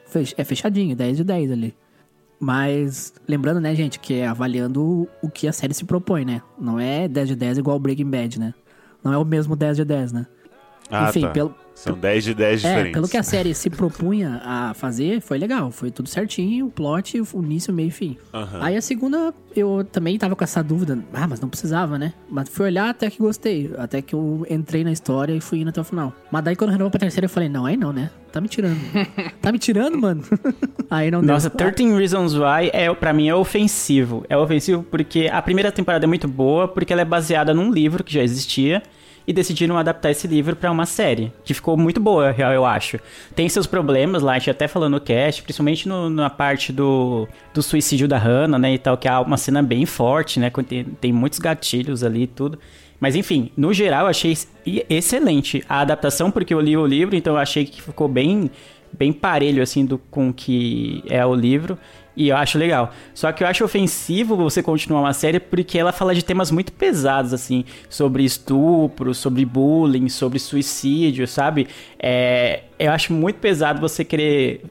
fech- 0.08 0.34
é 0.38 0.44
fechadinho, 0.46 0.96
10 0.96 1.18
de 1.18 1.24
10 1.24 1.52
ali. 1.52 1.76
Mas, 2.40 3.14
lembrando, 3.28 3.60
né, 3.60 3.76
gente, 3.76 4.00
que 4.00 4.14
é 4.14 4.28
avaliando 4.28 4.82
o, 4.82 5.08
o 5.24 5.30
que 5.30 5.48
a 5.48 5.52
série 5.52 5.74
se 5.74 5.84
propõe, 5.84 6.24
né? 6.24 6.42
Não 6.58 6.80
é 6.80 7.08
10 7.08 7.28
de 7.28 7.36
10 7.36 7.58
igual 7.58 7.78
Breaking 7.78 8.10
Bad, 8.10 8.40
né? 8.40 8.54
Não 9.04 9.12
é 9.12 9.18
o 9.18 9.26
mesmo 9.26 9.56
10 9.56 9.76
de 9.78 9.84
10, 9.84 10.14
né? 10.14 10.26
Ah, 10.92 11.10
Enfim, 11.10 11.22
tá. 11.22 11.30
pelo, 11.30 11.54
São 11.76 11.98
10 11.98 12.24
de 12.24 12.34
10 12.34 12.66
é, 12.66 12.68
diferentes. 12.68 12.94
pelo 12.94 13.08
que 13.08 13.16
a 13.18 13.24
série 13.24 13.54
se 13.54 13.70
propunha 13.70 14.42
a 14.44 14.74
fazer, 14.74 15.22
foi 15.22 15.38
legal. 15.38 15.72
Foi 15.72 15.92
tudo 15.92 16.10
certinho, 16.10 16.66
o 16.66 16.72
plot, 16.72 17.22
o 17.22 17.44
início, 17.44 17.74
meio 17.74 17.88
e 17.88 17.92
fim. 17.92 18.18
Aham. 18.34 18.60
Aí 18.62 18.76
a 18.76 18.82
segunda, 18.82 19.34
eu 19.56 19.86
também 19.92 20.18
tava 20.18 20.36
com 20.36 20.44
essa 20.44 20.64
dúvida. 20.64 21.00
Ah, 21.14 21.28
mas 21.28 21.40
não 21.40 21.48
precisava, 21.48 21.98
né? 21.98 22.14
Mas 22.30 22.50
fui 22.50 22.66
olhar 22.66 22.90
até 22.90 23.10
que 23.10 23.20
gostei. 23.20 23.72
Até 23.78 24.02
que 24.02 24.14
eu 24.14 24.46
entrei 24.50 24.84
na 24.84 24.92
história 24.92 25.34
e 25.34 25.40
fui 25.40 25.60
indo 25.60 25.70
até 25.70 25.80
o 25.80 25.84
final. 25.84 26.14
Mas 26.32 26.44
daí 26.44 26.56
quando 26.56 26.72
renovou 26.72 26.90
pra 26.92 27.00
terceira, 27.00 27.26
eu 27.26 27.30
falei, 27.30 27.50
não, 27.50 27.66
aí 27.66 27.78
não, 27.78 27.94
né? 27.94 28.10
Tá 28.32 28.42
me 28.42 28.48
tirando. 28.48 28.78
tá 29.42 29.52
me 29.52 29.58
tirando, 29.58 29.98
mano? 29.98 30.24
aí 30.90 31.10
não 31.10 31.22
Nossa, 31.22 31.50
deu. 31.50 31.72
13 31.72 31.96
Reasons 31.98 32.34
Why, 32.36 32.70
é, 32.74 32.94
pra 32.94 33.14
mim, 33.14 33.28
é 33.30 33.34
ofensivo. 33.36 34.26
É 34.30 34.38
ofensivo 34.38 34.84
porque 34.84 35.30
a 35.32 35.42
primeira 35.42 35.72
temporada 35.72 36.06
é 36.06 36.08
muito 36.08 36.28
boa, 36.28 36.68
porque 36.68 36.92
ela 36.94 37.02
é 37.02 37.06
baseada 37.06 37.54
num 37.54 37.72
livro 37.72 38.04
que 38.04 38.14
já 38.14 38.22
existia, 38.22 38.84
e 39.30 39.34
decidiram 39.34 39.78
adaptar 39.78 40.10
esse 40.10 40.28
livro 40.28 40.56
pra 40.56 40.72
uma 40.72 40.88
série, 40.88 41.32
que 41.46 41.54
ficou 41.54 41.78
muito 41.78 42.00
boa, 42.00 42.32
eu 42.36 42.66
acho. 42.66 43.00
Tem 43.36 43.48
seus 43.48 43.68
problemas 43.68 44.24
lá, 44.24 44.32
a 44.34 44.40
gente 44.40 44.50
até 44.50 44.68
falou 44.68 44.90
no 44.90 45.00
cast, 45.00 45.44
principalmente 45.44 45.88
no- 45.88 46.10
na 46.10 46.32
parte 46.32 46.74
do, 46.74 47.28
do 47.54 47.62
suicídio 47.62 48.08
da 48.08 48.18
Hannah, 48.18 48.58
né, 48.58 48.74
e 48.74 48.80
tal, 48.80 48.98
que 48.98 49.08
é 49.08 49.16
uma 49.20 49.38
cena 49.38 49.62
bem 49.62 49.86
forte, 49.86 50.40
né, 50.40 50.52
tem, 50.68 50.84
tem 50.84 51.14
muitos 51.14 51.38
gatilhos 51.38 52.04
ali 52.04 52.24
e 52.24 52.28
tudo. 52.28 52.58
Mas 53.00 53.16
enfim, 53.16 53.52
no 53.56 53.72
geral, 53.72 54.06
eu 54.06 54.08
achei 54.10 54.36
excelente 54.90 55.64
a 55.70 55.82
adaptação, 55.82 56.32
porque 56.32 56.52
eu 56.52 56.60
li 56.60 56.76
o 56.76 56.86
livro, 56.86 57.16
então 57.16 57.34
eu 57.36 57.40
achei 57.40 57.66
que 57.66 57.84
ficou 57.84 58.08
bem 58.08 58.50
bem 58.92 59.14
parelho 59.14 59.62
assim 59.62 59.86
do 59.86 60.00
com 60.00 60.34
que 60.34 61.04
é 61.08 61.24
o 61.24 61.36
livro 61.36 61.78
e 62.20 62.28
eu 62.28 62.36
acho 62.36 62.58
legal. 62.58 62.92
Só 63.14 63.32
que 63.32 63.42
eu 63.42 63.48
acho 63.48 63.64
ofensivo 63.64 64.36
você 64.36 64.62
continuar 64.62 65.00
uma 65.00 65.14
série 65.14 65.40
porque 65.40 65.80
ela 65.80 65.94
fala 65.94 66.14
de 66.14 66.22
temas 66.22 66.52
muito 66.52 66.74
pesados 66.74 67.34
assim, 67.34 67.64
sobre 67.90 68.26
estupro, 68.26 69.14
sobre 69.14 69.46
bullying, 69.46 70.10
sobre 70.10 70.38
suicídio, 70.38 71.26
sabe? 71.26 71.70
É, 71.98 72.64
eu 72.78 72.92
acho 72.92 73.14
muito 73.14 73.38
pesado 73.38 73.80
você 73.80 74.04
querer 74.04 74.66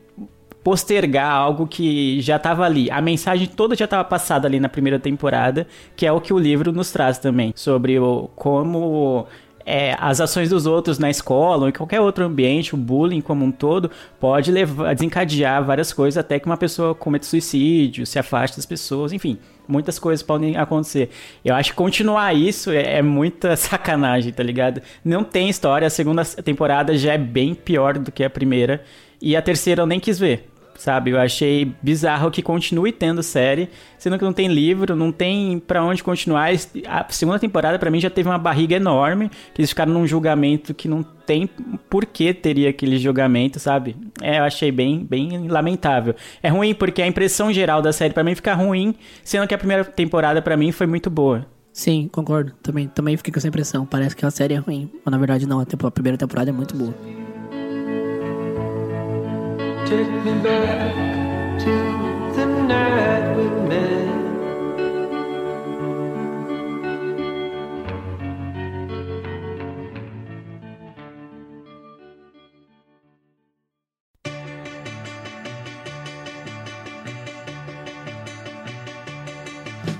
postergar 0.62 1.32
algo 1.32 1.66
que 1.66 2.20
já 2.20 2.36
estava 2.36 2.66
ali. 2.66 2.90
A 2.90 3.00
mensagem 3.00 3.46
toda 3.46 3.74
já 3.74 3.86
estava 3.86 4.04
passada 4.04 4.46
ali 4.46 4.60
na 4.60 4.68
primeira 4.68 4.98
temporada, 4.98 5.66
que 5.96 6.04
é 6.04 6.12
o 6.12 6.20
que 6.20 6.34
o 6.34 6.38
livro 6.38 6.70
nos 6.70 6.92
traz 6.92 7.16
também, 7.16 7.54
sobre 7.56 7.98
o 7.98 8.28
como 8.36 9.26
é, 9.68 9.94
as 9.98 10.18
ações 10.18 10.48
dos 10.48 10.64
outros 10.64 10.98
na 10.98 11.10
escola 11.10 11.64
ou 11.64 11.68
em 11.68 11.72
qualquer 11.72 12.00
outro 12.00 12.24
ambiente, 12.24 12.74
o 12.74 12.78
bullying 12.78 13.20
como 13.20 13.44
um 13.44 13.52
todo, 13.52 13.90
pode 14.18 14.50
levar, 14.50 14.94
desencadear 14.94 15.62
várias 15.62 15.92
coisas 15.92 16.16
até 16.16 16.40
que 16.40 16.46
uma 16.46 16.56
pessoa 16.56 16.94
cometa 16.94 17.26
suicídio, 17.26 18.06
se 18.06 18.18
afaste 18.18 18.56
das 18.56 18.64
pessoas, 18.64 19.12
enfim. 19.12 19.38
Muitas 19.68 19.98
coisas 19.98 20.22
podem 20.22 20.56
acontecer. 20.56 21.10
Eu 21.44 21.54
acho 21.54 21.72
que 21.72 21.76
continuar 21.76 22.34
isso 22.34 22.70
é, 22.70 22.96
é 22.96 23.02
muita 23.02 23.54
sacanagem, 23.56 24.32
tá 24.32 24.42
ligado? 24.42 24.80
Não 25.04 25.22
tem 25.22 25.50
história. 25.50 25.86
A 25.86 25.90
segunda 25.90 26.24
temporada 26.24 26.96
já 26.96 27.12
é 27.12 27.18
bem 27.18 27.54
pior 27.54 27.98
do 27.98 28.10
que 28.10 28.24
a 28.24 28.30
primeira. 28.30 28.82
E 29.20 29.36
a 29.36 29.42
terceira 29.42 29.82
eu 29.82 29.86
nem 29.86 30.00
quis 30.00 30.18
ver 30.18 30.48
sabe? 30.78 31.10
Eu 31.10 31.20
achei 31.20 31.74
bizarro 31.82 32.30
que 32.30 32.40
continue 32.40 32.92
tendo 32.92 33.22
série, 33.22 33.68
sendo 33.98 34.16
que 34.16 34.24
não 34.24 34.32
tem 34.32 34.48
livro, 34.48 34.94
não 34.96 35.12
tem 35.12 35.58
pra 35.58 35.82
onde 35.82 36.02
continuar. 36.02 36.50
A 36.86 37.06
segunda 37.10 37.38
temporada 37.38 37.78
pra 37.78 37.90
mim 37.90 38.00
já 38.00 38.08
teve 38.08 38.28
uma 38.28 38.38
barriga 38.38 38.76
enorme, 38.76 39.28
que 39.52 39.60
eles 39.60 39.70
ficaram 39.70 39.92
num 39.92 40.06
julgamento 40.06 40.72
que 40.72 40.88
não 40.88 41.02
tem 41.02 41.50
por 41.90 42.06
que 42.06 42.32
teria 42.32 42.70
aquele 42.70 42.96
julgamento, 42.96 43.58
sabe? 43.58 43.96
É, 44.22 44.38
eu 44.38 44.44
achei 44.44 44.70
bem, 44.70 45.04
bem 45.04 45.48
lamentável. 45.48 46.14
É 46.42 46.48
ruim 46.48 46.72
porque 46.74 47.02
a 47.02 47.06
impressão 47.06 47.52
geral 47.52 47.82
da 47.82 47.92
série 47.92 48.14
pra 48.14 48.24
mim 48.24 48.34
fica 48.34 48.54
ruim, 48.54 48.94
sendo 49.24 49.46
que 49.46 49.54
a 49.54 49.58
primeira 49.58 49.84
temporada 49.84 50.40
pra 50.40 50.56
mim 50.56 50.70
foi 50.72 50.86
muito 50.86 51.10
boa. 51.10 51.44
Sim, 51.72 52.08
concordo. 52.10 52.52
Também, 52.62 52.88
também 52.88 53.16
fiquei 53.16 53.32
com 53.32 53.38
essa 53.38 53.46
impressão. 53.46 53.86
Parece 53.86 54.16
que 54.16 54.24
a 54.24 54.30
série 54.30 54.54
é 54.54 54.58
ruim. 54.58 54.90
Mas 55.04 55.12
na 55.12 55.18
verdade 55.18 55.46
não. 55.46 55.60
A, 55.60 55.62
a 55.62 55.90
primeira 55.90 56.18
temporada 56.18 56.50
é 56.50 56.52
muito 56.52 56.76
boa. 56.76 56.92
Take 59.88 60.10
me 60.10 60.34
back 60.42 60.94
to 61.60 61.72
the 62.36 62.44
night 62.44 63.34
we 63.34 63.44
met. 63.66 64.08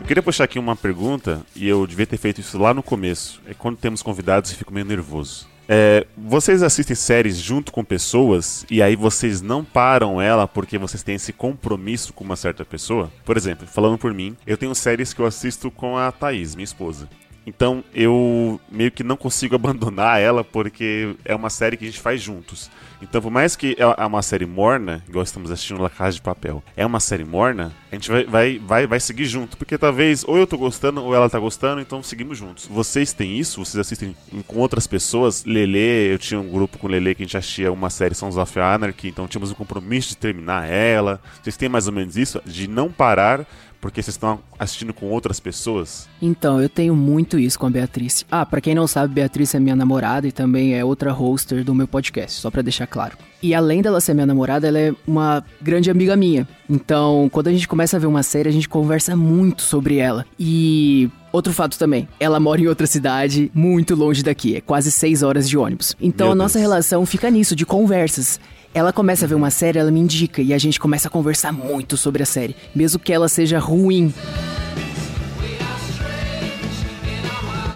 Eu 0.01 0.07
queria 0.07 0.22
puxar 0.22 0.44
aqui 0.44 0.59
uma 0.59 0.77
pergunta, 0.77 1.40
e 1.57 1.66
eu 1.66 1.87
devia 1.87 2.07
ter 2.07 2.18
feito 2.18 2.42
isso 2.42 2.59
lá 2.59 2.74
no 2.74 2.83
começo. 2.83 3.40
É 3.46 3.55
quando 3.55 3.79
temos 3.79 4.03
convidados 4.03 4.53
e 4.53 4.55
fico 4.55 4.70
meio 4.70 4.85
nervoso. 4.85 5.48
É, 5.70 6.07
vocês 6.16 6.62
assistem 6.62 6.96
séries 6.96 7.37
junto 7.37 7.70
com 7.70 7.85
pessoas 7.85 8.64
e 8.70 8.83
aí 8.83 8.96
vocês 8.96 9.42
não 9.42 9.62
param 9.62 10.18
ela 10.18 10.48
porque 10.48 10.78
vocês 10.78 11.02
têm 11.02 11.16
esse 11.16 11.31
compromisso 11.31 12.14
com 12.14 12.24
uma 12.24 12.37
certa 12.37 12.64
pessoa? 12.64 13.12
Por 13.22 13.37
exemplo, 13.37 13.66
falando 13.66 13.98
por 13.98 14.14
mim, 14.14 14.35
eu 14.46 14.57
tenho 14.57 14.74
séries 14.74 15.12
que 15.12 15.20
eu 15.20 15.26
assisto 15.26 15.70
com 15.70 15.98
a 15.98 16.11
Thaís, 16.11 16.54
minha 16.54 16.64
esposa. 16.64 17.07
Então 17.48 17.82
eu 17.94 18.61
meio 18.70 18.90
que 18.90 19.02
não 19.02 19.16
consigo 19.16 19.54
abandonar 19.56 20.20
ela 20.20 20.44
porque 20.44 21.16
é 21.24 21.34
uma 21.34 21.48
série 21.48 21.76
que 21.76 21.84
a 21.84 21.88
gente 21.88 22.00
faz 22.00 22.20
juntos. 22.20 22.70
Então, 23.00 23.22
por 23.22 23.30
mais 23.30 23.54
que 23.54 23.76
é 23.78 24.06
uma 24.06 24.22
série 24.22 24.44
morna, 24.44 25.04
igual 25.08 25.22
estamos 25.22 25.52
assistindo 25.52 25.80
La 25.80 25.88
Casa 25.88 26.16
de 26.16 26.20
Papel, 26.22 26.62
é 26.76 26.84
uma 26.84 26.98
série 26.98 27.24
morna, 27.24 27.72
a 27.92 27.94
gente 27.94 28.11
vai, 28.11 28.24
vai, 28.24 28.58
vai, 28.58 28.87
vai 28.88 29.00
seguir 29.00 29.24
junto. 29.24 29.56
Porque 29.56 29.78
talvez 29.78 30.24
ou 30.26 30.37
eu 30.37 30.48
tô 30.48 30.58
gostando 30.58 31.02
ou 31.04 31.14
ela 31.14 31.30
tá 31.30 31.38
gostando, 31.38 31.80
então 31.80 32.02
seguimos 32.02 32.37
juntos. 32.37 32.66
Vocês 32.66 33.12
têm 33.12 33.38
isso? 33.38 33.64
Vocês 33.64 33.80
assistem 33.80 34.16
com 34.48 34.58
outras 34.58 34.87
pessoas? 34.87 35.44
Lele, 35.44 36.12
eu 36.12 36.18
tinha 36.18 36.40
um 36.40 36.48
grupo 36.50 36.76
com 36.76 36.88
Lele 36.88 37.14
que 37.14 37.22
a 37.22 37.26
gente 37.26 37.37
assistia 37.37 37.70
uma 37.70 37.88
série 37.88 38.16
Sons 38.16 38.37
of 38.37 38.58
Anarchy, 38.58 39.08
então 39.08 39.28
tínhamos 39.28 39.52
um 39.52 39.54
compromisso 39.54 40.11
de 40.11 40.16
terminar 40.16 40.68
ela. 40.68 41.20
Vocês 41.40 41.56
têm 41.56 41.68
mais 41.68 41.87
ou 41.87 41.92
menos 41.92 42.16
isso? 42.16 42.42
De 42.44 42.66
não 42.66 42.90
parar 42.90 43.46
porque 43.81 44.03
vocês 44.03 44.14
estão 44.14 44.41
assistindo 44.59 44.93
com 44.93 45.07
outras 45.07 45.38
pessoas? 45.41 46.09
Então, 46.21 46.61
eu 46.61 46.69
tenho 46.69 46.95
muito 46.95 47.38
isso 47.38 47.59
com 47.59 47.67
a 47.67 47.71
Beatriz. 47.71 48.25
Ah, 48.31 48.45
pra 48.45 48.61
quem 48.61 48.75
não 48.75 48.87
sabe, 48.87 49.14
Beatriz 49.14 49.55
é 49.55 49.61
minha 49.61 49.77
namorada 49.77 50.27
e 50.27 50.33
também 50.33 50.75
é 50.75 50.85
outra 50.85 51.12
hoster 51.12 51.64
do 51.64 51.75
meu 51.75 51.87
podcast, 51.87 52.41
só 52.41 52.51
pra 52.51 52.62
deixar 52.62 52.87
claro. 52.87 53.17
E 53.43 53.55
além 53.55 53.81
dela 53.81 54.01
ser 54.01 54.14
minha 54.14 54.27
namorada, 54.27 54.67
ela 54.67 54.79
é 54.79 54.93
uma 55.07 55.45
grande 55.62 55.91
amiga 55.91 56.17
minha. 56.17 56.49
Então, 56.69 57.29
quando 57.33 57.49
a 57.49 57.53
gente 57.53 57.69
começa 57.69 57.97
a 57.97 58.01
ver 58.01 58.07
uma 58.07 58.23
série, 58.23 58.49
a 58.49 58.53
gente 58.53 58.69
conversa 58.69 59.14
muito 59.14 59.62
sobre 59.62 59.99
ela. 59.99 60.27
E 60.38 61.09
Outro 61.38 61.53
fato 61.53 61.79
também, 61.79 62.09
ela 62.18 62.40
mora 62.40 62.61
em 62.61 62.66
outra 62.66 62.85
cidade, 62.85 63.48
muito 63.55 63.94
longe 63.94 64.24
daqui, 64.24 64.57
é 64.57 64.61
quase 64.61 64.90
seis 64.90 65.22
horas 65.22 65.48
de 65.48 65.57
ônibus. 65.57 65.94
Então 66.01 66.27
Meu 66.27 66.33
a 66.33 66.35
nossa 66.35 66.59
Deus. 66.59 66.68
relação 66.68 67.07
fica 67.07 67.31
nisso, 67.31 67.55
de 67.55 67.64
conversas. 67.64 68.40
Ela 68.74 68.92
começa 68.92 69.24
a 69.24 69.29
ver 69.29 69.37
uma 69.37 69.48
série, 69.48 69.79
ela 69.79 69.92
me 69.92 70.01
indica 70.01 70.42
e 70.42 70.53
a 70.53 70.59
gente 70.59 70.81
começa 70.81 71.07
a 71.07 71.11
conversar 71.11 71.53
muito 71.53 71.96
sobre 71.96 72.24
a 72.24 72.27
série, 72.27 72.57
mesmo 72.74 72.98
que 72.98 73.12
ela 73.12 73.29
seja 73.29 73.61
ruim. 73.61 74.12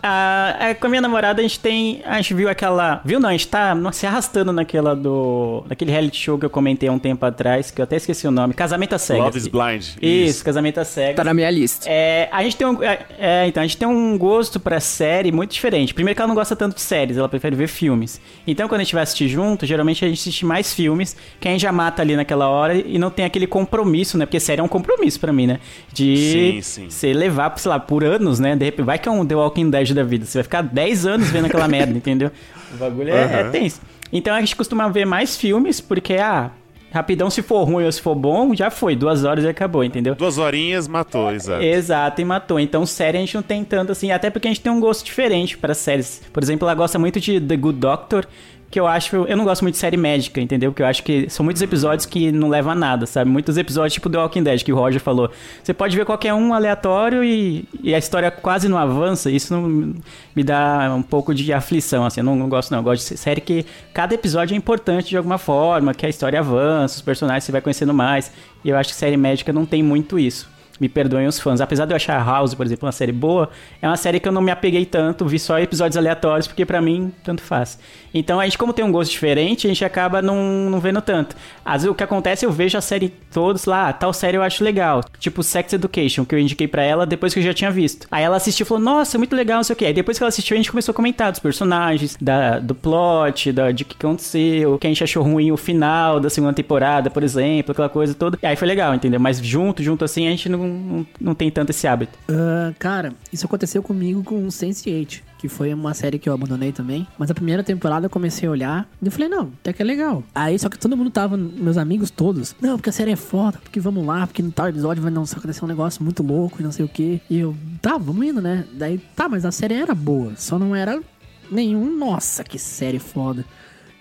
Ah, 0.03 0.57
é, 0.59 0.75
com 0.75 0.87
a 0.87 0.91
minha 0.91 1.01
namorada 1.01 1.41
a 1.41 1.43
gente 1.43 1.61
tem. 1.61 2.03
A 2.05 2.17
gente 2.17 2.35
viu 2.35 2.49
aquela. 2.49 3.01
Viu 3.05 3.21
não? 3.21 3.29
A 3.29 3.33
gente 3.33 3.47
tá 3.47 3.77
se 3.93 4.05
arrastando 4.05 4.53
naquela 4.53 4.97
do. 4.97 5.65
Naquele 5.69 5.93
reality 5.93 6.19
show 6.19 6.37
que 6.37 6.45
eu 6.45 6.51
comentei 6.51 6.88
há 6.88 6.93
um 6.93 6.99
tempo 6.99 7.25
atrás, 7.25 7.71
que 7.71 7.81
eu 7.81 7.85
até 7.85 7.97
esqueci 7.97 8.27
o 8.27 8.33
nome. 8.33 8.53
Casamento 8.53 8.95
às 8.95 9.03
Cegas. 9.03 9.25
Love 9.25 9.38
is 9.38 9.47
Blind. 9.47 9.87
Isso, 10.03 10.45
Casamento 10.45 10.81
às 10.81 10.88
Cegas. 10.88 11.15
Tá 11.15 11.23
na 11.23 11.33
minha 11.33 11.49
lista. 11.51 11.87
É, 11.88 12.29
a 12.33 12.43
gente 12.43 12.57
tem 12.57 12.67
um, 12.67 12.83
é, 12.83 12.99
é, 13.17 13.47
então, 13.47 13.62
a 13.62 13.67
gente 13.67 13.77
tem 13.77 13.87
um 13.87 14.19
gosto 14.19 14.59
pra 14.59 14.81
série 14.81 15.31
muito 15.31 15.53
diferente. 15.53 15.95
Primeiro 15.95 16.17
que 16.17 16.21
ela 16.21 16.29
não 16.29 16.35
gosta 16.35 16.57
tanto 16.57 16.75
de 16.75 16.81
séries, 16.83 17.17
ela 17.17 17.29
prefere 17.29 17.55
ver 17.55 17.69
filmes. 17.69 18.21
Então, 18.45 18.67
quando 18.69 18.81
a 18.81 18.85
gente 18.85 18.95
vai 18.95 19.05
assistir 19.05 19.29
junto, 19.29 19.65
geralmente 19.65 20.05
a 20.05 20.09
gente 20.09 20.19
assiste 20.19 20.45
mais 20.45 20.75
filmes, 20.75 21.17
que 21.38 21.47
a 21.47 21.53
gente 21.53 21.61
já 21.61 21.71
mata 21.71 22.03
ali 22.03 22.17
naquela 22.17 22.49
hora 22.49 22.75
e 22.75 22.99
não 22.99 23.11
tem 23.11 23.25
aquele 23.25 23.47
compromisso, 23.47 24.19
né? 24.19 24.27
Porque 24.27 24.41
série 24.41 24.61
é 24.61 24.65
um 24.65 24.69
compromisso 24.69 25.21
pra 25.21 25.33
mim, 25.33 25.47
né? 25.47 25.61
De 25.93 26.17
Sim, 26.17 26.62
sim. 26.62 26.91
você 26.91 27.12
levar, 27.12 27.57
sei 27.57 27.69
lá, 27.69 27.79
por 27.79 28.03
anos, 28.03 28.41
né? 28.41 28.57
De 28.57 28.65
repente, 28.65 28.85
vai 28.85 28.99
que 28.99 29.09
é 29.09 29.12
um 29.12 29.25
The 29.25 29.37
Walking 29.37 29.71
Dead 29.71 29.91
da 29.94 30.02
vida. 30.05 30.24
Você 30.24 30.38
vai 30.38 30.42
ficar 30.44 30.62
10 30.62 31.07
anos 31.07 31.31
vendo 31.31 31.46
aquela 31.46 31.68
merda, 31.68 31.96
entendeu? 31.96 32.31
O 32.72 32.76
bagulho 32.76 33.11
é, 33.11 33.14
é 33.14 33.40
Aham. 33.42 33.50
tenso. 33.50 33.81
Então 34.12 34.35
a 34.35 34.40
gente 34.40 34.55
costuma 34.57 34.88
ver 34.88 35.07
mais 35.07 35.37
filmes, 35.37 35.81
porque, 35.81 36.14
ah, 36.14 36.50
rapidão, 36.92 37.31
se 37.31 37.40
for 37.42 37.64
ruim 37.64 37.85
ou 37.87 37.92
se 37.92 38.00
for 38.00 38.14
bom, 38.14 38.55
já 38.55 38.70
foi. 38.70 38.94
Duas 38.94 39.24
horas 39.24 39.44
e 39.44 39.48
acabou, 39.48 39.83
entendeu? 39.83 40.14
Duas 40.14 40.37
horinhas 40.37 40.87
matou, 40.87 41.33
exato. 41.33 41.62
Exato, 41.62 42.20
e 42.20 42.24
matou. 42.24 42.61
Então, 42.61 42.85
série 42.85 43.16
a 43.16 43.20
gente 43.20 43.35
não 43.35 43.42
tem 43.42 43.64
tanto 43.64 43.92
assim, 43.92 44.11
até 44.11 44.28
porque 44.28 44.46
a 44.46 44.50
gente 44.50 44.61
tem 44.61 44.70
um 44.70 44.81
gosto 44.81 45.05
diferente 45.05 45.57
para 45.57 45.72
séries. 45.72 46.22
Por 46.33 46.42
exemplo, 46.42 46.66
ela 46.66 46.74
gosta 46.74 46.98
muito 46.98 47.18
de 47.18 47.40
The 47.40 47.57
Good 47.57 47.78
Doctor, 47.78 48.26
que 48.72 48.80
eu 48.80 48.87
acho. 48.87 49.14
Eu 49.14 49.37
não 49.37 49.44
gosto 49.44 49.61
muito 49.62 49.74
de 49.74 49.78
série 49.78 49.98
médica, 49.98 50.40
entendeu? 50.40 50.72
Porque 50.72 50.82
eu 50.82 50.87
acho 50.87 51.02
que 51.02 51.28
são 51.28 51.44
muitos 51.44 51.61
episódios 51.61 52.06
que 52.06 52.32
não 52.32 52.48
levam 52.48 52.72
a 52.72 52.74
nada, 52.74 53.04
sabe? 53.04 53.30
Muitos 53.30 53.58
episódios, 53.58 53.92
tipo 53.92 54.08
The 54.08 54.16
Walking 54.16 54.42
Dead, 54.42 54.62
que 54.64 54.72
o 54.72 54.76
Roger 54.76 54.98
falou. 54.98 55.30
Você 55.62 55.74
pode 55.74 55.94
ver 55.94 56.06
qualquer 56.06 56.32
um 56.32 56.54
aleatório 56.54 57.22
e, 57.22 57.68
e 57.82 57.94
a 57.94 57.98
história 57.98 58.30
quase 58.30 58.68
não 58.68 58.78
avança. 58.78 59.30
Isso 59.30 59.52
não, 59.52 59.94
me 60.35 60.42
dá 60.42 60.90
um 60.96 61.02
pouco 61.02 61.35
de 61.35 61.52
aflição, 61.52 62.06
assim. 62.06 62.20
Eu 62.20 62.24
não, 62.24 62.35
não 62.35 62.48
gosto, 62.48 62.70
não. 62.70 62.78
Eu 62.78 62.82
gosto 62.82 63.06
de 63.06 63.18
série 63.18 63.42
que 63.42 63.66
cada 63.92 64.14
episódio 64.14 64.54
é 64.54 64.56
importante 64.56 65.11
de 65.11 65.18
alguma 65.18 65.37
forma, 65.37 65.92
que 65.92 66.06
a 66.06 66.08
história 66.08 66.38
avança, 66.38 66.96
os 66.96 67.02
personagens 67.02 67.44
você 67.44 67.52
vai 67.52 67.61
conhecendo 67.61 67.92
mais. 67.92 68.32
E 68.64 68.70
eu 68.70 68.76
acho 68.78 68.88
que 68.88 68.96
série 68.96 69.18
médica 69.18 69.52
não 69.52 69.66
tem 69.66 69.82
muito 69.82 70.18
isso. 70.18 70.50
Me 70.80 70.88
perdoem 70.88 71.26
os 71.26 71.38
fãs. 71.38 71.61
Apesar 71.61 71.85
de 71.85 71.92
eu 71.92 71.96
achar 71.96 72.24
House, 72.24 72.54
por 72.54 72.64
exemplo, 72.64 72.87
uma 72.87 72.92
série 72.92 73.12
boa, 73.12 73.50
é 73.80 73.87
uma 73.87 73.96
série 73.96 74.18
que 74.18 74.26
eu 74.26 74.32
não 74.32 74.40
me 74.40 74.50
apeguei 74.50 74.87
tanto, 74.87 75.26
vi 75.26 75.38
só 75.38 75.58
episódios 75.58 75.96
aleatórios, 75.96 76.48
porque 76.48 76.64
pra 76.64 76.80
mim, 76.80 77.12
tanto 77.22 77.42
faz. 77.42 77.78
Então 78.14 78.40
a 78.40 78.44
gente, 78.44 78.59
como 78.59 78.72
tem 78.72 78.85
um 78.85 78.92
gosto 78.92 79.11
diferente, 79.11 79.66
a 79.66 79.70
gente 79.70 79.85
acaba 79.85 80.20
não, 80.20 80.70
não 80.70 80.81
vendo 80.81 81.01
tanto. 81.01 81.37
Às 81.64 81.83
vezes 81.83 81.90
o 81.90 81.94
que 81.94 82.05
acontece, 82.05 82.44
eu 82.44 82.53
vejo 82.53 82.77
a 82.77 82.81
série 82.81 83.09
todos 83.09 83.64
lá, 83.64 83.88
ah, 83.88 83.92
tal 83.92 84.12
série 84.12 84.37
eu 84.37 84.42
acho 84.42 84.62
legal. 84.62 85.03
Tipo 85.18 85.42
Sex 85.42 85.72
Education, 85.72 86.25
que 86.25 86.35
eu 86.35 86.38
indiquei 86.38 86.68
pra 86.68 86.83
ela 86.83 87.07
depois 87.07 87.33
que 87.33 87.40
eu 87.40 87.44
já 87.44 87.55
tinha 87.55 87.70
visto. 87.70 88.07
Aí 88.11 88.22
ela 88.22 88.37
assistiu 88.37 88.64
e 88.64 88.68
falou, 88.68 88.83
nossa, 88.83 89.18
muito 89.18 89.35
legal, 89.35 89.57
não 89.57 89.64
sei 89.64 89.75
o 89.75 89.77
quê. 89.77 89.87
Aí 89.87 89.94
depois 89.94 90.18
que 90.18 90.25
ela 90.25 90.29
assistiu, 90.29 90.55
a 90.55 90.59
gente 90.59 90.70
começou 90.70 90.92
a 90.92 90.94
comentar 90.94 91.31
dos 91.31 91.40
personagens, 91.40 92.16
da, 92.20 92.59
do 92.59 92.75
plot, 92.75 93.53
da, 93.53 93.70
de 93.72 93.85
que 93.85 93.96
aconteceu, 93.96 94.79
que 94.79 94.87
a 94.87 94.90
gente 94.90 95.03
achou 95.03 95.22
ruim 95.22 95.51
o 95.51 95.57
final 95.57 96.20
da 96.20 96.31
segunda 96.31 96.53
temporada, 96.53 97.11
por 97.11 97.22
exemplo, 97.22 97.72
aquela 97.72 97.88
coisa 97.88 98.14
toda. 98.14 98.38
E 98.42 98.46
aí 98.46 98.57
foi 98.57 98.68
legal, 98.68 98.94
entendeu? 98.94 99.20
Mas 99.20 99.38
junto, 99.38 99.83
junto 99.83 100.05
assim, 100.05 100.27
a 100.27 100.31
gente 100.31 100.48
não, 100.48 100.66
não, 100.66 101.07
não 101.20 101.35
tem 101.35 101.51
tanto 101.51 101.70
esse 101.70 101.87
hábito. 101.87 102.18
Ah, 102.29 102.72
cara, 102.79 103.12
isso 103.33 103.46
aconteceu 103.46 103.83
comigo 103.83 104.22
com 104.22 104.46
Sense8, 104.46 105.20
que 105.42 105.48
foi 105.48 105.74
uma 105.74 105.92
série 105.92 106.20
que 106.20 106.28
eu 106.28 106.33
abandonei 106.33 106.70
também. 106.70 107.05
Mas 107.18 107.28
a 107.28 107.35
primeira 107.35 107.64
temporada 107.64 108.07
eu 108.07 108.11
comecei 108.11 108.48
a 108.48 108.52
olhar 108.52 108.88
e 109.02 109.07
eu 109.07 109.11
falei, 109.11 109.28
não, 109.28 109.50
até 109.61 109.72
que 109.72 109.83
é 109.83 109.85
legal. 109.85 110.22
Aí 110.33 110.57
só 110.57 110.68
que 110.68 110.78
todo 110.78 110.96
mundo 110.96 111.11
tava, 111.11 111.37
meus 111.37 111.76
amigos 111.76 112.12
todos, 112.12 112.55
não, 112.61 112.76
porque 112.76 112.90
a 112.90 112.92
série 112.92 113.11
é 113.11 113.16
foda, 113.16 113.59
porque 113.61 113.81
vamos 113.81 114.07
lá, 114.07 114.24
porque 114.24 114.40
no 114.40 114.52
tal 114.52 114.68
episódio 114.68 115.02
vai 115.02 115.11
não 115.11 115.24
acontecer 115.24 115.64
um 115.64 115.68
negócio 115.68 116.05
muito 116.05 116.22
louco 116.22 116.61
e 116.61 116.62
não 116.62 116.70
sei 116.70 116.85
o 116.85 116.88
que. 116.88 117.20
E 117.28 117.40
eu, 117.40 117.57
tá, 117.81 117.98
vamos 117.98 118.24
indo, 118.24 118.40
né? 118.40 118.64
Daí, 118.72 118.98
tá, 119.16 119.28
mas 119.28 119.44
a 119.44 119.50
série 119.50 119.74
era 119.74 119.96
boa, 119.96 120.35
só 120.37 120.61
não 120.61 120.76
era 120.76 121.02
nenhum, 121.50 121.98
nossa, 121.98 122.44
que 122.44 122.57
série 122.57 123.00
foda. 123.00 123.44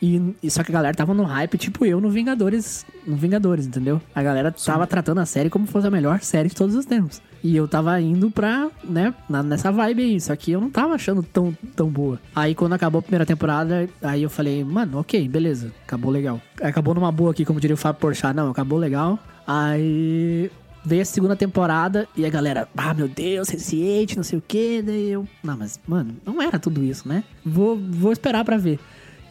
E, 0.02 0.34
e 0.42 0.50
só 0.50 0.64
que 0.64 0.72
a 0.72 0.74
galera 0.74 0.96
tava 0.96 1.14
no 1.14 1.24
hype, 1.24 1.58
tipo 1.60 1.86
eu 1.86 2.02
no 2.02 2.10
Vingadores, 2.10 2.84
no 3.06 3.16
Vingadores, 3.16 3.68
entendeu? 3.68 4.02
A 4.16 4.24
galera 4.24 4.52
tava 4.52 4.88
tratando 4.88 5.20
a 5.20 5.26
série 5.28 5.50
como 5.50 5.68
se 5.68 5.72
fosse 5.72 5.86
a 5.86 5.92
melhor 5.92 6.20
série 6.22 6.50
de 6.50 6.56
todos 6.56 6.76
os 6.76 6.86
tempos. 6.86 7.22
E 7.44 7.56
eu 7.56 7.68
tava 7.68 8.00
indo 8.02 8.32
pra, 8.32 8.70
né, 8.84 9.14
na- 9.30 9.44
nessa 9.44 9.72
vibe 9.72 10.02
aí, 10.02 10.20
só 10.22 10.36
que 10.36 10.52
eu 10.52 10.60
não 10.62 10.70
tava 10.72 10.96
achando 10.96 11.22
tão, 11.22 11.56
tão 11.76 11.88
boa. 11.88 12.20
Aí 12.36 12.56
quando 12.56 12.74
acabou 12.74 13.00
a 13.00 13.02
primeira 13.04 13.26
temporada, 13.28 13.88
aí 14.02 14.24
eu 14.24 14.30
falei, 14.30 14.64
mano, 14.64 14.98
ok, 15.00 15.28
beleza, 15.28 15.72
acabou 15.86 16.12
legal. 16.12 16.42
Acabou 16.62 16.96
numa 16.96 17.12
boa 17.12 17.30
aqui, 17.32 17.46
como 17.46 17.60
diria 17.60 17.76
o 17.76 17.78
Fábio 17.78 18.02
Porchat, 18.02 18.36
não, 18.36 18.50
acabou 18.50 18.80
legal. 18.80 19.20
Aí 19.46 20.50
veio 20.84 21.02
a 21.04 21.06
segunda 21.06 21.36
temporada 21.36 22.08
e 22.18 22.26
a 22.26 22.30
galera, 22.30 22.68
ah, 22.76 22.94
meu 22.94 23.08
Deus, 23.08 23.48
Sense8, 23.50 24.16
não 24.16 24.24
sei 24.24 24.40
o 24.40 24.44
que. 24.48 24.82
Daí 24.82 25.12
eu, 25.12 25.28
não, 25.44 25.58
mas, 25.58 25.80
mano, 25.88 26.16
não 26.26 26.42
era 26.42 26.58
tudo 26.58 26.84
isso, 26.84 27.08
né? 27.08 27.24
Vou, 27.46 27.78
vou 27.78 28.12
esperar 28.12 28.44
pra 28.44 28.58
ver. 28.58 28.80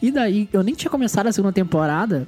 E 0.01 0.11
daí, 0.11 0.49
eu 0.51 0.63
nem 0.63 0.73
tinha 0.73 0.89
começado 0.89 1.27
a 1.27 1.31
segunda 1.31 1.53
temporada 1.53 2.27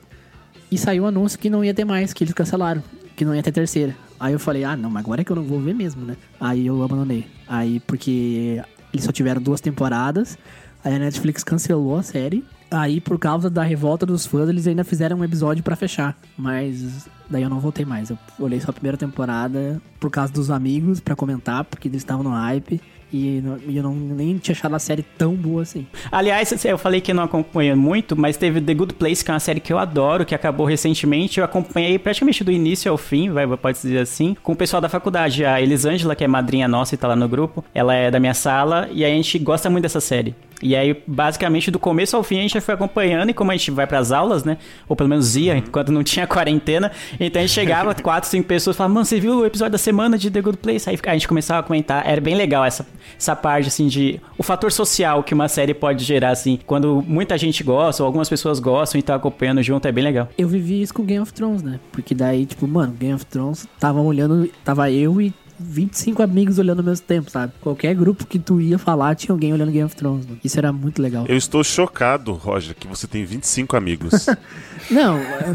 e 0.72 0.78
saiu 0.78 1.04
o 1.04 1.06
anúncio 1.08 1.40
que 1.40 1.50
não 1.50 1.64
ia 1.64 1.74
ter 1.74 1.86
mais, 1.86 2.14
que 2.14 2.24
eles 2.24 2.34
cancelaram, 2.34 2.84
que 3.16 3.26
não 3.26 3.34
ia 3.36 3.42
ter 3.42 3.52
terceira. 3.52 3.96
Aí 4.20 4.34
eu 4.34 4.40
falei, 4.40 4.64
ah, 4.64 4.76
não, 4.76 4.90
mas 4.90 5.04
agora 5.04 5.22
é 5.22 5.24
que 5.24 5.32
eu 5.32 5.36
não 5.36 5.44
vou 5.44 5.60
ver 5.60 5.74
mesmo, 5.74 6.06
né? 6.06 6.16
Aí 6.40 6.68
eu 6.68 6.82
abandonei. 6.84 7.26
Aí, 7.48 7.80
porque 7.82 8.62
eles 8.94 9.04
só 9.06 9.12
tiveram 9.12 9.42
duas 9.42 9.60
temporadas, 9.60 10.38
aí 10.84 10.96
a 10.96 11.00
Netflix 11.00 11.44
cancelou 11.44 11.98
a 11.98 12.04
série. 12.04 12.44
Aí, 12.72 13.00
por 13.00 13.20
causa 13.20 13.50
da 13.50 13.62
revolta 13.62 14.06
dos 14.06 14.26
fãs, 14.26 14.50
eles 14.50 14.66
ainda 14.66 14.84
fizeram 14.84 15.18
um 15.18 15.24
episódio 15.24 15.64
pra 15.64 15.76
fechar. 15.76 16.18
Mas 16.36 17.08
daí 17.30 17.44
eu 17.44 17.50
não 17.50 17.60
voltei 17.60 17.86
mais. 17.86 18.10
Eu 18.10 18.18
olhei 18.40 18.60
só 18.60 18.72
a 18.72 18.74
primeira 18.74 18.98
temporada 18.98 19.80
por 20.00 20.10
causa 20.10 20.34
dos 20.34 20.50
amigos 20.50 21.00
pra 21.00 21.16
comentar, 21.16 21.64
porque 21.66 21.88
eles 21.88 22.02
estavam 22.02 22.24
no 22.24 22.32
hype. 22.32 22.82
E 23.14 23.44
eu 23.76 23.84
não, 23.84 23.94
nem 23.94 24.38
tinha 24.38 24.54
achado 24.54 24.76
a 24.76 24.80
série 24.80 25.04
tão 25.18 25.36
boa 25.36 25.62
assim. 25.62 25.86
Aliás, 26.12 26.52
eu 26.66 26.78
falei 26.78 27.00
que 27.00 27.14
não 27.14 27.24
acompanho 27.24 27.78
muito, 27.78 28.16
mas 28.16 28.38
teve 28.38 28.60
The 28.60 28.74
Good 28.74 28.96
Place, 28.96 29.24
que 29.24 29.30
é 29.30 29.34
uma 29.34 29.40
série 29.40 29.60
que 29.60 29.72
eu 29.72 29.78
adoro, 29.78 30.26
que 30.26 30.34
acabou 30.34 30.66
recentemente. 30.66 31.40
Eu 31.40 31.46
acompanhei 31.46 32.00
praticamente 32.00 32.44
do 32.44 32.52
início 32.52 32.92
ao 32.92 32.98
fim, 32.98 33.30
vai, 33.30 33.46
pode 33.56 33.80
dizer 33.80 34.00
assim, 34.00 34.36
com 34.42 34.54
o 34.54 34.56
pessoal 34.56 34.82
da 34.82 34.90
faculdade. 34.90 35.46
A 35.46 35.62
Elisângela, 35.62 36.16
que 36.16 36.24
é 36.24 36.28
madrinha 36.28 36.68
nossa 36.68 36.96
e 36.96 36.98
tá 36.98 37.08
lá 37.08 37.16
no 37.16 37.30
grupo, 37.30 37.64
ela 37.74 37.94
é 37.94 38.10
da 38.10 38.20
minha 38.20 38.34
sala 38.34 38.90
e 38.92 39.06
a 39.06 39.10
gente 39.10 39.38
gosta 39.38 39.70
muito 39.70 39.84
dessa 39.84 40.02
série. 40.02 40.36
E 40.64 40.76
aí, 40.76 40.96
basicamente, 41.06 41.70
do 41.70 41.78
começo 41.78 42.16
ao 42.16 42.24
fim, 42.24 42.40
a 42.40 42.42
gente 42.42 42.60
foi 42.62 42.74
acompanhando, 42.74 43.30
e 43.30 43.34
como 43.34 43.52
a 43.52 43.58
gente 43.58 43.70
vai 43.70 43.86
pras 43.86 44.12
aulas, 44.12 44.44
né? 44.44 44.58
Ou 44.88 44.96
pelo 44.96 45.10
menos 45.10 45.36
ia, 45.36 45.58
enquanto 45.58 45.92
não 45.92 46.04
tinha 46.04 46.26
quarentena. 46.28 46.92
Então 47.20 47.42
a 47.42 47.46
gente 47.46 47.54
chegava, 47.54 47.94
quatro, 48.02 48.30
cinco 48.30 48.48
pessoas, 48.48 48.78
falava, 48.78 48.94
mano, 48.94 49.06
você 49.06 49.20
viu 49.20 49.40
o 49.40 49.46
episódio 49.46 49.74
da 49.74 49.78
semana 49.78 50.18
de 50.18 50.32
The 50.32 50.42
Good 50.42 50.58
Place? 50.58 50.90
Aí 50.90 50.98
a 51.06 51.14
gente 51.14 51.28
começava 51.28 51.60
a 51.60 51.64
comentar. 51.64 52.08
Era 52.08 52.22
bem 52.22 52.36
legal 52.36 52.64
essa, 52.64 52.88
essa 53.18 53.36
parte, 53.36 53.68
assim, 53.68 53.88
de. 53.88 54.22
O 54.38 54.44
fator 54.44 54.72
social 54.72 55.22
que 55.24 55.34
uma 55.34 55.50
série 55.50 55.74
pode 55.74 56.04
gerar, 56.04 56.30
assim. 56.30 56.60
Quando 56.66 57.04
muita 57.06 57.38
gente 57.38 57.64
gosta, 57.64 58.02
ou 58.02 58.08
algumas 58.08 58.30
pessoas 58.30 58.60
gostam 58.60 58.98
e 58.98 59.04
tá 59.04 59.16
acompanhando 59.16 59.62
junto, 59.62 59.88
é 59.88 59.92
bem 59.92 60.04
legal. 60.04 60.30
Eu 60.38 60.48
vivi 60.48 60.82
isso 60.82 60.94
com 60.94 61.04
Game 61.04 61.22
of 61.22 61.34
Thrones, 61.34 61.62
né? 61.62 61.80
Porque 61.92 62.16
daí, 62.16 62.46
tipo, 62.46 62.68
mano, 62.68 62.94
Game 62.94 63.14
of 63.14 63.26
Thrones 63.26 63.68
tava 63.80 64.00
olhando, 64.00 64.50
tava 64.64 64.90
eu 64.90 65.20
e 65.20 65.34
25 65.60 66.22
amigos 66.24 66.58
olhando 66.60 66.80
ao 66.80 66.86
mesmo 66.86 67.06
tempo, 67.06 67.30
sabe? 67.30 67.54
Qualquer 67.62 67.94
grupo 67.96 68.26
que 68.26 68.40
tu 68.40 68.60
ia 68.60 68.78
falar, 68.78 69.16
tinha 69.16 69.34
alguém 69.34 69.54
olhando 69.54 69.72
Game 69.72 69.86
of 69.86 69.96
Thrones. 69.96 70.26
mano. 70.26 70.40
Isso 70.44 70.58
era 70.58 70.72
muito 70.74 71.02
legal. 71.02 71.26
Eu 71.28 71.38
estou 71.38 71.64
chocado, 71.64 72.34
Roger, 72.34 72.76
que 72.76 72.88
você 72.88 73.08
tem 73.08 73.24
25 73.26 73.76
amigos. 73.78 74.26
Não, 74.92 75.18
é, 75.18 75.54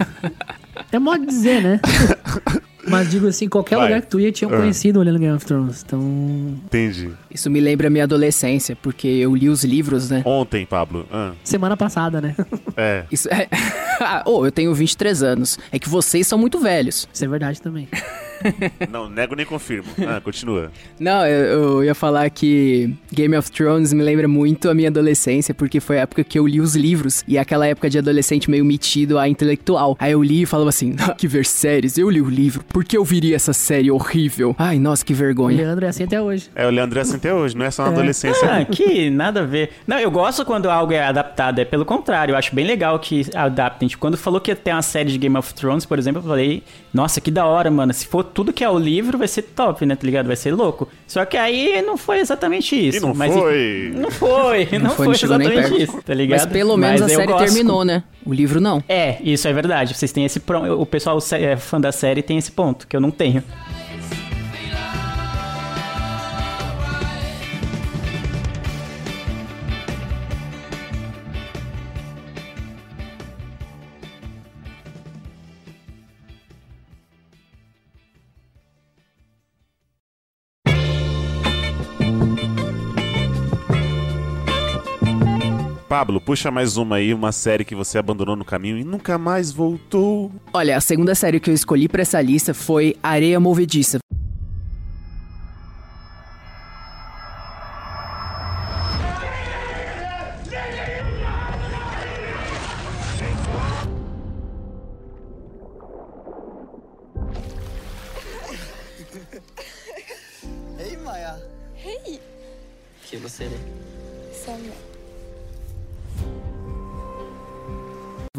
é 0.93 0.99
modo 0.99 1.21
de 1.21 1.27
dizer, 1.27 1.63
né? 1.63 1.81
Mas 2.89 3.11
digo 3.11 3.27
assim, 3.27 3.51
qualquer 3.51 3.77
Vai. 3.77 3.85
lugar 3.89 4.01
que 4.01 4.07
tu 4.09 4.19
ia, 4.19 4.33
tinha 4.33 4.49
um 4.49 4.55
Ah. 4.55 4.59
conhecido 4.61 4.99
olhando 4.99 5.19
Game 5.19 5.35
of 5.37 5.45
Thrones. 5.45 5.83
Então. 5.87 6.01
Entendi. 6.65 7.11
Isso 7.31 7.51
me 7.51 7.61
lembra 7.61 7.89
a 7.89 7.91
minha 7.91 8.05
adolescência, 8.05 8.75
porque 8.81 9.07
eu 9.07 9.37
li 9.37 9.51
os 9.51 9.63
livros, 9.63 10.09
né? 10.09 10.23
Ontem, 10.25 10.65
Pablo. 10.65 11.07
Ah, 11.13 11.33
Semana 11.45 11.77
passada, 11.77 12.19
né? 12.23 12.35
é. 12.79 13.05
Isso 13.13 13.29
é. 13.29 13.47
Ô, 14.25 14.47
eu 14.47 14.51
tenho 14.53 14.73
23 14.75 15.23
anos. 15.23 15.59
É 15.71 15.79
que 15.79 15.87
vocês 15.89 16.27
são 16.27 16.39
muito 16.39 16.59
velhos. 16.61 17.07
Isso 17.13 17.23
é 17.25 17.29
verdade 17.29 17.61
também. 17.61 17.89
Não, 18.91 19.09
nego 19.09 19.35
nem 19.35 19.47
confirmo. 19.47 19.89
Ah, 20.07 20.21
continua. 20.21 20.71
Não, 20.99 21.27
eu, 21.27 21.45
eu 21.61 21.85
ia 21.85 21.95
falar 21.95 22.29
que 22.31 22.95
Game 23.13 23.37
of 23.37 23.51
Thrones 23.51 23.93
me 23.93 24.03
lembra 24.03 24.29
muito 24.29 24.69
a 24.69 24.75
minha 24.75 24.89
adolescência, 24.89 25.55
porque 25.55 25.81
foi 25.81 25.99
a 25.99 26.03
época 26.03 26.25
que 26.25 26.39
eu 26.39 26.47
li 26.47 26.61
os 26.61 26.75
livros, 26.75 27.25
e 27.27 27.39
aquela 27.39 27.67
época 27.67 27.89
de 27.91 27.99
adolescente 27.99 28.51
meio 28.51 28.65
metido 28.65 29.19
a 29.19 29.29
intelectual. 29.29 29.97
Aí 29.99 30.13
eu 30.13 30.23
li 30.23 30.43
e 30.43 30.47
falava 30.47 30.69
assim, 30.69 30.97
ah, 31.01 31.15
que 31.15 31.27
ver 31.27 31.45
séries, 31.45 31.99
eu 31.99 32.09
li 32.11 32.21
o 32.21 32.29
livro, 32.29 32.65
por 32.65 32.85
que 32.85 32.97
eu 32.97 33.05
viria 33.05 33.37
essa 33.37 33.53
série 33.53 33.91
horrível? 33.91 34.55
Ai, 34.59 34.79
nossa, 34.79 35.05
que 35.05 35.13
O 35.13 35.17
vergonha. 35.17 35.57
Leandro 35.57 35.85
é 35.85 35.89
assim 35.89 36.05
até 36.05 36.21
hoje. 36.21 36.51
É, 36.55 36.67
o 36.67 36.71
Leandro 36.71 36.99
é 36.99 37.03
assim 37.03 37.17
até 37.17 37.35
hoje, 37.35 37.57
não 37.57 37.65
é 37.65 37.71
só 37.71 37.85
na 37.85 37.91
adolescência. 37.91 38.49
Ah, 38.51 38.65
que 38.65 39.11
nada 39.11 39.41
a 39.41 39.45
ver. 39.45 39.71
Não, 39.87 39.99
eu 39.99 40.11
gosto 40.11 40.45
quando 40.45 40.71
algo 40.71 40.93
é 40.93 41.03
adaptado, 41.03 41.59
é 41.59 41.65
pelo 41.65 41.85
contrário, 41.85 42.33
eu 42.33 42.37
acho 42.37 42.55
bem 42.55 42.67
legal 42.67 42.99
que 42.99 43.27
adaptem. 43.35 43.89
Tipo, 43.89 44.01
quando 44.01 44.17
falou 44.17 44.41
que 44.41 44.51
ia 44.51 44.57
ter 44.57 44.73
uma 44.73 44.83
série 44.83 45.11
de 45.11 45.19
Game 45.19 45.37
of 45.37 45.53
Thrones, 45.55 45.85
por 45.85 45.99
exemplo, 45.99 46.21
eu 46.21 46.27
falei, 46.27 46.63
nossa, 46.93 47.21
que 47.21 47.31
da 47.31 47.47
hora, 47.47 47.71
mano. 47.71 47.93
Se 47.93 48.07
for 48.07 48.25
tudo 48.25 48.53
que 48.53 48.65
é 48.65 48.69
o 48.69 48.79
livro, 48.79 49.19
vai 49.19 49.29
ser 49.29 49.43
top, 49.43 49.85
né, 49.85 49.95
tá 49.95 50.05
ligado? 50.05 50.27
Vai 50.27 50.37
ser 50.37 50.53
louco. 50.55 50.89
Só 51.07 51.25
que 51.25 51.37
aí 51.37 51.83
não 51.83 51.97
foi 51.97 52.19
exatamente 52.19 52.75
isso. 52.75 52.99
E 52.99 53.01
não 53.01 53.15
mas, 53.15 53.33
foi. 53.33 53.93
Não 53.95 54.11
foi, 54.11 54.69
não, 54.79 54.91
foi, 54.91 55.07
não 55.07 55.39
nem 55.39 55.49
exatamente 55.49 55.83
isso, 55.83 56.03
tá 56.03 56.15
ligado? 56.15 56.41
Mas 56.41 56.47
pelo 56.53 56.77
menos 56.77 57.01
Mas 57.01 57.13
a 57.13 57.15
série 57.15 57.33
gosto. 57.33 57.45
terminou, 57.45 57.85
né? 57.85 58.03
O 58.25 58.33
livro 58.33 58.61
não. 58.61 58.83
É, 58.89 59.17
isso 59.23 59.47
é 59.47 59.53
verdade. 59.53 59.95
Vocês 59.95 60.13
têm 60.13 60.25
esse. 60.25 60.41
O 60.79 60.87
pessoal 60.87 61.19
é 61.33 61.57
fã 61.57 61.81
da 61.81 61.93
série 61.93 62.23
tem 62.23 62.39
esse 62.39 62.51
ponto, 62.51 62.87
que 62.87 62.97
eu 62.97 63.01
não 63.01 63.11
tenho. 63.11 63.43
Pablo, 85.99 86.21
puxa 86.21 86.49
mais 86.49 86.77
uma 86.77 86.95
aí, 86.95 87.13
uma 87.13 87.33
série 87.33 87.65
que 87.65 87.75
você 87.75 87.99
abandonou 87.99 88.37
no 88.37 88.45
caminho 88.45 88.79
e 88.79 88.85
nunca 88.85 89.19
mais 89.19 89.51
voltou. 89.51 90.31
Olha, 90.53 90.77
a 90.77 90.81
segunda 90.81 91.13
série 91.13 91.41
que 91.41 91.51
eu 91.51 91.55
escolhi 91.55 91.89
pra 91.89 92.03
essa 92.03 92.23
lista 92.23 92.55
foi 92.55 92.95
Areia 93.03 93.41
Movediça. 93.41 93.99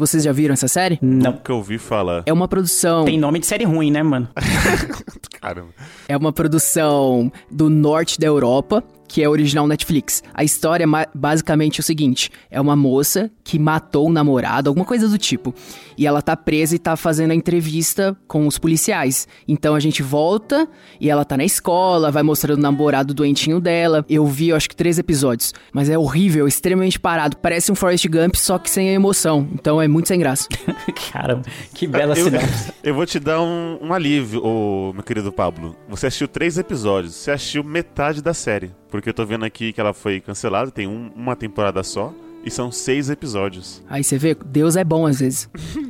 Vocês 0.00 0.22
já 0.24 0.32
viram 0.32 0.54
essa 0.54 0.66
série? 0.66 0.98
Não. 1.02 1.32
Nunca 1.32 1.52
ouvi 1.52 1.76
falar. 1.76 2.22
É 2.24 2.32
uma 2.32 2.48
produção. 2.48 3.04
Tem 3.04 3.18
nome 3.18 3.38
de 3.38 3.44
série 3.44 3.64
ruim, 3.64 3.90
né, 3.90 4.02
mano? 4.02 4.30
Caramba. 5.38 5.68
É 6.08 6.16
uma 6.16 6.32
produção 6.32 7.30
do 7.50 7.68
norte 7.68 8.18
da 8.18 8.26
Europa, 8.26 8.82
que 9.06 9.22
é 9.22 9.28
original 9.28 9.66
Netflix. 9.66 10.22
A 10.32 10.42
história 10.42 10.84
é 10.84 11.06
basicamente 11.14 11.80
o 11.80 11.82
seguinte: 11.82 12.30
é 12.50 12.58
uma 12.58 12.74
moça 12.74 13.30
que 13.44 13.58
matou 13.58 14.08
um 14.08 14.12
namorado, 14.12 14.70
alguma 14.70 14.86
coisa 14.86 15.06
do 15.06 15.18
tipo. 15.18 15.54
E 16.00 16.06
ela 16.06 16.22
tá 16.22 16.34
presa 16.34 16.74
e 16.74 16.78
tá 16.78 16.96
fazendo 16.96 17.32
a 17.32 17.34
entrevista 17.34 18.16
com 18.26 18.46
os 18.46 18.56
policiais. 18.56 19.28
Então 19.46 19.74
a 19.74 19.80
gente 19.80 20.02
volta 20.02 20.66
e 20.98 21.10
ela 21.10 21.26
tá 21.26 21.36
na 21.36 21.44
escola, 21.44 22.10
vai 22.10 22.22
mostrando 22.22 22.58
o 22.58 22.62
namorado 22.62 23.12
doentinho 23.12 23.60
dela. 23.60 24.02
Eu 24.08 24.26
vi, 24.26 24.48
eu 24.48 24.56
acho 24.56 24.66
que 24.66 24.74
três 24.74 24.98
episódios. 24.98 25.52
Mas 25.74 25.90
é 25.90 25.98
horrível, 25.98 26.48
extremamente 26.48 26.98
parado. 26.98 27.36
Parece 27.36 27.70
um 27.70 27.74
Forrest 27.74 28.06
Gump, 28.08 28.34
só 28.36 28.58
que 28.58 28.70
sem 28.70 28.88
a 28.88 28.92
emoção. 28.94 29.46
Então 29.52 29.78
é 29.82 29.86
muito 29.86 30.08
sem 30.08 30.18
graça. 30.18 30.48
Cara, 31.12 31.42
que 31.74 31.86
bela 31.86 32.14
eu, 32.18 32.24
cidade. 32.24 32.46
eu 32.82 32.94
vou 32.94 33.04
te 33.04 33.20
dar 33.20 33.42
um, 33.42 33.78
um 33.82 33.92
alívio, 33.92 34.42
ô, 34.42 34.94
meu 34.94 35.02
querido 35.02 35.30
Pablo. 35.30 35.76
Você 35.86 36.06
assistiu 36.06 36.28
três 36.28 36.56
episódios, 36.56 37.14
você 37.14 37.30
assistiu 37.30 37.62
metade 37.62 38.22
da 38.22 38.32
série. 38.32 38.70
Porque 38.88 39.10
eu 39.10 39.14
tô 39.14 39.26
vendo 39.26 39.44
aqui 39.44 39.70
que 39.70 39.78
ela 39.82 39.92
foi 39.92 40.18
cancelada, 40.18 40.70
tem 40.70 40.86
um- 40.86 41.10
uma 41.14 41.36
temporada 41.36 41.82
só, 41.82 42.10
e 42.42 42.50
são 42.50 42.72
seis 42.72 43.10
episódios. 43.10 43.82
Aí 43.86 44.02
você 44.02 44.16
vê, 44.16 44.34
Deus 44.46 44.76
é 44.76 44.82
bom 44.82 45.06
às 45.06 45.20
vezes. 45.20 45.46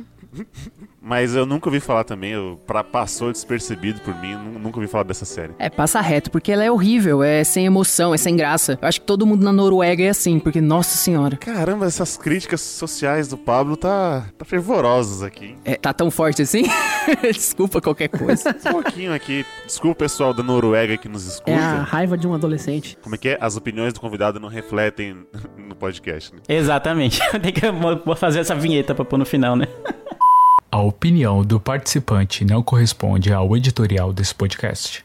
Mas 1.01 1.35
eu 1.35 1.45
nunca 1.45 1.67
ouvi 1.67 1.79
falar 1.79 2.03
também, 2.03 2.31
eu, 2.31 2.59
pra, 2.65 2.83
passou 2.83 3.31
despercebido 3.31 3.99
por 4.01 4.15
mim, 4.21 4.35
nu- 4.35 4.59
nunca 4.59 4.77
ouvi 4.77 4.87
falar 4.87 5.03
dessa 5.03 5.25
série. 5.25 5.53
É, 5.57 5.69
passa 5.69 5.99
reto, 5.99 6.29
porque 6.29 6.51
ela 6.51 6.63
é 6.63 6.71
horrível, 6.71 7.23
é 7.23 7.43
sem 7.43 7.65
emoção, 7.65 8.13
é 8.13 8.17
sem 8.17 8.35
graça. 8.35 8.77
Eu 8.81 8.87
acho 8.87 9.01
que 9.01 9.07
todo 9.07 9.25
mundo 9.25 9.43
na 9.43 9.51
Noruega 9.51 10.03
é 10.03 10.09
assim, 10.09 10.39
porque, 10.39 10.61
nossa 10.61 10.95
senhora. 10.97 11.35
Caramba, 11.37 11.85
essas 11.85 12.17
críticas 12.17 12.61
sociais 12.61 13.27
do 13.27 13.37
Pablo 13.37 13.75
tá, 13.75 14.25
tá 14.37 14.45
fervorosas 14.45 15.23
aqui. 15.23 15.45
hein? 15.45 15.57
É, 15.65 15.75
tá 15.75 15.91
tão 15.91 16.11
forte 16.11 16.43
assim? 16.43 16.63
Desculpa 17.33 17.81
qualquer 17.81 18.07
coisa. 18.09 18.55
Um 18.71 18.71
pouquinho 18.83 19.13
aqui. 19.13 19.45
Desculpa 19.65 19.91
o 19.91 19.95
pessoal 19.95 20.33
da 20.33 20.43
Noruega 20.43 20.95
que 20.97 21.09
nos 21.09 21.25
escuta. 21.25 21.51
É 21.51 21.55
a 21.57 21.81
raiva 21.81 22.17
de 22.17 22.27
um 22.27 22.33
adolescente. 22.33 22.97
Como 23.01 23.15
é 23.15 23.17
que 23.17 23.29
é? 23.29 23.37
As 23.41 23.57
opiniões 23.57 23.91
do 23.93 23.99
convidado 23.99 24.39
não 24.39 24.47
refletem 24.49 25.17
no 25.57 25.75
podcast, 25.75 26.33
né? 26.33 26.41
Exatamente. 26.47 27.19
Tem 27.41 27.51
que 27.51 27.61
fazer 28.15 28.39
essa 28.39 28.55
vinheta 28.55 28.93
pra 28.95 29.03
pôr 29.03 29.17
no 29.17 29.25
final, 29.25 29.55
né? 29.55 29.67
A 30.71 30.81
opinião 30.81 31.43
do 31.43 31.59
participante 31.59 32.45
não 32.45 32.63
corresponde 32.63 33.33
ao 33.33 33.57
editorial 33.57 34.13
desse 34.13 34.33
podcast. 34.33 35.03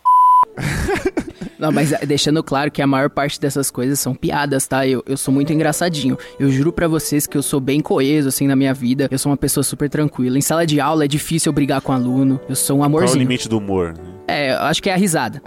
Não, 1.58 1.72
mas 1.72 1.90
é, 1.90 2.04
deixando 2.04 2.42
claro 2.44 2.70
que 2.70 2.82
a 2.82 2.86
maior 2.86 3.08
parte 3.08 3.40
dessas 3.40 3.70
coisas 3.70 3.98
são 3.98 4.14
piadas, 4.14 4.66
tá? 4.66 4.86
Eu, 4.86 5.02
eu 5.06 5.16
sou 5.16 5.32
muito 5.32 5.52
engraçadinho. 5.54 6.18
Eu 6.38 6.50
juro 6.50 6.70
pra 6.70 6.86
vocês 6.86 7.26
que 7.26 7.36
eu 7.36 7.42
sou 7.42 7.60
bem 7.60 7.80
coeso, 7.80 8.28
assim, 8.28 8.46
na 8.46 8.54
minha 8.54 8.74
vida. 8.74 9.08
Eu 9.10 9.18
sou 9.18 9.30
uma 9.30 9.38
pessoa 9.38 9.64
super 9.64 9.88
tranquila. 9.88 10.36
Em 10.36 10.42
sala 10.42 10.66
de 10.66 10.80
aula 10.80 11.06
é 11.06 11.08
difícil 11.08 11.48
eu 11.48 11.54
brigar 11.54 11.80
com 11.80 11.92
aluno. 11.92 12.38
Eu 12.46 12.54
sou 12.54 12.76
um 12.76 12.80
Qual 12.80 12.90
é 12.90 12.92
o 12.92 12.96
amorzinho. 12.98 13.20
limite 13.20 13.48
do 13.48 13.56
humor? 13.56 13.94
né? 13.96 14.04
É, 14.28 14.52
eu 14.52 14.58
acho 14.62 14.82
que 14.82 14.90
é 14.90 14.92
a 14.92 14.96
risada. 14.96 15.40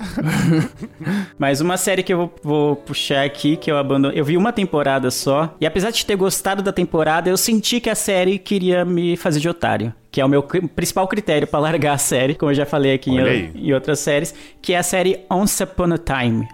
Mas 1.37 1.61
uma 1.61 1.77
série 1.77 2.01
que 2.01 2.13
eu 2.13 2.17
vou, 2.17 2.33
vou 2.41 2.75
puxar 2.75 3.23
aqui, 3.25 3.55
que 3.55 3.69
eu 3.69 3.77
abandono. 3.77 4.13
Eu 4.13 4.25
vi 4.25 4.35
uma 4.35 4.51
temporada 4.51 5.11
só. 5.11 5.55
E 5.61 5.65
apesar 5.65 5.91
de 5.91 6.03
ter 6.05 6.15
gostado 6.15 6.63
da 6.63 6.71
temporada, 6.71 7.29
eu 7.29 7.37
senti 7.37 7.79
que 7.79 7.89
a 7.89 7.95
série 7.95 8.39
queria 8.39 8.83
me 8.83 9.15
fazer 9.15 9.39
de 9.39 9.49
otário. 9.49 9.93
Que 10.11 10.21
é 10.21 10.25
o 10.25 10.29
meu 10.29 10.41
principal 10.43 11.07
critério 11.07 11.47
pra 11.47 11.59
largar 11.59 11.93
a 11.93 11.97
série, 11.97 12.33
como 12.33 12.51
eu 12.51 12.55
já 12.55 12.65
falei 12.65 12.93
aqui 12.93 13.11
em, 13.11 13.51
em 13.55 13.73
outras 13.73 13.99
séries, 13.99 14.33
que 14.61 14.73
é 14.73 14.77
a 14.77 14.83
série 14.83 15.25
Once 15.29 15.61
Upon 15.61 15.93
a 15.93 15.97
Time. 15.97 16.47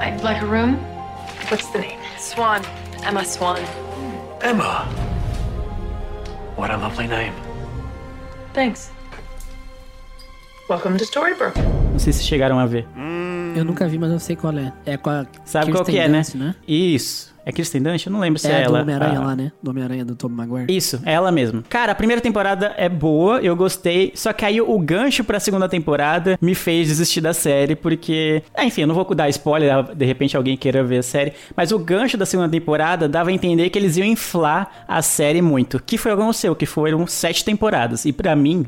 I'd 0.00 0.22
like 0.22 0.42
a 0.42 0.46
room. 0.46 0.76
What's 1.50 1.66
the 1.72 1.80
name? 1.80 2.00
Swan. 2.18 2.62
Emma 3.02 3.24
Swan. 3.24 3.60
Emma. 4.42 4.84
What 6.56 6.70
a 6.70 6.76
lovely 6.76 7.06
name. 7.06 7.34
Thanks. 8.52 8.90
Welcome 10.68 10.98
to 10.98 11.04
Storybrooke. 11.04 11.87
Não 11.98 12.04
sei 12.04 12.12
se 12.12 12.22
chegaram 12.22 12.60
a 12.60 12.64
ver. 12.64 12.86
Eu 13.56 13.64
nunca 13.64 13.88
vi, 13.88 13.98
mas 13.98 14.12
eu 14.12 14.20
sei 14.20 14.36
qual 14.36 14.56
é. 14.56 14.72
É 14.86 14.96
com 14.96 15.10
a 15.10 15.26
Sabe 15.44 15.72
qual 15.72 15.84
Kirsten 15.84 15.94
que 15.96 16.00
é, 16.00 16.08
né? 16.08 16.18
Dunst, 16.18 16.34
né? 16.36 16.54
Isso. 16.68 17.34
É 17.48 17.52
Kristen 17.52 17.80
Dunst? 17.80 18.04
Eu 18.06 18.12
não 18.12 18.20
lembro 18.20 18.38
se 18.38 18.46
é, 18.46 18.50
É, 18.50 18.62
do 18.64 18.68
ela. 18.68 18.82
Homem-Aranha 18.82 19.18
Ah, 19.20 19.24
lá, 19.24 19.34
né? 19.34 19.50
Do 19.62 19.70
Homem-Aranha 19.70 20.04
do 20.04 20.14
Tobey 20.14 20.36
Maguire. 20.36 20.66
Isso, 20.76 21.00
é 21.06 21.14
ela 21.14 21.32
mesma. 21.32 21.64
Cara, 21.66 21.92
a 21.92 21.94
primeira 21.94 22.20
temporada 22.20 22.74
é 22.76 22.90
boa, 22.90 23.40
eu 23.40 23.56
gostei, 23.56 24.12
só 24.14 24.34
que 24.34 24.44
aí 24.44 24.60
o 24.60 24.78
gancho 24.78 25.24
pra 25.24 25.40
segunda 25.40 25.66
temporada 25.66 26.38
me 26.42 26.54
fez 26.54 26.88
desistir 26.88 27.22
da 27.22 27.32
série, 27.32 27.74
porque. 27.74 28.42
Ah, 28.54 28.66
enfim, 28.66 28.82
eu 28.82 28.86
não 28.86 28.94
vou 28.94 29.14
dar 29.14 29.30
spoiler, 29.30 29.82
de 29.94 30.04
repente 30.04 30.36
alguém 30.36 30.58
queira 30.58 30.84
ver 30.84 30.98
a 30.98 31.02
série, 31.02 31.32
mas 31.56 31.72
o 31.72 31.78
gancho 31.78 32.18
da 32.18 32.26
segunda 32.26 32.50
temporada 32.50 33.08
dava 33.08 33.30
a 33.30 33.32
entender 33.32 33.70
que 33.70 33.78
eles 33.78 33.96
iam 33.96 34.06
inflar 34.06 34.84
a 34.86 35.00
série 35.00 35.40
muito. 35.40 35.82
Que 35.82 35.96
foi 35.96 36.12
o 36.12 36.16
que 36.16 36.22
aconteceu, 36.22 36.54
que 36.54 36.66
foram 36.66 37.06
sete 37.06 37.44
temporadas. 37.46 38.04
E 38.04 38.12
pra 38.12 38.36
mim, 38.36 38.66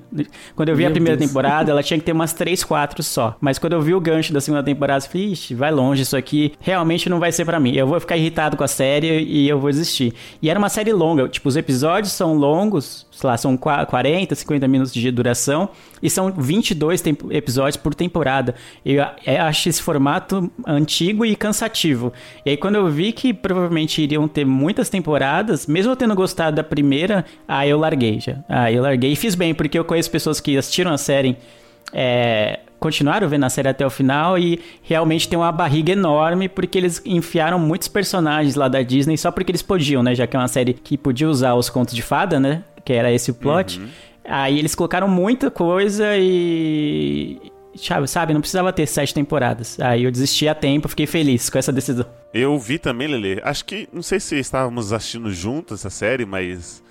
quando 0.57 0.71
eu 0.71 0.75
vi 0.77 0.85
a 0.85 0.89
Meu 0.89 0.95
primeira 0.95 1.19
Deus. 1.19 1.29
temporada, 1.31 1.71
ela 1.71 1.83
tinha 1.83 1.99
que 1.99 2.05
ter 2.07 2.13
umas 2.13 2.33
três, 2.33 2.65
quatro 2.65 3.03
só. 3.03 3.37
Mas 3.43 3.59
quando 3.59 3.75
eu 3.75 3.83
vi 3.83 3.93
o 3.95 4.01
gancho 4.01 4.33
da 4.33 4.41
segunda 4.41 4.63
temporada, 4.63 5.05
eu 5.05 5.11
falei, 5.11 5.27
ixi, 5.33 5.55
vai 5.55 5.71
longe 5.71 6.01
isso 6.03 6.17
aqui, 6.17 6.55
realmente 6.61 7.11
não 7.11 7.21
vai 7.21 7.31
ser 7.31 7.45
pra 7.45 7.61
mim. 7.61 7.75
Eu 7.75 7.87
vou 7.87 8.01
ficar 8.01 8.17
irritado 8.17 8.57
com 8.57 8.65
a 8.65 8.69
série 8.71 9.23
e 9.25 9.47
eu 9.47 9.61
vou 9.61 9.71
desistir. 9.71 10.15
E 10.41 10.49
era 10.49 10.59
uma 10.59 10.71
série 10.71 10.91
longa, 10.95 11.29
tipo, 11.29 11.47
os 11.47 11.57
episódios 11.57 12.13
são 12.13 12.35
longos, 12.35 13.07
sei 13.13 13.29
lá, 13.29 13.37
são 13.37 13.55
qua- 13.59 13.85
40, 13.85 14.35
50 14.35 14.67
minutos 14.67 14.95
de 14.95 15.11
duração, 15.11 15.69
e 16.03 16.09
são 16.09 16.33
22 16.33 17.03
tempo- 17.03 17.31
episódios 17.31 17.77
por 17.77 17.95
temporada. 17.95 18.55
Eu 18.85 19.05
eu 19.27 19.43
acho 19.43 19.69
esse 19.69 19.83
formato 19.83 20.51
antigo 20.67 21.27
e 21.27 21.37
cansativo. 21.37 22.11
E 22.47 22.51
aí 22.51 22.57
quando 22.57 22.77
eu 22.77 22.89
vi 22.89 23.13
que 23.13 23.35
provavelmente 23.35 24.01
iriam 24.01 24.27
ter 24.27 24.47
muitas 24.47 24.89
temporadas, 24.89 25.67
mesmo 25.67 25.93
eu 25.93 25.97
tendo 25.97 26.15
gostado 26.15 26.57
da 26.57 26.65
primeira, 26.65 27.25
aí 27.47 27.69
eu 27.69 27.79
larguei 27.79 28.19
já. 28.21 28.37
Aí 28.49 28.77
eu 28.77 28.83
larguei 28.83 29.13
e 29.13 29.17
fiz 29.17 29.35
bem, 29.35 29.53
porque 29.53 29.79
eu 29.79 29.85
conheço 29.85 30.11
pessoas 30.11 30.41
que 30.41 30.57
assistiram 30.57 30.93
a 30.93 30.97
série 30.99 31.37
é, 31.93 32.61
continuaram 32.79 33.29
vendo 33.29 33.45
a 33.45 33.51
série 33.51 33.69
até 33.69 33.87
o 33.87 33.91
final 33.91 34.39
e 34.39 34.59
realmente 34.83 35.29
tem 35.29 35.39
uma 35.39 35.53
barriga 35.53 35.93
enorme 35.93 36.49
porque 36.49 36.79
eles 36.79 37.01
enfiaram 37.05 37.59
muitos 37.59 37.89
personagens 37.89 38.55
lá 38.55 38.69
da 38.69 38.83
Disney 38.83 39.17
só 39.17 39.31
porque 39.31 39.51
eles 39.51 39.63
podiam, 39.63 40.03
né? 40.03 40.15
Já 40.15 40.27
que 40.27 40.35
é 40.35 40.39
uma 40.39 40.49
série 40.49 40.73
que 40.73 40.97
podia 40.97 41.29
usar 41.29 41.55
os 41.55 41.69
contos 41.69 41.95
de 41.95 42.03
fada, 42.03 42.41
né? 42.41 42.65
Que 42.85 42.95
era 42.95 43.13
esse 43.13 43.31
o 43.31 43.35
plot. 43.35 43.79
Uhum. 43.79 43.89
Aí 44.25 44.59
eles 44.59 44.75
colocaram 44.75 45.09
muita 45.09 45.51
coisa 45.51 46.17
e. 46.17 47.39
Sabe, 48.07 48.35
não 48.35 48.41
precisava 48.41 48.73
ter 48.73 48.87
sete 48.87 49.15
temporadas. 49.15 49.79
Aí 49.81 50.05
eu 50.05 50.11
desisti 50.11 50.49
a 50.49 50.55
tempo, 50.55 50.89
fiquei 50.89 51.07
feliz 51.07 51.49
com 51.49 51.57
essa 51.57 51.73
decisão. 51.73 52.05
Eu 52.35 52.59
vi 52.59 52.79
também, 52.79 53.07
Lele. 53.07 53.41
Acho 53.45 53.65
que, 53.65 53.89
não 53.93 54.03
sei 54.03 54.19
se 54.19 54.39
estávamos 54.39 54.93
assistindo 54.93 55.33
juntos 55.33 55.81
essa 55.81 55.91
série, 55.91 56.27
mas 56.27 56.83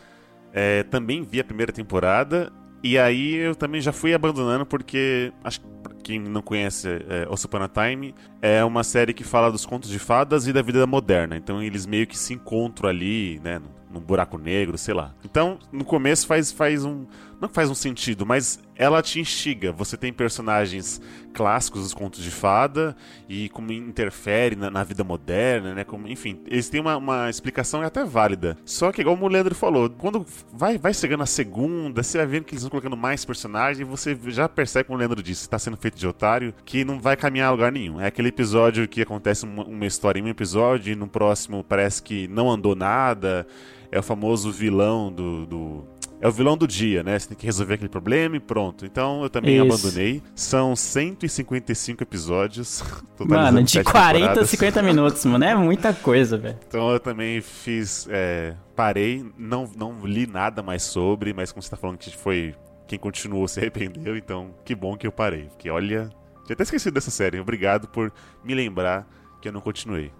é, 0.53 0.83
também 0.83 1.21
vi 1.21 1.39
a 1.39 1.43
primeira 1.43 1.71
temporada. 1.71 2.51
E 2.83 2.97
aí 2.97 3.35
eu 3.35 3.55
também 3.55 3.81
já 3.81 3.91
fui 3.91 4.13
abandonando 4.13 4.65
porque, 4.65 5.33
acho 5.43 5.59
que 5.61 5.67
quem 6.03 6.19
não 6.19 6.41
conhece 6.41 6.87
é, 6.87 7.27
Once 7.29 7.47
Time, 7.47 8.15
é 8.41 8.63
uma 8.63 8.83
série 8.83 9.13
que 9.13 9.23
fala 9.23 9.51
dos 9.51 9.65
contos 9.65 9.89
de 9.89 9.99
fadas 9.99 10.47
e 10.47 10.53
da 10.53 10.61
vida 10.61 10.85
moderna. 10.87 11.37
Então 11.37 11.61
eles 11.61 11.85
meio 11.85 12.07
que 12.07 12.17
se 12.17 12.33
encontram 12.33 12.89
ali, 12.89 13.39
né, 13.43 13.61
num 13.91 13.99
buraco 13.99 14.37
negro, 14.37 14.77
sei 14.77 14.93
lá. 14.93 15.13
Então, 15.23 15.59
no 15.71 15.83
começo 15.83 16.27
faz, 16.27 16.51
faz 16.51 16.85
um. 16.85 17.05
Não 17.39 17.47
faz 17.47 17.69
um 17.69 17.75
sentido, 17.75 18.25
mas 18.25 18.59
ela 18.75 19.01
te 19.01 19.19
instiga. 19.19 19.71
Você 19.71 19.95
tem 19.95 20.11
personagens 20.11 21.01
clássicos 21.33 21.83
dos 21.83 21.93
contos 21.93 22.21
de 22.21 22.31
fada 22.31 22.95
e 23.29 23.47
como 23.49 23.71
interfere 23.71 24.55
na, 24.55 24.69
na 24.69 24.83
vida 24.83 25.03
moderna, 25.03 25.73
né? 25.73 25.83
Como, 25.85 26.07
enfim, 26.07 26.41
eles 26.47 26.69
têm 26.69 26.81
uma, 26.81 26.97
uma 26.97 27.29
explicação 27.29 27.81
até 27.81 28.03
válida. 28.03 28.57
Só 28.65 28.91
que, 28.91 29.01
igual 29.01 29.17
o 29.17 29.27
Leandro 29.27 29.55
falou, 29.55 29.89
quando 29.89 30.25
vai, 30.51 30.77
vai 30.77 30.93
chegando 30.93 31.23
a 31.23 31.25
segunda, 31.25 32.03
você 32.03 32.17
vai 32.17 32.27
vendo 32.27 32.43
que 32.43 32.53
eles 32.53 32.63
vão 32.63 32.69
colocando 32.69 32.97
mais 32.97 33.23
personagens 33.23 33.79
e 33.79 33.83
você 33.83 34.17
já 34.27 34.49
percebe, 34.49 34.85
como 34.85 34.97
o 34.97 34.99
Leandro 34.99 35.23
disse, 35.23 35.41
está 35.41 35.57
sendo 35.57 35.77
feito 35.77 35.97
de 35.97 36.07
otário, 36.07 36.53
que 36.65 36.83
não 36.83 36.99
vai 36.99 37.15
caminhar 37.15 37.49
a 37.49 37.51
lugar 37.51 37.71
nenhum. 37.71 38.01
É 38.01 38.07
aquele 38.07 38.29
episódio 38.29 38.87
que 38.87 39.01
acontece 39.01 39.45
uma, 39.45 39.63
uma 39.63 39.85
história 39.85 40.19
em 40.19 40.23
um 40.23 40.27
episódio 40.27 40.91
e 40.91 40.95
no 40.95 41.07
próximo 41.07 41.63
parece 41.63 42.03
que 42.03 42.27
não 42.27 42.49
andou 42.49 42.75
nada. 42.75 43.47
É 43.91 43.97
o 43.97 44.03
famoso 44.03 44.51
vilão 44.51 45.11
do, 45.11 45.45
do 45.47 45.87
é 46.21 46.27
o 46.27 46.31
vilão 46.31 46.57
do 46.57 46.67
dia, 46.67 47.01
né? 47.01 47.17
Você 47.17 47.29
tem 47.29 47.37
que 47.37 47.45
resolver 47.45 47.75
aquele 47.75 47.89
problema 47.89 48.35
e 48.35 48.39
pronto. 48.39 48.85
Então 48.85 49.23
eu 49.23 49.29
também 49.29 49.55
Isso. 49.55 49.63
abandonei. 49.63 50.21
São 50.35 50.75
155 50.75 52.03
episódios. 52.03 52.83
Mano, 53.19 53.63
de 53.63 53.71
sete 53.71 53.85
40 53.85 54.07
a 54.07 54.13
temporadas. 54.13 54.49
50 54.49 54.83
minutos, 54.83 55.25
mano. 55.25 55.43
É 55.43 55.53
muita 55.53 55.93
coisa, 55.93 56.37
velho. 56.37 56.57
Então 56.67 56.89
eu 56.91 56.99
também 56.99 57.41
fiz. 57.41 58.07
é, 58.09 58.55
parei, 58.75 59.25
não, 59.37 59.69
não 59.75 60.05
li 60.05 60.25
nada 60.25 60.63
mais 60.63 60.83
sobre, 60.83 61.33
mas 61.33 61.51
como 61.51 61.61
você 61.61 61.69
tá 61.69 61.77
falando 61.77 61.97
que 61.97 62.15
foi. 62.15 62.55
Quem 62.87 62.97
continuou 62.97 63.47
se 63.47 63.59
arrependeu, 63.59 64.17
então 64.17 64.55
que 64.65 64.73
bom 64.73 64.97
que 64.97 65.05
eu 65.05 65.11
parei. 65.11 65.43
Porque 65.43 65.69
olha. 65.69 66.09
Tinha 66.45 66.55
até 66.55 66.63
esquecido 66.63 66.95
dessa 66.95 67.11
série. 67.11 67.39
Obrigado 67.39 67.87
por 67.87 68.11
me 68.43 68.55
lembrar 68.55 69.07
que 69.39 69.47
eu 69.47 69.51
não 69.51 69.61
continuei. 69.61 70.11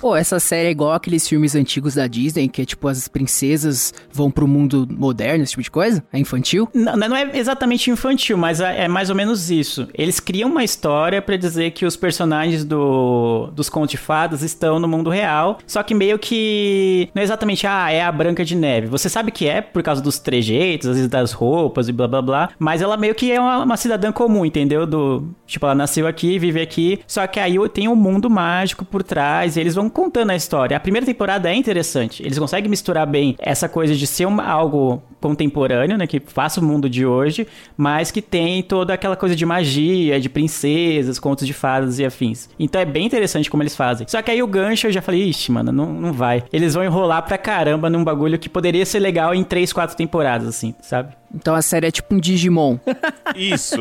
Pô, 0.00 0.16
essa 0.16 0.38
série 0.40 0.68
é 0.68 0.70
igual 0.70 0.92
aqueles 0.92 1.26
filmes 1.28 1.54
antigos 1.54 1.94
da 1.94 2.06
Disney, 2.06 2.48
que 2.48 2.62
é 2.62 2.64
tipo 2.64 2.88
as 2.88 3.08
princesas 3.08 3.92
vão 4.12 4.30
pro 4.30 4.46
mundo 4.46 4.86
moderno, 4.90 5.42
esse 5.44 5.52
tipo 5.52 5.62
de 5.62 5.70
coisa? 5.70 6.02
É 6.12 6.18
infantil? 6.18 6.68
Não, 6.72 6.96
não 6.96 7.16
é 7.16 7.36
exatamente 7.36 7.90
infantil, 7.90 8.36
mas 8.36 8.60
é 8.60 8.78
é 8.78 8.88
mais 8.88 9.10
ou 9.10 9.16
menos 9.16 9.50
isso. 9.50 9.88
Eles 9.92 10.20
criam 10.20 10.48
uma 10.48 10.62
história 10.62 11.20
pra 11.20 11.36
dizer 11.36 11.72
que 11.72 11.84
os 11.84 11.96
personagens 11.96 12.64
do, 12.64 13.50
dos 13.52 13.68
contos 13.68 13.90
de 13.90 13.96
fadas 13.96 14.42
estão 14.42 14.78
no 14.78 14.86
mundo 14.86 15.10
real, 15.10 15.58
só 15.66 15.82
que 15.82 15.94
meio 15.94 16.18
que 16.18 17.08
não 17.14 17.20
é 17.20 17.24
exatamente, 17.24 17.66
ah, 17.66 17.90
é 17.90 18.02
a 18.02 18.12
Branca 18.12 18.44
de 18.44 18.54
Neve. 18.54 18.86
Você 18.86 19.08
sabe 19.08 19.32
que 19.32 19.48
é 19.48 19.60
por 19.60 19.82
causa 19.82 20.00
dos 20.00 20.18
trejeitos, 20.18 20.88
às 20.88 20.94
vezes 20.96 21.10
das 21.10 21.32
roupas 21.32 21.88
e 21.88 21.92
blá 21.92 22.06
blá 22.06 22.22
blá, 22.22 22.50
mas 22.58 22.80
ela 22.80 22.96
meio 22.96 23.14
que 23.14 23.32
é 23.32 23.40
uma, 23.40 23.64
uma 23.64 23.76
cidadã 23.76 24.12
comum, 24.12 24.44
entendeu? 24.44 24.86
Do, 24.86 25.28
tipo, 25.46 25.66
ela 25.66 25.74
nasceu 25.74 26.06
aqui, 26.06 26.38
vive 26.38 26.60
aqui, 26.60 27.00
só 27.06 27.26
que 27.26 27.40
aí 27.40 27.56
tem 27.70 27.88
um 27.88 27.96
mundo 27.96 28.30
mágico 28.30 28.84
por 28.84 29.02
trás, 29.02 29.56
e 29.56 29.60
eles 29.60 29.67
vão 29.74 29.88
contando 29.88 30.30
a 30.30 30.36
história. 30.36 30.76
A 30.76 30.80
primeira 30.80 31.06
temporada 31.06 31.50
é 31.50 31.54
interessante, 31.54 32.22
eles 32.22 32.38
conseguem 32.38 32.68
misturar 32.70 33.06
bem 33.06 33.36
essa 33.38 33.68
coisa 33.68 33.94
de 33.94 34.06
ser 34.06 34.26
uma- 34.26 34.44
algo 34.46 35.02
contemporâneo, 35.20 35.96
né, 35.98 36.06
que 36.06 36.20
faça 36.20 36.60
o 36.60 36.64
mundo 36.64 36.88
de 36.88 37.04
hoje, 37.04 37.46
mas 37.76 38.10
que 38.10 38.22
tem 38.22 38.62
toda 38.62 38.94
aquela 38.94 39.16
coisa 39.16 39.34
de 39.34 39.44
magia, 39.44 40.20
de 40.20 40.28
princesas, 40.28 41.18
contos 41.18 41.46
de 41.46 41.52
fadas 41.52 41.98
e 41.98 42.04
afins. 42.04 42.48
Então 42.58 42.80
é 42.80 42.84
bem 42.84 43.06
interessante 43.06 43.50
como 43.50 43.62
eles 43.62 43.74
fazem. 43.76 44.06
Só 44.08 44.22
que 44.22 44.30
aí 44.30 44.42
o 44.42 44.46
gancho 44.46 44.86
eu 44.86 44.92
já 44.92 45.02
falei, 45.02 45.22
ixi, 45.24 45.50
mano, 45.52 45.72
não, 45.72 45.92
não 45.92 46.12
vai. 46.12 46.44
Eles 46.52 46.74
vão 46.74 46.84
enrolar 46.84 47.22
pra 47.22 47.36
caramba 47.38 47.90
num 47.90 48.04
bagulho 48.04 48.38
que 48.38 48.48
poderia 48.48 48.86
ser 48.86 49.00
legal 49.00 49.34
em 49.34 49.42
três, 49.44 49.72
quatro 49.72 49.96
temporadas, 49.96 50.46
assim, 50.48 50.74
sabe? 50.80 51.14
Então 51.34 51.54
a 51.54 51.62
série 51.62 51.86
é 51.86 51.90
tipo 51.90 52.14
um 52.14 52.18
Digimon. 52.18 52.78
Isso. 53.36 53.76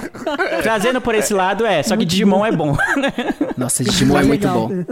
Trazendo 0.62 1.00
por 1.00 1.14
esse 1.14 1.32
lado, 1.32 1.64
é. 1.64 1.82
Só 1.82 1.96
que 1.96 2.04
Digimon 2.06 2.44
é 2.44 2.52
bom. 2.52 2.76
Nossa, 3.56 3.84
Digimon 3.84 4.18
é 4.18 4.24
muito 4.24 4.48
bom. 4.48 4.84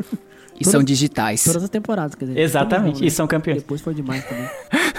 E 0.59 0.64
são 0.64 0.82
digitais. 0.82 1.43
Todas 1.43 1.64
as 1.64 1.70
temporadas, 1.70 2.14
quer 2.14 2.26
dizer. 2.26 2.38
Exatamente, 2.38 2.97
mundo, 2.97 3.05
e 3.07 3.11
são 3.11 3.26
campeões. 3.26 3.62
Depois 3.62 3.80
foi 3.80 3.95
demais 3.95 4.22
também. 4.24 4.49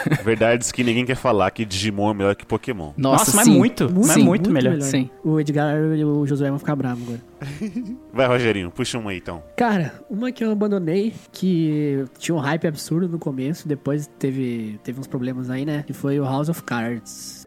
Verdades 0.23 0.71
que 0.71 0.83
ninguém 0.83 1.05
quer 1.05 1.15
falar 1.15 1.51
que 1.51 1.65
Digimon 1.65 2.11
é 2.11 2.13
melhor 2.13 2.35
que 2.35 2.45
Pokémon. 2.45 2.93
Nossa, 2.97 3.35
mas 3.35 3.47
muito, 3.47 3.89
mas 3.91 4.17
muito 4.17 4.49
melhor. 4.49 4.79
Sim. 4.81 5.09
O 5.23 5.39
Edgar 5.39 5.77
e 5.77 6.03
o 6.03 6.25
Josué 6.25 6.49
vão 6.49 6.59
ficar 6.59 6.75
bravos 6.75 7.03
agora. 7.03 7.21
Vai, 8.13 8.27
Rogerinho, 8.27 8.71
puxa 8.71 8.97
uma 8.97 9.11
aí 9.11 9.17
então. 9.17 9.43
Cara, 9.57 9.93
uma 10.09 10.31
que 10.31 10.43
eu 10.43 10.51
abandonei, 10.51 11.13
que 11.31 12.05
tinha 12.19 12.35
um 12.35 12.39
hype 12.39 12.67
absurdo 12.67 13.07
no 13.07 13.19
começo, 13.19 13.67
depois 13.67 14.07
teve, 14.19 14.79
teve 14.83 14.99
uns 14.99 15.07
problemas 15.07 15.49
aí, 15.49 15.65
né? 15.65 15.83
Que 15.85 15.93
foi 15.93 16.19
o 16.19 16.23
House 16.23 16.49
of 16.49 16.63
Cards. 16.63 17.43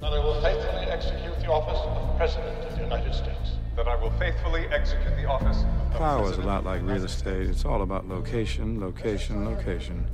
That 0.00 0.14
I 0.14 0.18
will 0.18 0.40
faithfully 0.42 0.90
execute 0.90 1.40
the 1.40 1.50
office 1.50 1.78
of 1.78 2.16
President 2.16 2.66
of 2.66 2.76
the 2.76 2.82
United 2.82 3.14
States. 3.14 3.58
That 3.76 3.88
I 3.88 3.96
will 3.96 4.12
faithfully 4.18 4.66
execute 4.70 5.16
the 5.16 5.26
office 5.26 5.64
of 5.64 5.98
Power 5.98 6.30
is 6.30 6.38
a 6.38 6.42
lot 6.42 6.64
like 6.64 6.82
real 6.82 7.04
estate. 7.04 7.46
It's 7.46 7.64
all 7.64 7.82
about 7.82 8.08
location, 8.08 8.80
location, 8.80 9.44
location. 9.44 10.04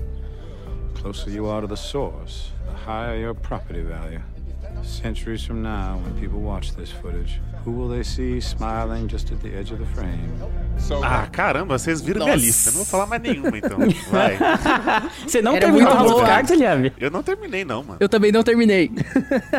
Closer 0.95 1.31
you 1.31 1.47
are 1.49 1.63
to 1.63 1.67
the 1.67 1.77
source, 1.77 2.51
the 2.67 2.77
higher 2.77 3.17
your 3.17 3.35
property 3.35 3.83
value. 3.83 4.21
Centuries 4.83 5.45
from 5.45 5.63
now, 5.63 5.99
when 6.03 6.15
people 6.19 6.41
watch 6.41 6.75
this 6.75 6.91
footage, 6.91 7.41
who 7.65 7.73
will 7.73 7.89
they 7.89 8.03
see 8.03 8.41
smiling 8.41 9.09
just 9.09 9.31
at 9.31 9.41
the 9.43 9.55
edge 9.55 9.73
of 9.73 9.79
the 9.79 9.87
frame? 9.95 10.31
Ah, 11.03 11.27
caramba, 11.31 11.79
vocês 11.79 12.01
viram 12.01 12.21
minha 12.25 12.35
Nossa. 12.35 12.47
lista. 12.47 12.71
Não 12.71 12.77
vou 12.79 12.87
falar 12.87 13.07
mais 13.07 13.21
nenhuma 13.21 13.59
então. 13.59 13.79
Vai. 14.11 14.39
Você 15.27 15.43
não 15.43 15.57
Era 15.57 15.67
terminou 15.67 15.95
muito 15.95 16.13
boa. 16.13 16.25
Cards, 16.27 16.51
Eliabe? 16.51 16.93
Eu 16.99 17.11
não 17.11 17.23
terminei, 17.23 17.65
não, 17.65 17.83
mano. 17.85 17.99
Eu 18.01 18.09
também 18.09 18.33
não 18.33 18.43
terminei. 18.43 18.91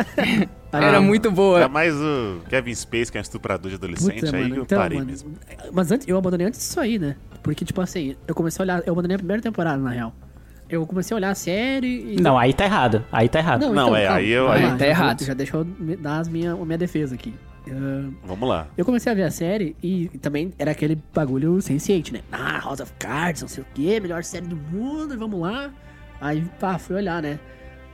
Era 0.72 1.00
muito 1.00 1.30
boa. 1.30 1.58
Ainda 1.58 1.68
mais 1.68 1.94
o 1.94 2.40
Kevin 2.48 2.74
Space, 2.74 3.12
que 3.12 3.18
é 3.18 3.20
um 3.20 3.22
estuprador 3.22 3.68
de 3.68 3.76
adolescente, 3.76 4.20
Puta, 4.24 4.36
aí 4.36 4.42
mano, 4.42 4.56
eu 4.56 4.62
então, 4.62 4.78
parei 4.78 4.98
mano, 4.98 5.10
mesmo. 5.10 5.34
Mas 5.72 5.92
antes, 5.92 6.08
eu 6.08 6.16
abandonei 6.16 6.46
antes 6.46 6.58
disso 6.58 6.80
aí, 6.80 6.98
né? 6.98 7.14
Porque, 7.42 7.64
tipo 7.64 7.80
assim, 7.80 8.16
eu 8.26 8.34
comecei 8.34 8.62
a 8.62 8.64
olhar. 8.64 8.82
Eu 8.86 8.92
abandonei 8.92 9.14
a 9.14 9.18
primeira 9.18 9.42
temporada, 9.42 9.76
na 9.76 9.90
real. 9.90 10.14
Eu 10.72 10.86
comecei 10.86 11.14
a 11.14 11.16
olhar 11.18 11.30
a 11.30 11.34
série 11.34 12.14
e. 12.16 12.20
Não, 12.20 12.38
aí 12.38 12.52
tá 12.54 12.64
errado. 12.64 13.04
Aí 13.12 13.28
tá 13.28 13.38
errado. 13.40 13.60
Não, 13.60 13.72
então, 13.72 13.94
é, 13.96 14.04
calma. 14.06 14.18
aí 14.18 14.30
eu- 14.30 14.50
aí- 14.50 14.78
Tá 14.78 14.86
errado. 14.86 15.22
Já 15.24 15.34
deixa 15.34 15.56
eu 15.56 15.64
dar 15.98 16.18
as 16.20 16.28
minha, 16.28 16.52
a 16.52 16.56
minha 16.64 16.78
defesa 16.78 17.14
aqui. 17.14 17.34
Ah, 17.68 18.08
Vamos 18.24 18.48
lá. 18.48 18.66
eu 18.76 18.84
comecei 18.84 19.12
a 19.12 19.14
ver 19.14 19.22
a 19.22 19.30
série 19.30 19.76
e, 19.82 20.10
e 20.12 20.18
também 20.18 20.52
era 20.58 20.70
aquele 20.72 20.98
bagulho 21.14 21.60
sense 21.60 21.92
né? 22.12 22.20
Ah, 22.32 22.58
House 22.64 22.80
of 22.80 22.92
Cards, 22.98 23.42
não 23.42 23.48
sei 23.48 23.62
o 23.62 23.66
quê, 23.74 24.00
melhor 24.00 24.24
série 24.24 24.46
do 24.46 24.56
mundo, 24.56 25.16
vamos 25.16 25.40
lá. 25.40 25.70
Aí, 26.20 26.42
pá, 26.58 26.78
fui 26.78 26.96
olhar, 26.96 27.22
né? 27.22 27.38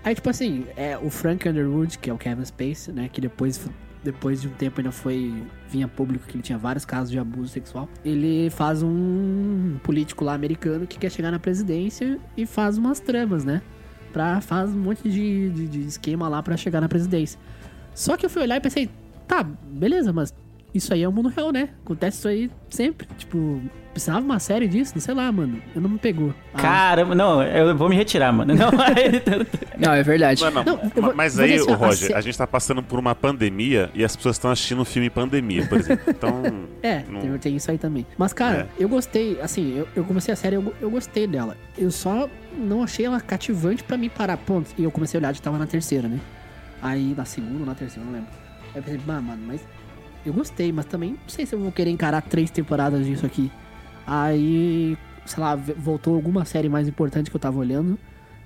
Aí, 0.05 0.14
tipo 0.14 0.31
assim, 0.31 0.64
é, 0.76 0.97
o 0.97 1.11
Frank 1.11 1.47
Underwood, 1.49 1.99
que 1.99 2.09
é 2.09 2.12
o 2.14 2.16
Kevin 2.16 2.45
Space, 2.45 2.91
né? 2.93 3.11
Que 3.12 3.20
depois, 3.20 3.68
depois 4.11 4.40
de 4.40 4.48
um 4.48 4.52
tempo 4.52 4.80
ainda 4.80 4.90
foi... 4.90 5.42
Vinha 5.70 5.86
público 5.86 6.26
que 6.26 6.34
ele 6.34 6.42
tinha 6.42 6.56
vários 6.56 6.84
casos 6.84 7.11
de 7.11 7.18
abuso 7.18 7.48
sexual. 7.48 7.86
Ele 8.02 8.48
faz 8.48 8.82
um 8.82 9.78
político 9.82 10.24
lá 10.24 10.32
americano 10.32 10.86
que 10.86 10.98
quer 10.98 11.11
chegar 11.11 11.30
na 11.30 11.38
presidência 11.38 12.18
e 12.34 12.46
faz 12.46 12.78
umas 12.78 13.00
tramas, 13.00 13.44
né? 13.44 13.61
Pra, 14.11 14.40
faz 14.40 14.70
um 14.70 14.78
monte 14.78 15.09
de, 15.11 15.50
de, 15.50 15.68
de 15.68 15.80
esquema 15.80 16.26
lá 16.26 16.42
pra 16.42 16.56
chegar 16.56 16.80
na 16.80 16.88
presidência. 16.88 17.38
Só 17.94 18.16
que 18.16 18.24
eu 18.24 18.30
fui 18.30 18.40
olhar 18.40 18.56
e 18.56 18.61
pensei, 18.61 18.88
tá, 19.26 19.42
beleza, 19.42 20.11
mas 20.11 20.32
isso 20.75 20.93
aí 20.93 21.03
é 21.03 21.09
o 21.09 21.12
mundo 21.12 21.29
real, 21.29 21.51
né? 21.53 21.71
Acontece 21.85 22.19
isso 22.19 22.29
aí 22.29 22.51
sempre. 22.71 23.07
Tipo, 23.16 23.61
precisava 23.93 24.21
uma 24.21 24.39
série 24.39 24.69
disso? 24.69 24.93
Não 24.95 25.01
sei 25.03 25.14
lá, 25.14 25.31
mano. 25.33 25.61
Eu 25.75 25.81
não 25.81 25.89
me 25.91 25.99
pegou. 25.99 26.33
Ah, 26.55 26.59
Caramba, 26.59 27.14
não, 27.14 27.43
eu 27.43 27.77
vou 27.77 27.89
me 27.89 27.97
retirar, 27.97 28.33
mano. 28.33 28.55
Não, 28.55 28.71
Não, 29.79 29.93
é 29.93 30.03
verdade. 30.03 30.43
Mano, 30.43 30.62
Não, 30.64 31.03
vou- 31.03 31.14
mas 31.14 31.39
aí, 31.39 31.61
o 31.61 31.73
Roger, 31.75 32.14
a 32.14 32.19
a 32.19 32.21
gente 32.21 32.37
tá 32.37 32.47
passando 32.47 32.83
por 32.83 32.99
uma 32.99 33.14
pandemia 33.14 33.91
e 33.95 34.05
as 34.05 34.14
pessoas 34.14 34.37
estão 34.37 34.51
assistindo 34.51 34.81
um 34.83 34.85
filme 34.85 35.07
em 35.07 35.11
pandemia, 35.11 35.66
por 35.66 35.79
exemplo. 35.79 36.05
Então. 36.09 36.43
É, 36.83 37.03
não- 37.09 37.37
tem, 37.39 37.57
isso 37.57 37.71
aí 37.71 37.79
também. 37.79 38.07
Mas, 38.16 38.33
cara, 38.33 38.69
eu 38.79 38.89
gostei, 38.89 39.41
assim, 39.41 39.77
eu, 39.79 39.89
eu 39.97 40.05
comecei 40.05 40.33
a 40.33 40.37
série, 40.37 40.55
eu, 40.57 40.75
eu 40.81 40.89
gostei 40.91 41.27
dela. 41.27 41.57
Eu 41.77 41.91
só 41.91 42.29
não 42.57 42.83
achei 42.85 43.05
ela 43.07 43.21
cativante 43.21 43.83
pra 43.83 43.97
mim 43.97 44.09
parar, 44.09 44.37
ponto. 44.37 44.71
E 44.79 44.85
eu 44.85 44.91
comecei 44.91 45.19
a 45.19 45.21
olhar, 45.21 45.35
já 45.35 45.41
tava 45.41 45.59
na 45.59 45.66
terceira, 45.66 46.07
né? 46.07 46.21
Aí, 46.81 47.14
na 47.16 47.25
segunda 47.25 47.59
ou 47.61 47.66
na 47.66 47.75
terceira, 47.75 48.05
não 48.07 48.12
lembro. 48.12 48.29
Aí 48.75 48.77
eu 48.77 48.83
pensei, 48.83 49.01
ah, 49.09 49.21
mano, 49.21 49.43
mas 49.47 49.61
eu 50.29 50.35
gostei, 50.35 50.72
mas 50.72 50.85
também 50.87 51.12
não 51.12 51.18
sei 51.29 51.45
se 51.47 51.55
eu 51.55 51.59
vou 51.61 51.72
querer 51.72 51.91
encarar 51.91 52.22
três 52.22 52.51
temporadas 52.51 53.05
disso 53.07 53.24
aqui. 53.26 53.51
Aí, 54.07 54.97
sei 55.26 55.41
lá, 55.43 55.55
voltou 55.57 56.14
alguma 56.14 56.45
série 56.45 56.68
mais 56.68 56.89
importante 56.89 57.31
que 57.31 57.37
eu 57.37 57.41
tava 57.41 57.59
olhando. 57.59 57.99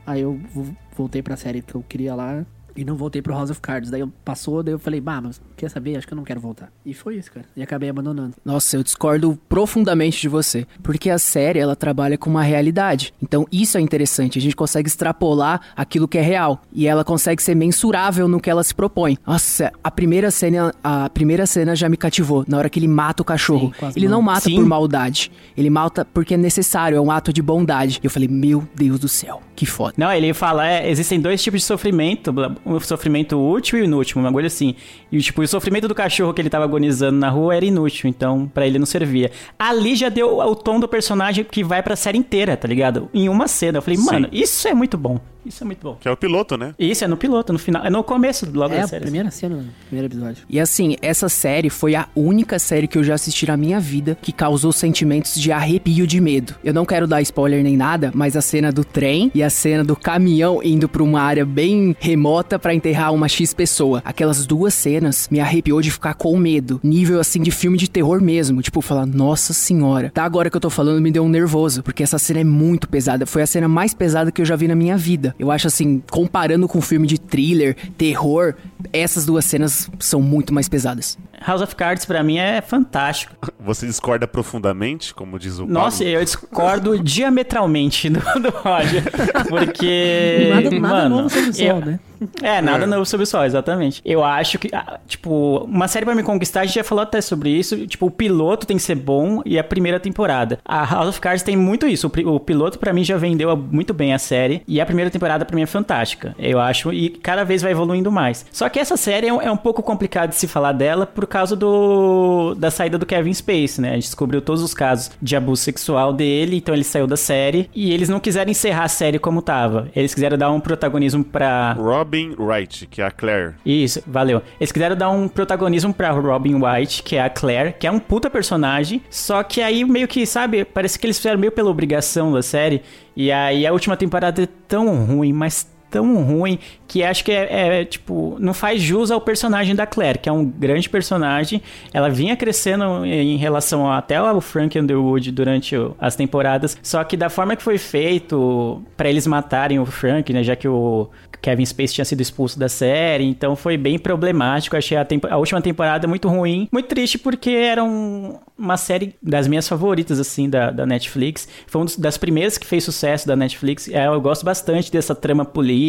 Aí 0.06 0.20
eu 0.22 0.40
vo- 0.52 0.76
voltei 0.96 1.22
pra 1.22 1.36
série 1.36 1.62
que 1.62 1.74
eu 1.74 1.82
queria 1.88 2.14
lá. 2.14 2.44
E 2.76 2.84
não 2.84 2.96
voltei 2.96 3.20
pro 3.20 3.34
House 3.34 3.50
of 3.50 3.60
Cards. 3.60 3.90
Daí 3.90 4.00
eu 4.00 4.12
passou, 4.24 4.62
daí 4.62 4.74
eu 4.74 4.78
falei, 4.78 5.00
bah, 5.00 5.20
mas 5.20 5.40
quer 5.56 5.70
saber? 5.70 5.96
Acho 5.96 6.06
que 6.06 6.12
eu 6.12 6.16
não 6.16 6.24
quero 6.24 6.40
voltar. 6.40 6.70
E 6.84 6.94
foi 6.94 7.16
isso, 7.16 7.30
cara. 7.32 7.46
E 7.56 7.62
acabei 7.62 7.88
abandonando. 7.88 8.34
Nossa, 8.44 8.76
eu 8.76 8.82
discordo 8.82 9.38
profundamente 9.48 10.20
de 10.20 10.28
você. 10.28 10.66
Porque 10.82 11.10
a 11.10 11.18
série, 11.18 11.58
ela 11.58 11.76
trabalha 11.76 12.16
com 12.16 12.30
uma 12.30 12.42
realidade. 12.42 13.12
Então, 13.22 13.46
isso 13.52 13.78
é 13.78 13.80
interessante. 13.80 14.38
A 14.38 14.42
gente 14.42 14.56
consegue 14.56 14.88
extrapolar 14.88 15.60
aquilo 15.76 16.08
que 16.08 16.18
é 16.18 16.22
real. 16.22 16.62
E 16.72 16.86
ela 16.86 17.04
consegue 17.04 17.42
ser 17.42 17.54
mensurável 17.54 18.26
no 18.28 18.40
que 18.40 18.50
ela 18.50 18.62
se 18.62 18.74
propõe. 18.74 19.18
Nossa, 19.26 19.72
a 19.82 19.90
primeira 19.90 20.30
cena, 20.30 20.74
a 20.82 21.08
primeira 21.10 21.46
cena 21.46 21.76
já 21.76 21.88
me 21.88 21.96
cativou. 21.96 22.44
Na 22.48 22.58
hora 22.58 22.70
que 22.70 22.78
ele 22.78 22.88
mata 22.88 23.22
o 23.22 23.24
cachorro. 23.24 23.72
Sim, 23.78 23.92
ele 23.96 24.08
não 24.08 24.22
mata 24.22 24.42
Sim. 24.42 24.56
por 24.56 24.64
maldade. 24.64 25.30
Ele 25.56 25.70
mata 25.70 26.04
porque 26.04 26.34
é 26.34 26.36
necessário, 26.36 26.96
é 26.96 27.00
um 27.00 27.10
ato 27.10 27.32
de 27.32 27.42
bondade. 27.42 28.00
E 28.02 28.06
eu 28.06 28.10
falei, 28.10 28.28
meu 28.28 28.66
Deus 28.74 28.98
do 28.98 29.08
céu, 29.08 29.42
que 29.54 29.66
foda. 29.66 29.94
Não, 29.96 30.12
ele 30.12 30.32
fala, 30.32 30.66
é, 30.66 30.90
existem 30.90 31.20
dois 31.20 31.42
tipos 31.42 31.60
de 31.60 31.66
sofrimento, 31.66 32.32
o 32.64 32.80
sofrimento 32.80 33.38
útil 33.38 33.78
e 33.78 33.84
inútil, 33.84 34.20
uma 34.20 34.32
coisa 34.32 34.46
assim. 34.46 34.74
E 35.12 35.20
tipo, 35.20 35.42
o 35.42 35.46
sofrimento 35.46 35.86
do 35.86 35.94
cachorro 35.94 36.32
que 36.32 36.40
ele 36.40 36.48
tava 36.50 36.64
agonizando 36.64 37.18
na 37.18 37.28
rua 37.28 37.54
era 37.54 37.64
inútil, 37.64 38.08
então 38.08 38.50
pra 38.52 38.66
ele 38.66 38.78
não 38.78 38.86
servia. 38.86 39.30
Ali 39.58 39.94
já 39.94 40.08
deu 40.08 40.38
o 40.38 40.56
tom 40.56 40.80
do 40.80 40.88
personagem 40.88 41.44
que 41.44 41.62
vai 41.62 41.82
pra 41.82 41.94
série 41.94 42.16
inteira, 42.18 42.56
tá 42.56 42.66
ligado? 42.66 43.08
Em 43.12 43.28
uma 43.28 43.46
cena. 43.46 43.78
Eu 43.78 43.82
falei, 43.82 43.98
Sim. 43.98 44.06
mano, 44.06 44.28
isso 44.32 44.66
é 44.66 44.72
muito 44.74 44.96
bom. 44.96 45.20
Isso 45.44 45.64
é 45.64 45.66
muito 45.66 45.80
bom. 45.82 45.96
Que 46.00 46.06
é 46.06 46.10
o 46.10 46.16
piloto, 46.16 46.56
né? 46.56 46.72
Isso 46.78 47.04
é 47.04 47.08
no 47.08 47.16
piloto, 47.16 47.52
no 47.52 47.58
final, 47.58 47.84
é 47.84 47.90
no 47.90 48.04
começo 48.04 48.48
logo 48.54 48.72
É 48.74 48.78
da 48.78 48.84
a 48.84 48.86
série. 48.86 49.02
primeira 49.02 49.28
cena, 49.28 49.56
do 49.56 49.64
primeiro 49.88 50.06
episódio. 50.06 50.44
E 50.48 50.60
assim, 50.60 50.94
essa 51.02 51.28
série 51.28 51.68
foi 51.68 51.96
a 51.96 52.06
única 52.14 52.60
série 52.60 52.86
que 52.86 52.96
eu 52.96 53.02
já 53.02 53.14
assisti 53.14 53.44
na 53.48 53.56
minha 53.56 53.80
vida 53.80 54.16
que 54.22 54.30
causou 54.30 54.70
sentimentos 54.70 55.34
de 55.34 55.50
arrepio 55.50 56.06
de 56.06 56.20
medo. 56.20 56.54
Eu 56.62 56.72
não 56.72 56.84
quero 56.86 57.08
dar 57.08 57.20
spoiler 57.22 57.60
nem 57.64 57.76
nada, 57.76 58.12
mas 58.14 58.36
a 58.36 58.40
cena 58.40 58.70
do 58.70 58.84
trem 58.84 59.32
e 59.34 59.42
a 59.42 59.50
cena 59.50 59.82
do 59.82 59.96
caminhão 59.96 60.60
indo 60.62 60.88
pra 60.88 61.02
uma 61.02 61.20
área 61.20 61.44
bem 61.44 61.96
remota 61.98 62.56
pra 62.56 62.72
enterrar 62.72 63.12
uma 63.12 63.28
X 63.28 63.52
pessoa. 63.52 64.00
Aquelas 64.04 64.46
duas 64.46 64.72
cenas 64.74 65.01
me 65.30 65.40
arrepiou 65.40 65.80
de 65.80 65.90
ficar 65.90 66.14
com 66.14 66.36
medo. 66.36 66.80
Nível 66.82 67.20
assim 67.20 67.40
de 67.40 67.50
filme 67.50 67.78
de 67.78 67.88
terror 67.88 68.20
mesmo. 68.20 68.62
Tipo, 68.62 68.80
falar, 68.80 69.06
nossa 69.06 69.52
senhora. 69.52 70.10
Tá 70.12 70.24
agora 70.24 70.50
que 70.50 70.56
eu 70.56 70.60
tô 70.60 70.70
falando 70.70 71.00
me 71.00 71.10
deu 71.10 71.24
um 71.24 71.28
nervoso, 71.28 71.82
porque 71.82 72.02
essa 72.02 72.18
cena 72.18 72.40
é 72.40 72.44
muito 72.44 72.88
pesada. 72.88 73.26
Foi 73.26 73.42
a 73.42 73.46
cena 73.46 73.68
mais 73.68 73.94
pesada 73.94 74.30
que 74.30 74.40
eu 74.40 74.46
já 74.46 74.56
vi 74.56 74.68
na 74.68 74.74
minha 74.74 74.96
vida. 74.96 75.34
Eu 75.38 75.50
acho 75.50 75.66
assim, 75.66 76.02
comparando 76.10 76.68
com 76.68 76.80
filme 76.80 77.06
de 77.06 77.18
thriller, 77.18 77.76
terror, 77.96 78.54
essas 78.92 79.24
duas 79.24 79.44
cenas 79.44 79.90
são 79.98 80.20
muito 80.20 80.52
mais 80.52 80.68
pesadas. 80.68 81.18
House 81.46 81.60
of 81.62 81.74
Cards 81.76 82.04
pra 82.04 82.22
mim 82.22 82.38
é 82.38 82.60
fantástico. 82.60 83.34
Você 83.60 83.86
discorda 83.86 84.26
profundamente, 84.26 85.14
como 85.14 85.38
diz 85.38 85.58
o 85.58 85.66
Nossa, 85.66 85.98
Paulo? 86.04 86.18
eu 86.18 86.24
discordo 86.24 86.98
diametralmente 87.02 88.08
do, 88.10 88.20
do 88.40 88.50
Roger. 88.50 89.02
Porque. 89.48 90.48
Nada- 90.50 90.70
nada 90.70 90.80
mano, 90.80 91.16
novo 91.16 91.30
sob 91.30 91.48
o 91.48 91.54
sol, 91.54 91.66
eu- 91.66 91.80
né? 91.80 92.00
É, 92.40 92.62
nada 92.62 92.84
É. 92.84 92.86
novo 92.86 93.04
sobre 93.04 93.24
o 93.24 93.26
sol, 93.26 93.44
exatamente. 93.44 94.00
Eu 94.04 94.22
acho 94.22 94.56
que, 94.56 94.68
ah, 94.72 95.00
tipo, 95.08 95.58
uma 95.64 95.88
série 95.88 96.04
pra 96.06 96.14
me 96.14 96.22
conquistar, 96.22 96.60
a 96.60 96.64
gente 96.64 96.76
já 96.76 96.84
falou 96.84 97.02
até 97.02 97.20
sobre 97.20 97.50
isso. 97.50 97.84
Tipo, 97.88 98.06
o 98.06 98.10
piloto 98.12 98.64
tem 98.64 98.76
que 98.76 98.82
ser 98.84 98.94
bom 98.94 99.42
e 99.44 99.58
a 99.58 99.64
primeira 99.64 99.98
temporada. 99.98 100.60
A 100.64 100.84
House 100.84 101.08
of 101.08 101.20
Cards 101.20 101.42
tem 101.42 101.56
muito 101.56 101.84
isso. 101.84 102.06
O, 102.24 102.34
o 102.36 102.38
piloto, 102.38 102.78
pra 102.78 102.92
mim, 102.92 103.02
já 103.02 103.16
vendeu 103.16 103.56
muito 103.56 103.92
bem 103.92 104.14
a 104.14 104.20
série. 104.20 104.62
E 104.68 104.80
a 104.80 104.86
primeira 104.86 105.10
temporada, 105.10 105.44
pra 105.44 105.56
mim, 105.56 105.62
é 105.62 105.66
fantástica. 105.66 106.32
Eu 106.38 106.60
acho. 106.60 106.92
E 106.92 107.08
cada 107.10 107.42
vez 107.44 107.60
vai 107.60 107.72
evoluindo 107.72 108.12
mais. 108.12 108.46
Só 108.52 108.68
que 108.68 108.78
essa 108.78 108.96
série 108.96 109.26
é 109.26 109.32
um, 109.32 109.42
é 109.42 109.50
um 109.50 109.56
pouco 109.56 109.82
complicado 109.82 110.28
de 110.30 110.36
se 110.36 110.46
falar 110.46 110.70
dela 110.72 111.06
por 111.06 111.26
causa 111.32 111.56
do 111.56 112.54
da 112.58 112.70
saída 112.70 112.98
do 112.98 113.06
Kevin 113.06 113.32
Space, 113.32 113.80
né? 113.80 113.92
A 113.92 113.94
gente 113.94 114.04
descobriu 114.04 114.42
todos 114.42 114.62
os 114.62 114.74
casos 114.74 115.10
de 115.20 115.34
abuso 115.34 115.62
sexual 115.62 116.12
dele, 116.12 116.56
então 116.56 116.74
ele 116.74 116.84
saiu 116.84 117.06
da 117.06 117.16
série. 117.16 117.70
E 117.74 117.90
eles 117.90 118.10
não 118.10 118.20
quiseram 118.20 118.50
encerrar 118.50 118.84
a 118.84 118.88
série 118.88 119.18
como 119.18 119.40
tava. 119.40 119.88
Eles 119.96 120.12
quiseram 120.12 120.36
dar 120.36 120.50
um 120.50 120.60
protagonismo 120.60 121.24
pra. 121.24 121.72
Robin 121.72 122.34
Wright, 122.38 122.86
que 122.86 123.00
é 123.00 123.06
a 123.06 123.10
Claire. 123.10 123.54
Isso, 123.64 124.02
valeu. 124.06 124.42
Eles 124.60 124.70
quiseram 124.70 124.94
dar 124.94 125.08
um 125.08 125.26
protagonismo 125.26 125.94
pra 125.94 126.10
Robin 126.10 126.56
White, 126.56 127.02
que 127.02 127.16
é 127.16 127.22
a 127.22 127.30
Claire, 127.30 127.74
que 127.78 127.86
é 127.86 127.90
um 127.90 127.98
puta 127.98 128.28
personagem. 128.28 129.00
Só 129.08 129.42
que 129.42 129.62
aí 129.62 129.84
meio 129.84 130.06
que, 130.06 130.26
sabe, 130.26 130.66
parece 130.66 130.98
que 130.98 131.06
eles 131.06 131.16
fizeram 131.16 131.38
meio 131.38 131.52
pela 131.52 131.70
obrigação 131.70 132.30
da 132.30 132.42
série. 132.42 132.82
E 133.16 133.30
aí 133.32 133.66
a 133.66 133.72
última 133.72 133.96
temporada 133.96 134.42
é 134.42 134.48
tão 134.68 134.94
ruim, 135.04 135.32
mas 135.32 135.66
tão 135.92 136.22
ruim 136.24 136.58
que 136.88 137.04
acho 137.04 137.24
que 137.24 137.30
é, 137.30 137.80
é, 137.80 137.84
tipo 137.84 138.36
não 138.40 138.52
faz 138.54 138.80
jus 138.82 139.10
ao 139.10 139.20
personagem 139.20 139.74
da 139.76 139.86
Claire, 139.86 140.18
que 140.18 140.28
é 140.28 140.32
um 140.32 140.44
grande 140.44 140.88
personagem. 140.88 141.62
Ela 141.92 142.08
vinha 142.08 142.34
crescendo 142.36 143.04
em 143.04 143.36
relação 143.36 143.90
até 143.90 144.16
ao 144.16 144.40
Frank 144.40 144.78
Underwood 144.78 145.30
durante 145.30 145.74
as 146.00 146.16
temporadas, 146.16 146.76
só 146.82 147.04
que 147.04 147.16
da 147.16 147.28
forma 147.28 147.54
que 147.54 147.62
foi 147.62 147.78
feito 147.78 148.82
pra 148.96 149.08
eles 149.08 149.26
matarem 149.26 149.78
o 149.78 149.86
Frank, 149.86 150.32
né, 150.32 150.42
já 150.42 150.56
que 150.56 150.66
o 150.68 151.08
Kevin 151.40 151.66
Space 151.66 151.92
tinha 151.94 152.04
sido 152.04 152.20
expulso 152.20 152.56
da 152.58 152.68
série, 152.68 153.24
então 153.24 153.56
foi 153.56 153.76
bem 153.76 153.98
problemático. 153.98 154.76
Achei 154.76 154.96
a, 154.96 155.04
a 155.30 155.36
última 155.36 155.60
temporada 155.60 156.06
muito 156.06 156.28
ruim, 156.28 156.68
muito 156.72 156.86
triste 156.88 157.18
porque 157.18 157.50
era 157.50 157.82
um- 157.82 158.36
uma 158.56 158.76
série 158.76 159.14
das 159.20 159.48
minhas 159.48 159.66
favoritas 159.68 160.20
assim 160.20 160.48
da, 160.48 160.70
da 160.70 160.86
Netflix. 160.86 161.48
Foi 161.66 161.80
uma 161.82 161.88
das 161.98 162.16
primeiras 162.16 162.56
que 162.56 162.64
fez 162.66 162.84
sucesso 162.84 163.26
da 163.26 163.34
Netflix. 163.34 163.88
É, 163.88 164.06
eu 164.06 164.20
gosto 164.20 164.44
bastante 164.44 164.92
dessa 164.92 165.16
trama 165.16 165.44
política 165.44 165.81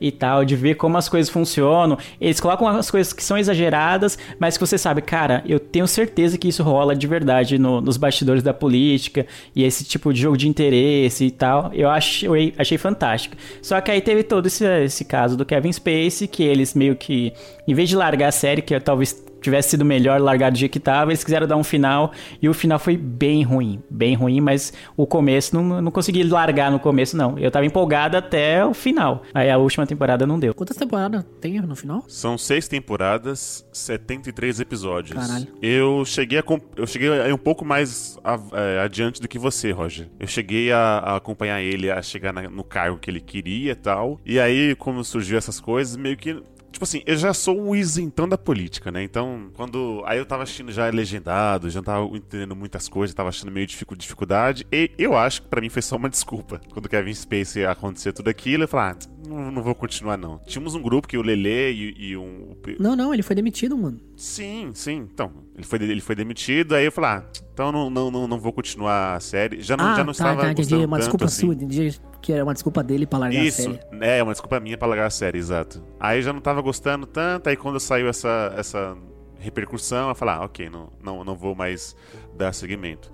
e 0.00 0.10
tal, 0.12 0.44
de 0.44 0.54
ver 0.56 0.74
como 0.74 0.96
as 0.96 1.08
coisas 1.08 1.30
funcionam. 1.30 1.96
Eles 2.20 2.40
colocam 2.40 2.66
as 2.68 2.90
coisas 2.90 3.12
que 3.12 3.22
são 3.22 3.36
exageradas, 3.38 4.18
mas 4.38 4.56
que 4.56 4.66
você 4.66 4.76
sabe, 4.76 5.00
cara, 5.02 5.42
eu 5.46 5.58
tenho 5.58 5.86
certeza 5.86 6.36
que 6.36 6.48
isso 6.48 6.62
rola 6.62 6.94
de 6.94 7.06
verdade 7.06 7.58
no- 7.58 7.80
nos 7.80 7.96
bastidores 7.96 8.42
da 8.42 8.52
política 8.52 9.26
e 9.54 9.62
esse 9.64 9.84
tipo 9.84 10.12
de 10.12 10.20
jogo 10.20 10.36
de 10.36 10.48
interesse 10.48 11.24
e 11.24 11.30
tal. 11.30 11.70
Eu 11.72 11.88
achei, 11.88 12.54
achei 12.58 12.78
fantástico. 12.78 13.36
Só 13.62 13.80
que 13.80 13.90
aí 13.90 14.00
teve 14.00 14.22
todo 14.22 14.46
esse, 14.46 14.64
esse 14.84 15.04
caso 15.04 15.36
do 15.36 15.44
Kevin 15.44 15.72
Spacey, 15.72 16.28
que 16.28 16.42
eles 16.42 16.74
meio 16.74 16.96
que, 16.96 17.32
em 17.66 17.74
vez 17.74 17.88
de 17.88 17.96
largar 17.96 18.28
a 18.28 18.32
série, 18.32 18.62
que 18.62 18.78
talvez 18.80 19.23
tivesse 19.44 19.70
sido 19.70 19.84
melhor 19.84 20.20
largar 20.20 20.50
do 20.50 20.58
jeito 20.58 20.72
que 20.72 20.80
tava, 20.80 21.10
eles 21.12 21.22
quiseram 21.22 21.46
dar 21.46 21.56
um 21.56 21.64
final 21.64 22.12
e 22.42 22.48
o 22.48 22.54
final 22.54 22.78
foi 22.78 22.96
bem 22.96 23.42
ruim, 23.42 23.80
bem 23.88 24.14
ruim, 24.14 24.40
mas 24.40 24.72
o 24.96 25.06
começo 25.06 25.54
não, 25.54 25.80
não 25.80 25.90
consegui 25.90 26.22
largar 26.24 26.70
no 26.70 26.78
começo 26.80 27.16
não. 27.16 27.38
Eu 27.38 27.50
tava 27.50 27.64
empolgado 27.66 28.16
até 28.16 28.64
o 28.64 28.74
final. 28.74 29.22
Aí 29.32 29.50
a 29.50 29.56
última 29.58 29.86
temporada 29.86 30.26
não 30.26 30.38
deu. 30.38 30.54
Quantas 30.54 30.76
temporadas 30.76 31.24
tem 31.40 31.60
no 31.60 31.76
final? 31.76 32.04
São 32.08 32.36
seis 32.36 32.66
temporadas, 32.68 33.64
73 33.72 34.60
episódios. 34.60 35.18
Caralho. 35.18 35.46
Eu 35.62 36.04
cheguei 36.04 36.38
a 36.38 36.44
eu 36.76 36.86
cheguei 36.86 37.10
aí 37.20 37.32
um 37.32 37.38
pouco 37.38 37.64
mais 37.64 38.18
a- 38.24 38.38
é, 38.52 38.80
adiante 38.80 39.20
do 39.20 39.28
que 39.28 39.38
você, 39.38 39.70
Roger. 39.70 40.08
Eu 40.18 40.26
cheguei 40.26 40.72
a, 40.72 40.78
a 40.98 41.16
acompanhar 41.16 41.60
ele 41.62 41.90
a 41.90 42.00
chegar 42.02 42.32
na- 42.32 42.48
no 42.48 42.64
cargo 42.64 42.98
que 42.98 43.10
ele 43.10 43.20
queria 43.20 43.72
e 43.72 43.76
tal. 43.76 44.20
E 44.24 44.38
aí, 44.40 44.74
como 44.76 45.04
surgiu 45.04 45.36
essas 45.38 45.60
coisas, 45.60 45.96
meio 45.96 46.16
que 46.16 46.42
Tipo 46.74 46.82
assim, 46.82 47.02
eu 47.06 47.16
já 47.16 47.32
sou 47.32 47.56
um 47.60 47.72
isentão 47.72 48.28
da 48.28 48.36
política, 48.36 48.90
né? 48.90 49.00
Então, 49.04 49.48
quando. 49.54 50.02
Aí 50.06 50.18
eu 50.18 50.26
tava 50.26 50.42
assistindo 50.42 50.72
já 50.72 50.88
legendado, 50.90 51.70
já 51.70 51.78
não 51.78 51.84
tava 51.84 52.04
entendendo 52.16 52.56
muitas 52.56 52.88
coisas, 52.88 53.14
tava 53.14 53.28
achando 53.28 53.52
meio 53.52 53.64
dificu- 53.64 53.96
dificuldade. 53.96 54.66
E 54.72 54.90
eu 54.98 55.16
acho 55.16 55.42
que 55.42 55.48
pra 55.48 55.60
mim 55.60 55.68
foi 55.68 55.80
só 55.80 55.94
uma 55.94 56.10
desculpa. 56.10 56.60
Quando 56.72 56.86
o 56.86 56.88
Kevin 56.88 57.14
Spacey 57.14 57.64
aconteceu 57.64 58.12
tudo 58.12 58.28
aquilo, 58.28 58.64
eu 58.64 58.68
falei, 58.68 58.90
ah, 58.90 59.08
não, 59.28 59.52
não 59.52 59.62
vou 59.62 59.72
continuar 59.72 60.16
não. 60.16 60.38
Tínhamos 60.46 60.74
um 60.74 60.82
grupo 60.82 61.06
que 61.06 61.16
o 61.16 61.22
Lele 61.22 61.94
e, 61.96 62.08
e 62.10 62.16
um. 62.16 62.50
o 62.50 62.56
Não, 62.80 62.96
não, 62.96 63.14
ele 63.14 63.22
foi 63.22 63.36
demitido, 63.36 63.78
mano. 63.78 64.00
Sim, 64.16 64.72
sim. 64.74 65.08
Então, 65.14 65.30
ele 65.54 65.64
foi, 65.64 65.80
ele 65.80 66.00
foi 66.00 66.16
demitido, 66.16 66.74
aí 66.74 66.84
eu 66.84 66.90
falei, 66.90 67.10
ah, 67.10 67.24
então 67.52 67.70
não, 67.70 67.88
não, 67.88 68.10
não, 68.10 68.26
não 68.26 68.40
vou 68.40 68.52
continuar 68.52 69.14
a 69.14 69.20
série. 69.20 69.60
Já 69.60 69.76
não, 69.76 69.84
ah, 69.84 69.94
já 69.94 69.98
não 70.04 70.06
tá, 70.06 70.10
estava 70.12 70.42
tá, 70.42 70.50
entendi. 70.50 70.74
Uma 70.74 70.98
desculpa 70.98 71.26
assim. 71.26 71.46
sua, 71.46 71.54
entendi 71.54 72.00
que 72.24 72.32
era 72.32 72.42
uma 72.42 72.54
desculpa 72.54 72.82
dele 72.82 73.06
pra 73.06 73.18
largar 73.18 73.44
Isso, 73.44 73.60
a 73.68 73.74
série. 73.74 73.80
é, 74.00 74.22
uma 74.22 74.32
desculpa 74.32 74.58
minha 74.58 74.78
pra 74.78 74.88
largar 74.88 75.06
a 75.08 75.10
série, 75.10 75.36
exato. 75.36 75.84
Aí 76.00 76.22
já 76.22 76.32
não 76.32 76.40
tava 76.40 76.62
gostando 76.62 77.06
tanto, 77.06 77.48
aí 77.48 77.56
quando 77.56 77.78
saiu 77.78 78.08
essa, 78.08 78.50
essa 78.56 78.96
repercussão, 79.38 80.08
eu 80.08 80.14
falei, 80.14 80.34
ah, 80.36 80.44
ok, 80.44 80.70
não, 80.70 80.90
não, 81.02 81.22
não 81.22 81.34
vou 81.36 81.54
mais 81.54 81.94
dar 82.34 82.54
seguimento. 82.54 83.12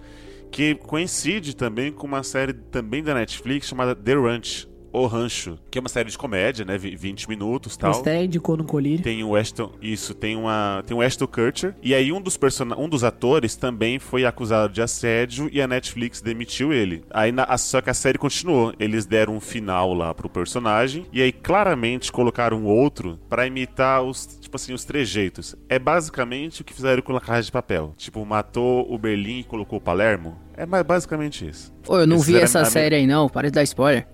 Que 0.48 0.76
coincide 0.76 1.56
também 1.56 1.90
com 1.90 2.06
uma 2.06 2.22
série 2.22 2.52
também 2.52 3.02
da 3.02 3.12
Netflix 3.12 3.66
chamada 3.66 3.96
The 3.96 4.14
Ranch, 4.14 4.68
O 4.92 5.06
Rancho, 5.06 5.56
que 5.70 5.78
é 5.78 5.80
uma 5.80 5.88
série 5.88 6.10
de 6.10 6.18
comédia, 6.18 6.64
né, 6.64 6.76
vi- 6.76 6.96
20 6.96 7.28
minutos 7.28 7.74
e 7.74 7.78
tal. 7.78 7.90
Indicou 8.24 8.56
no 8.56 8.64
colírio. 8.64 9.02
Tem 9.04 9.22
o 9.22 9.36
Ashton, 9.36 9.70
isso, 9.80 10.14
tem 10.14 10.36
uma, 10.36 10.82
tem 10.86 10.96
o 10.96 11.00
Ashton 11.00 11.26
Kutcher 11.26 11.74
e 11.82 11.94
aí 11.94 12.12
um 12.12 12.20
dos 12.20 12.36
persona, 12.36 12.76
um 12.78 12.88
dos 12.88 13.04
atores 13.04 13.54
também 13.56 13.98
foi 13.98 14.24
acusado 14.24 14.72
de 14.72 14.82
assédio 14.82 15.48
e 15.52 15.60
a 15.62 15.68
Netflix 15.68 16.20
demitiu 16.20 16.72
ele. 16.72 17.04
Aí 17.10 17.30
na, 17.32 17.56
só 17.56 17.80
que 17.80 17.88
a 17.90 17.94
série 17.94 18.18
continuou. 18.18 18.72
Eles 18.80 19.06
deram 19.06 19.36
um 19.36 19.40
final 19.40 19.94
lá 19.94 20.12
pro 20.14 20.28
personagem 20.28 21.06
e 21.12 21.22
aí 21.22 21.30
claramente 21.32 22.10
colocaram 22.10 22.64
outro 22.64 23.18
pra 23.28 23.46
imitar 23.46 24.02
os, 24.02 24.26
tipo 24.40 24.56
assim, 24.56 24.72
os 24.72 24.84
trejeitos. 24.84 25.54
É 25.68 25.78
basicamente 25.78 26.62
o 26.62 26.64
que 26.64 26.74
fizeram 26.74 27.00
com 27.02 27.16
a 27.16 27.20
Casa 27.20 27.42
de 27.42 27.52
Papel. 27.52 27.94
Tipo, 27.96 28.24
matou 28.26 28.92
o 28.92 28.98
Berlim 28.98 29.38
e 29.40 29.44
colocou 29.44 29.78
o 29.78 29.80
Palermo. 29.82 30.36
É 30.56 30.66
ba- 30.66 30.82
basicamente 30.82 31.46
isso. 31.48 31.72
Pô, 31.84 31.98
eu 32.00 32.06
não 32.06 32.16
Eles 32.16 32.26
vi 32.26 32.36
essa 32.36 32.64
série 32.64 32.94
aí 32.96 33.06
não, 33.06 33.28
para 33.28 33.48
de 33.48 33.54
dar 33.54 33.62
spoiler. 33.62 34.06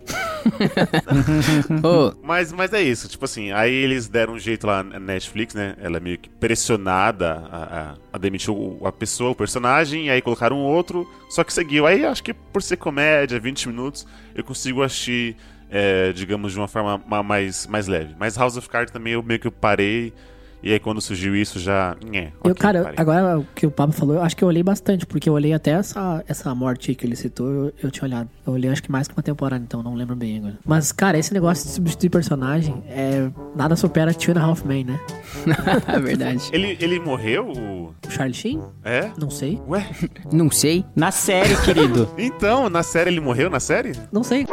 Ô, 1.83 2.15
Mas, 2.23 2.53
mas 2.53 2.73
é 2.73 2.83
isso, 2.83 3.09
tipo 3.09 3.25
assim, 3.25 3.53
aí 3.53 3.73
eles 3.73 4.09
deram 4.09 4.35
um 4.35 4.39
jeito 4.39 4.67
lá 4.67 4.83
na 4.83 4.99
Netflix, 4.99 5.55
né? 5.55 5.75
Ela 5.81 5.97
é 5.97 6.01
meio 6.01 6.19
que 6.19 6.29
pressionada 6.29 7.47
a, 7.51 7.63
a, 7.91 7.95
a 8.13 8.19
demitir 8.19 8.53
a 8.85 8.93
pessoa, 8.93 9.31
o 9.31 9.35
personagem, 9.35 10.07
e 10.07 10.11
aí 10.11 10.21
colocaram 10.23 10.59
outro, 10.59 11.09
só 11.31 11.43
que 11.45 11.53
seguiu. 11.53 11.87
Aí 11.87 12.05
acho 12.05 12.23
que 12.23 12.33
por 12.35 12.63
ser 12.63 12.77
comédia, 12.77 13.39
20 13.39 13.69
minutos, 13.69 14.07
eu 14.35 14.45
consigo 14.45 14.83
assistir 14.83 15.37
é, 15.71 16.13
digamos, 16.13 16.53
de 16.53 16.59
uma 16.59 16.69
forma 16.69 17.03
ma- 17.07 17.23
mais, 17.23 17.67
mais 17.67 17.87
leve. 17.89 18.15
Mas 18.19 18.37
House 18.37 18.57
of 18.57 18.69
Cards 18.69 18.93
também 18.93 19.15
eu 19.15 19.23
meio 19.23 19.41
que 19.41 19.51
parei. 19.51 20.13
E 20.67 20.73
aí 20.73 20.81
quando 20.81 21.01
surgiu 21.01 21.37
isso 21.37 21.61
já. 21.61 21.97
Nhé, 22.05 22.33
Eu, 22.43 22.55
cara, 22.55 22.83
parei. 22.83 22.97
agora 22.99 23.39
o 23.39 23.45
que 23.55 23.67
o 23.67 23.71
Pablo 23.71 23.95
falou, 23.95 24.17
eu 24.17 24.23
acho 24.23 24.37
que 24.37 24.43
eu 24.43 24.49
olhei 24.49 24.65
bastante, 24.65 25.07
porque 25.07 25.29
eu 25.29 25.33
olhei 25.35 25.53
até 25.53 25.71
essa, 25.71 26.25
essa 26.27 26.53
morte 26.57 26.91
aí 26.91 26.95
que 26.97 27.07
ele 27.07 27.15
citou, 27.15 27.49
eu, 27.49 27.73
eu 27.85 27.91
tinha 27.91 28.05
olhado. 28.05 28.29
Eu 28.45 28.53
olhei 28.55 28.69
acho 28.71 28.83
que 28.83 28.91
mais 28.91 29.07
que 29.07 29.15
uma 29.17 29.23
temporada, 29.23 29.63
então 29.63 29.81
não 29.83 29.95
lembro 29.95 30.17
bem 30.17 30.39
agora. 30.39 30.59
Mas, 30.65 30.91
cara, 30.91 31.17
esse 31.19 31.33
negócio 31.33 31.67
de 31.67 31.71
substituir 31.73 32.11
personagem, 32.11 32.83
é, 32.89 33.31
nada 33.55 33.77
supera 33.77 34.13
Two 34.13 34.35
and 34.37 34.41
a 34.41 34.45
Half 34.45 34.65
Men, 34.65 34.85
né? 34.85 35.01
É 35.87 36.01
verdade. 36.01 36.49
Ele, 36.53 36.77
ele 36.81 36.99
morreu? 36.99 37.47
o- 37.47 37.95
O 38.07 38.11
Charlie 38.11 38.35
Sheen? 38.35 38.61
É? 38.85 39.11
Não 39.17 39.31
sei. 39.31 39.61
Ué? 39.69 39.89
Não 40.33 40.51
sei. 40.51 40.85
Na 40.97 41.13
série, 41.13 41.55
querido. 41.65 42.09
Então, 42.19 42.69
na 42.69 42.83
série 42.83 43.11
ele 43.11 43.21
morreu 43.21 43.49
na 43.49 43.61
série? 43.61 43.93
Não 44.11 44.25
sei. 44.25 44.45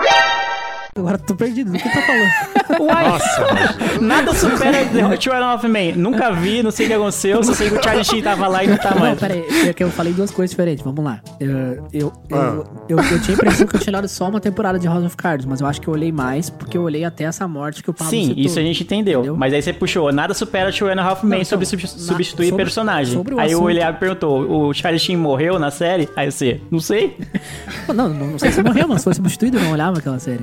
Agora 0.96 1.18
tô 1.18 1.36
perdido. 1.36 1.72
Do 1.72 1.78
que 1.80 1.90
tá 1.90 2.02
falando? 2.02 2.80
Uai, 2.88 3.10
Nossa, 3.10 4.00
nada 4.02 4.34
supera 4.34 4.86
The 4.86 5.02
a 5.32 5.40
Half 5.52 5.64
Men. 5.66 5.94
Nunca 5.94 6.32
vi, 6.32 6.62
não 6.64 6.72
sei 6.72 6.86
o 6.86 6.90
que 6.90 6.96
aconteceu, 6.96 7.44
só 7.44 7.54
sei 7.54 7.70
que 7.70 7.78
o 7.78 7.84
Charlie 7.84 8.06
Sheen 8.06 8.22
tava 8.22 8.48
lá 8.48 8.64
e 8.64 8.68
não 8.68 8.78
tá 8.78 8.92
Não, 8.92 9.00
mais. 9.00 9.20
pera 9.20 9.34
aí, 9.34 9.70
é 9.70 9.74
que 9.74 9.84
eu 9.84 9.90
falei 9.90 10.14
duas 10.14 10.32
coisas 10.32 10.52
diferentes. 10.52 10.84
Vamos 10.84 11.04
lá. 11.04 11.20
Eu, 11.40 11.50
eu, 11.50 11.84
eu, 11.92 12.14
Ah. 12.32 12.64
eu, 12.88 12.98
eu 13.00 13.22
tinha 13.22 13.30
a 13.30 13.34
impressão 13.34 13.68
que 13.68 13.76
eu 13.76 13.80
tinha 13.80 13.92
olhado 13.92 14.08
só 14.08 14.30
uma 14.30 14.40
temporada 14.40 14.78
de 14.80 14.88
House 14.88 15.04
of 15.06 15.16
Cards, 15.18 15.46
mas 15.46 15.62
eu 15.62 15.68
acho 15.68 15.82
que 15.82 15.88
eu 15.88 15.94
olhei 15.94 16.12
mais 16.12 16.50
porque 16.50 16.78
eu 16.78 16.84
olhei 16.84 17.04
até 17.04 17.24
essa 17.26 17.48
morte 17.48 17.84
que 17.84 17.90
o 17.90 17.94
Pablo 17.94 18.10
Sim, 18.12 18.28
citou. 18.30 18.44
isso 18.44 18.60
a 18.60 18.62
gente 18.62 18.84
entendeu. 18.84 19.36
Mas 19.36 19.54
aí 19.54 19.62
você 19.62 19.74
puxou, 19.74 20.12
nada 20.12 20.34
supera 20.34 20.70
a 20.70 21.04
Half 21.04 21.24
Men 21.24 21.40
Não, 21.40 21.46
sobre 21.46 21.66
então, 21.66 21.80
sub- 21.80 22.00
na- 22.02 22.06
substituir 22.14 22.50
sobre- 22.50 22.64
personagem. 22.64 23.14
sobre 23.14 23.34
o 23.36 23.40
aí 23.40 23.50
o 23.54 23.58
assunto. 23.58 23.70
Eliab 23.70 24.00
perguntou, 24.00 24.68
o 24.70 24.74
Charlie 24.74 25.00
Sheen 25.00 25.18
morreu 25.18 25.58
na 25.60 25.72
série? 25.72 26.08
Aí 26.16 26.30
você, 26.32 26.62
não 26.72 26.80
sei. 26.80 27.18
Não, 27.94 28.10
não, 28.10 28.28
não 28.32 28.40
sei 28.40 28.52
se 28.52 28.64
morreu, 28.64 28.88
mas 28.88 29.02
se 29.02 29.04
fosse 29.06 29.18
substituído, 29.18 29.58
eu 29.58 29.64
não 29.64 29.72
olhava 29.72 30.00
aquela 30.00 30.18
série. 30.18 30.42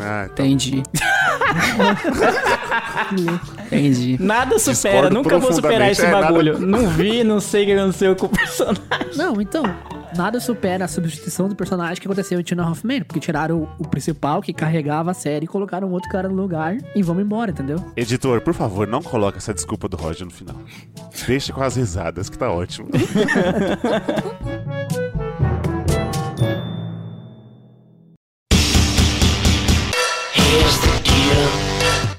Ah, 0.00 0.28
então. 0.30 0.46
Entendi. 0.46 0.82
Entendi. 3.66 4.16
Nada 4.20 4.58
supera, 4.58 5.08
Discordo 5.08 5.14
nunca 5.14 5.38
vou 5.38 5.52
superar 5.52 5.90
esse. 5.90 6.04
É, 6.04 6.10
bagulho. 6.10 6.58
Não 6.68 6.88
vi, 6.88 7.24
não 7.24 7.40
sei 7.40 7.62
o 7.62 7.66
que 7.66 7.72
aconteceu 7.72 8.16
com 8.16 8.26
o 8.26 8.28
personagem. 8.28 8.82
Não, 9.16 9.40
então, 9.40 9.62
nada 10.16 10.40
supera 10.40 10.84
a 10.84 10.88
substituição 10.88 11.48
do 11.48 11.54
personagem 11.54 12.00
que 12.00 12.06
aconteceu 12.06 12.38
em 12.40 12.42
Tina 12.42 12.68
Hoffman, 12.68 13.02
porque 13.02 13.20
tiraram 13.20 13.68
o, 13.78 13.84
o 13.84 13.88
principal 13.88 14.42
que 14.42 14.52
carregava 14.52 15.10
a 15.10 15.14
série 15.14 15.44
e 15.44 15.48
colocaram 15.48 15.90
outro 15.90 16.10
cara 16.10 16.28
no 16.28 16.34
lugar 16.34 16.76
e 16.94 17.02
vamos 17.02 17.22
embora, 17.22 17.50
entendeu? 17.50 17.84
Editor, 17.96 18.40
por 18.40 18.54
favor, 18.54 18.86
não 18.86 19.02
coloque 19.02 19.38
essa 19.38 19.54
desculpa 19.54 19.88
do 19.88 19.96
Roger 19.96 20.24
no 20.24 20.32
final. 20.32 20.56
Deixe 21.26 21.52
com 21.52 21.62
as 21.62 21.76
risadas, 21.76 22.28
que 22.28 22.38
tá 22.38 22.50
ótimo. 22.50 22.88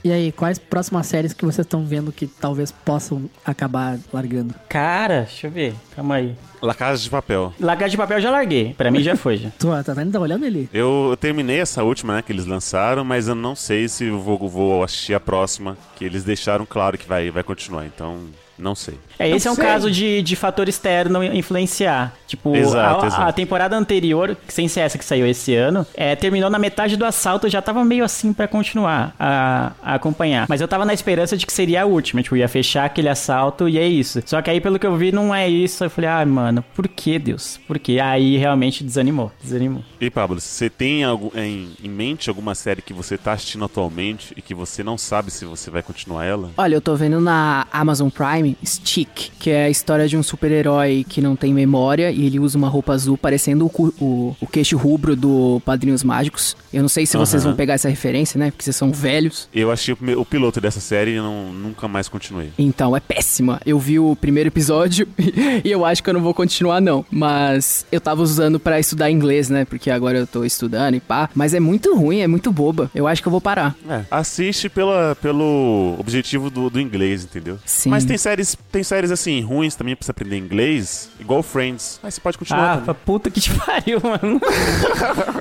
E 0.04 0.12
aí, 0.12 0.32
quais 0.32 0.58
próximas 0.58 1.08
séries 1.08 1.34
que 1.34 1.44
vocês 1.44 1.66
estão 1.66 1.86
vendo 1.86 2.12
que 2.12 2.26
talvez 2.26 2.72
possam 2.72 3.30
acabar 3.44 4.00
largando? 4.14 4.56
Cara, 4.70 5.22
deixa 5.22 5.48
eu 5.48 5.52
ver, 5.52 5.76
calma 5.96 6.16
aí. 6.16 6.36
La 6.62 6.74
Casa 6.74 7.02
de 7.02 7.10
Papel. 7.10 7.54
Lagar 7.60 7.90
de 7.90 7.98
papel 7.98 8.18
eu 8.18 8.22
já 8.22 8.32
larguei, 8.32 8.74
pra 8.74 8.92
mim 8.92 9.02
já 9.02 9.16
foi 9.16 9.38
já. 9.38 9.50
Tu 9.58 9.68
tá 9.84 9.94
vendo? 9.94 10.12
Tá 10.12 10.20
olhando 10.20 10.46
ele? 10.46 10.70
Eu, 10.74 11.08
eu 11.12 11.18
terminei 11.18 11.60
essa 11.60 11.84
última, 11.84 12.16
né, 12.16 12.22
que 12.22 12.32
eles 12.32 12.46
lançaram, 12.46 13.04
mas 13.04 13.28
eu 13.28 13.36
não 13.36 13.56
sei 13.56 13.88
se 13.88 14.10
vou, 14.10 14.38
vou 14.50 14.84
assistir 14.84 15.14
a 15.14 15.20
próxima, 15.20 15.78
que 15.96 16.04
eles 16.04 16.24
deixaram 16.24 16.66
claro 16.66 16.98
que 16.98 17.08
vai, 17.08 17.32
vai 17.32 17.44
continuar, 17.44 17.86
então 17.86 18.20
não 18.60 18.76
sei. 18.76 18.96
É, 19.18 19.28
esse 19.30 19.46
Não 19.46 19.52
é 19.52 19.54
um 19.54 19.56
sei. 19.56 19.66
caso 19.66 19.92
de, 19.92 20.22
de 20.22 20.36
fator 20.36 20.70
externo 20.70 21.24
influenciar. 21.24 22.14
Tipo, 22.28 22.56
Exato, 22.56 23.04
a, 23.04 23.08
exato. 23.08 23.22
a 23.24 23.32
temporada 23.34 23.76
anterior, 23.78 24.38
sem 24.48 24.68
ser 24.68 24.82
essa 24.82 24.98
que 24.98 25.04
saiu 25.06 25.26
esse 25.28 25.54
ano, 25.56 25.86
é, 25.94 26.16
terminou 26.16 26.50
na 26.50 26.60
metade 26.60 26.96
do 26.96 27.04
assalto, 27.06 27.48
eu 27.48 27.52
já 27.52 27.62
tava 27.62 27.84
meio 27.84 28.04
assim 28.04 28.32
pra 28.32 28.48
continuar 28.48 29.14
a, 29.20 29.72
a 29.82 29.96
acompanhar. 29.96 30.46
Mas 30.48 30.62
eu 30.62 30.68
tava 30.68 30.86
na 30.86 30.94
esperança 30.94 31.36
de 31.36 31.46
que 31.46 31.52
seria 31.52 31.84
a 31.84 31.86
última, 31.86 32.22
tipo, 32.24 32.36
ia 32.38 32.48
fechar 32.48 32.86
aquele 32.86 33.10
assalto 33.10 33.68
e 33.68 33.78
é 33.78 33.88
isso. 33.88 34.22
Só 34.26 34.42
que 34.42 34.50
aí, 34.50 34.62
pelo 34.62 34.78
que 34.80 34.86
eu 34.88 34.96
vi, 34.96 35.12
não 35.12 35.34
é 35.34 35.50
isso. 35.50 35.84
Eu 35.84 35.90
falei, 35.90 36.10
ah, 36.10 36.26
mano, 36.26 36.64
por 36.76 36.88
que, 36.88 37.18
Deus? 37.20 37.60
Por 37.68 37.78
quê? 37.80 38.00
Aí 38.02 38.38
realmente 38.38 38.84
desanimou, 38.84 39.32
desanimou. 39.42 39.84
E 40.00 40.10
Pablo, 40.10 40.40
você 40.40 40.70
tem 40.70 41.04
algu- 41.04 41.32
em, 41.36 41.72
em 41.84 41.90
mente 41.90 42.30
alguma 42.30 42.56
série 42.56 42.82
que 42.82 42.94
você 42.94 43.18
tá 43.18 43.34
assistindo 43.34 43.66
atualmente 43.66 44.34
e 44.38 44.42
que 44.42 44.54
você 44.54 44.84
não 44.84 44.98
sabe 44.98 45.32
se 45.32 45.46
você 45.46 45.70
vai 45.70 45.82
continuar 45.84 46.26
ela? 46.26 46.52
Olha, 46.58 46.76
eu 46.76 46.82
tô 46.82 46.96
vendo 46.96 47.20
na 47.20 47.68
Amazon 47.72 48.10
Prime 48.10 48.49
Stick, 48.66 49.32
que 49.40 49.50
é 49.50 49.66
a 49.66 49.70
história 49.70 50.08
de 50.08 50.18
um 50.18 50.24
super-herói 50.24 51.06
que 51.08 51.22
não 51.22 51.36
tem 51.36 51.54
memória 51.54 52.12
e 52.12 52.26
ele 52.26 52.40
usa 52.40 52.58
uma 52.58 52.70
roupa 52.70 52.94
azul 52.94 53.18
parecendo 53.18 53.66
o, 53.66 53.94
o, 54.00 54.36
o 54.40 54.48
queixo 54.48 54.78
rubro 54.78 55.16
do 55.16 55.62
Padrinhos 55.66 56.04
Mágicos. 56.04 56.56
Eu 56.74 56.82
não 56.82 56.90
sei 56.90 57.06
se 57.06 57.18
vocês 57.18 57.42
Aham. 57.44 57.52
vão 57.52 57.58
pegar 57.58 57.74
essa 57.74 57.90
referência, 57.90 58.38
né? 58.38 58.52
Porque 58.52 58.64
vocês 58.64 58.76
são 58.76 58.92
velhos. 58.92 59.50
Eu 59.54 59.72
achei 59.72 59.94
o, 59.94 60.20
o 60.20 60.26
piloto 60.26 60.62
dessa 60.62 60.80
série 60.80 61.16
e 61.16 61.18
não, 61.18 61.52
nunca 61.52 61.88
mais 61.88 62.08
continuei. 62.08 62.52
Então, 62.58 62.96
é 62.96 63.00
péssima. 63.00 63.60
Eu 63.66 63.80
vi 63.80 64.00
o 64.00 64.16
primeiro 64.16 64.50
episódio 64.50 65.08
e 65.64 65.70
eu 65.70 65.86
acho 65.86 66.04
que 66.04 66.10
eu 66.10 66.14
não 66.14 66.22
vou 66.22 66.34
continuar, 66.34 66.82
não. 66.82 67.06
Mas 67.10 67.86
eu 67.92 68.00
tava 68.00 68.22
usando 68.22 68.60
pra 68.60 68.80
estudar 68.80 69.10
inglês, 69.10 69.50
né? 69.50 69.66
Porque 69.66 69.90
agora 69.90 70.18
eu 70.18 70.28
tô 70.28 70.44
estudando 70.44 70.96
e 70.96 71.00
pá. 71.00 71.30
Mas 71.34 71.54
é 71.54 71.60
muito 71.60 71.96
ruim, 71.96 72.20
é 72.20 72.28
muito 72.28 72.52
boba. 72.52 72.90
Eu 72.94 73.08
acho 73.08 73.22
que 73.22 73.28
eu 73.28 73.32
vou 73.32 73.42
parar. 73.42 73.76
É, 73.90 74.04
assiste 74.12 74.70
pela, 74.70 75.16
pelo 75.16 75.96
objetivo 75.98 76.50
do, 76.50 76.70
do 76.70 76.80
inglês, 76.80 77.24
entendeu? 77.24 77.58
Sim. 77.66 77.90
Mas 77.90 78.06
tem 78.06 78.18
séries, 78.44 78.58
tem 78.72 78.84
séries 78.84 79.12
assim, 79.12 79.42
ruins 79.42 79.76
também 79.76 79.96
pra 79.96 80.06
você 80.06 80.12
aprender 80.12 80.38
inglês, 80.38 81.10
igual 81.20 81.44
Friends. 81.44 82.00
Mas 82.02 82.16
você 82.16 82.22
pode 82.22 82.38
continuar 82.38 82.74
Ah, 82.74 82.78
também. 82.78 82.96
puta 83.06 83.30
que 83.30 83.40
te 83.42 83.52
pariu, 83.60 84.00
mano. 84.04 84.40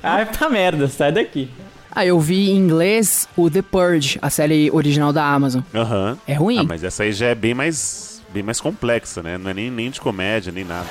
Ai, 0.03 0.27
pra 0.27 0.49
merda, 0.49 0.89
sai 0.89 1.13
daqui. 1.13 1.51
Ah, 1.91 2.05
eu 2.05 2.21
vi 2.21 2.51
em 2.51 2.57
inglês 2.57 3.29
o 3.37 3.51
The 3.51 3.63
Purge, 3.63 4.19
a 4.23 4.31
série 4.31 4.71
original 4.71 5.13
da 5.13 5.25
Amazon. 5.25 5.63
Aham. 5.75 6.19
É 6.27 6.35
ruim? 6.35 6.59
Ah, 6.61 6.65
mas 6.65 6.85
essa 6.85 7.03
aí 7.03 7.13
já 7.13 7.27
é 7.27 7.35
bem 7.35 7.55
mais, 7.55 8.23
bem 8.33 8.43
mais 8.43 8.61
complexa, 8.61 9.23
né? 9.23 9.37
Não 9.39 9.51
é 9.51 9.55
nem, 9.55 9.71
nem 9.71 9.91
de 9.91 10.01
comédia, 10.01 10.53
nem 10.53 10.65
nada. 10.65 10.87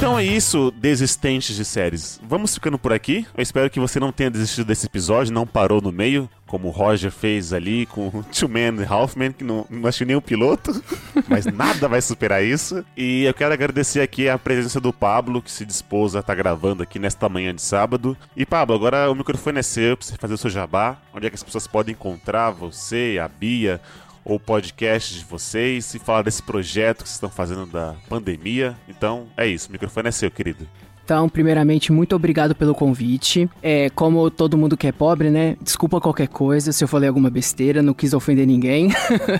Então 0.00 0.18
é 0.18 0.24
isso, 0.24 0.70
desistentes 0.70 1.54
de 1.54 1.62
séries. 1.62 2.18
Vamos 2.26 2.54
ficando 2.54 2.78
por 2.78 2.90
aqui. 2.90 3.26
Eu 3.36 3.42
espero 3.42 3.68
que 3.68 3.78
você 3.78 4.00
não 4.00 4.10
tenha 4.10 4.30
desistido 4.30 4.64
desse 4.64 4.86
episódio, 4.86 5.30
não 5.30 5.46
parou 5.46 5.78
no 5.82 5.92
meio, 5.92 6.26
como 6.46 6.68
o 6.68 6.70
Roger 6.70 7.10
fez 7.10 7.52
ali 7.52 7.84
com 7.84 8.08
o 8.08 8.24
Two 8.32 8.48
Man 8.48 8.82
e 8.82 8.86
Halfman, 8.86 9.30
que 9.30 9.44
não, 9.44 9.66
não 9.68 9.86
achei 9.86 10.06
nem 10.06 10.16
o 10.16 10.22
piloto, 10.22 10.72
mas 11.28 11.44
nada 11.44 11.86
vai 11.86 12.00
superar 12.00 12.42
isso. 12.42 12.82
E 12.96 13.24
eu 13.24 13.34
quero 13.34 13.52
agradecer 13.52 14.00
aqui 14.00 14.26
a 14.26 14.38
presença 14.38 14.80
do 14.80 14.90
Pablo, 14.90 15.42
que 15.42 15.50
se 15.50 15.66
dispôs 15.66 16.16
a 16.16 16.20
estar 16.20 16.34
gravando 16.34 16.82
aqui 16.82 16.98
nesta 16.98 17.28
manhã 17.28 17.54
de 17.54 17.60
sábado. 17.60 18.16
E 18.34 18.46
Pablo, 18.46 18.74
agora 18.74 19.10
o 19.10 19.14
microfone 19.14 19.58
é 19.58 19.62
seu 19.62 19.98
pra 19.98 20.06
você 20.06 20.16
fazer 20.16 20.32
o 20.32 20.38
seu 20.38 20.48
jabá. 20.48 20.96
Onde 21.12 21.26
é 21.26 21.28
que 21.28 21.36
as 21.36 21.42
pessoas 21.42 21.66
podem 21.66 21.92
encontrar 21.92 22.52
você, 22.52 23.20
a 23.22 23.28
Bia, 23.28 23.82
ou 24.30 24.38
podcast 24.38 25.18
de 25.18 25.24
vocês 25.24 25.92
e 25.92 25.98
falar 25.98 26.22
desse 26.22 26.40
projeto 26.40 26.98
que 26.98 27.08
vocês 27.08 27.16
estão 27.16 27.28
fazendo 27.28 27.66
da 27.66 27.96
pandemia. 28.08 28.76
Então, 28.88 29.26
é 29.36 29.44
isso. 29.44 29.68
O 29.68 29.72
microfone 29.72 30.08
é 30.08 30.12
seu, 30.12 30.30
querido. 30.30 30.68
Então, 31.10 31.28
primeiramente, 31.28 31.90
muito 31.90 32.14
obrigado 32.14 32.54
pelo 32.54 32.72
convite. 32.72 33.50
É, 33.60 33.90
como 33.90 34.30
todo 34.30 34.56
mundo 34.56 34.76
que 34.76 34.86
é 34.86 34.92
pobre, 34.92 35.28
né? 35.28 35.56
Desculpa 35.60 36.00
qualquer 36.00 36.28
coisa 36.28 36.70
se 36.70 36.84
eu 36.84 36.86
falei 36.86 37.08
alguma 37.08 37.28
besteira, 37.28 37.82
não 37.82 37.92
quis 37.92 38.14
ofender 38.14 38.46
ninguém. 38.46 38.90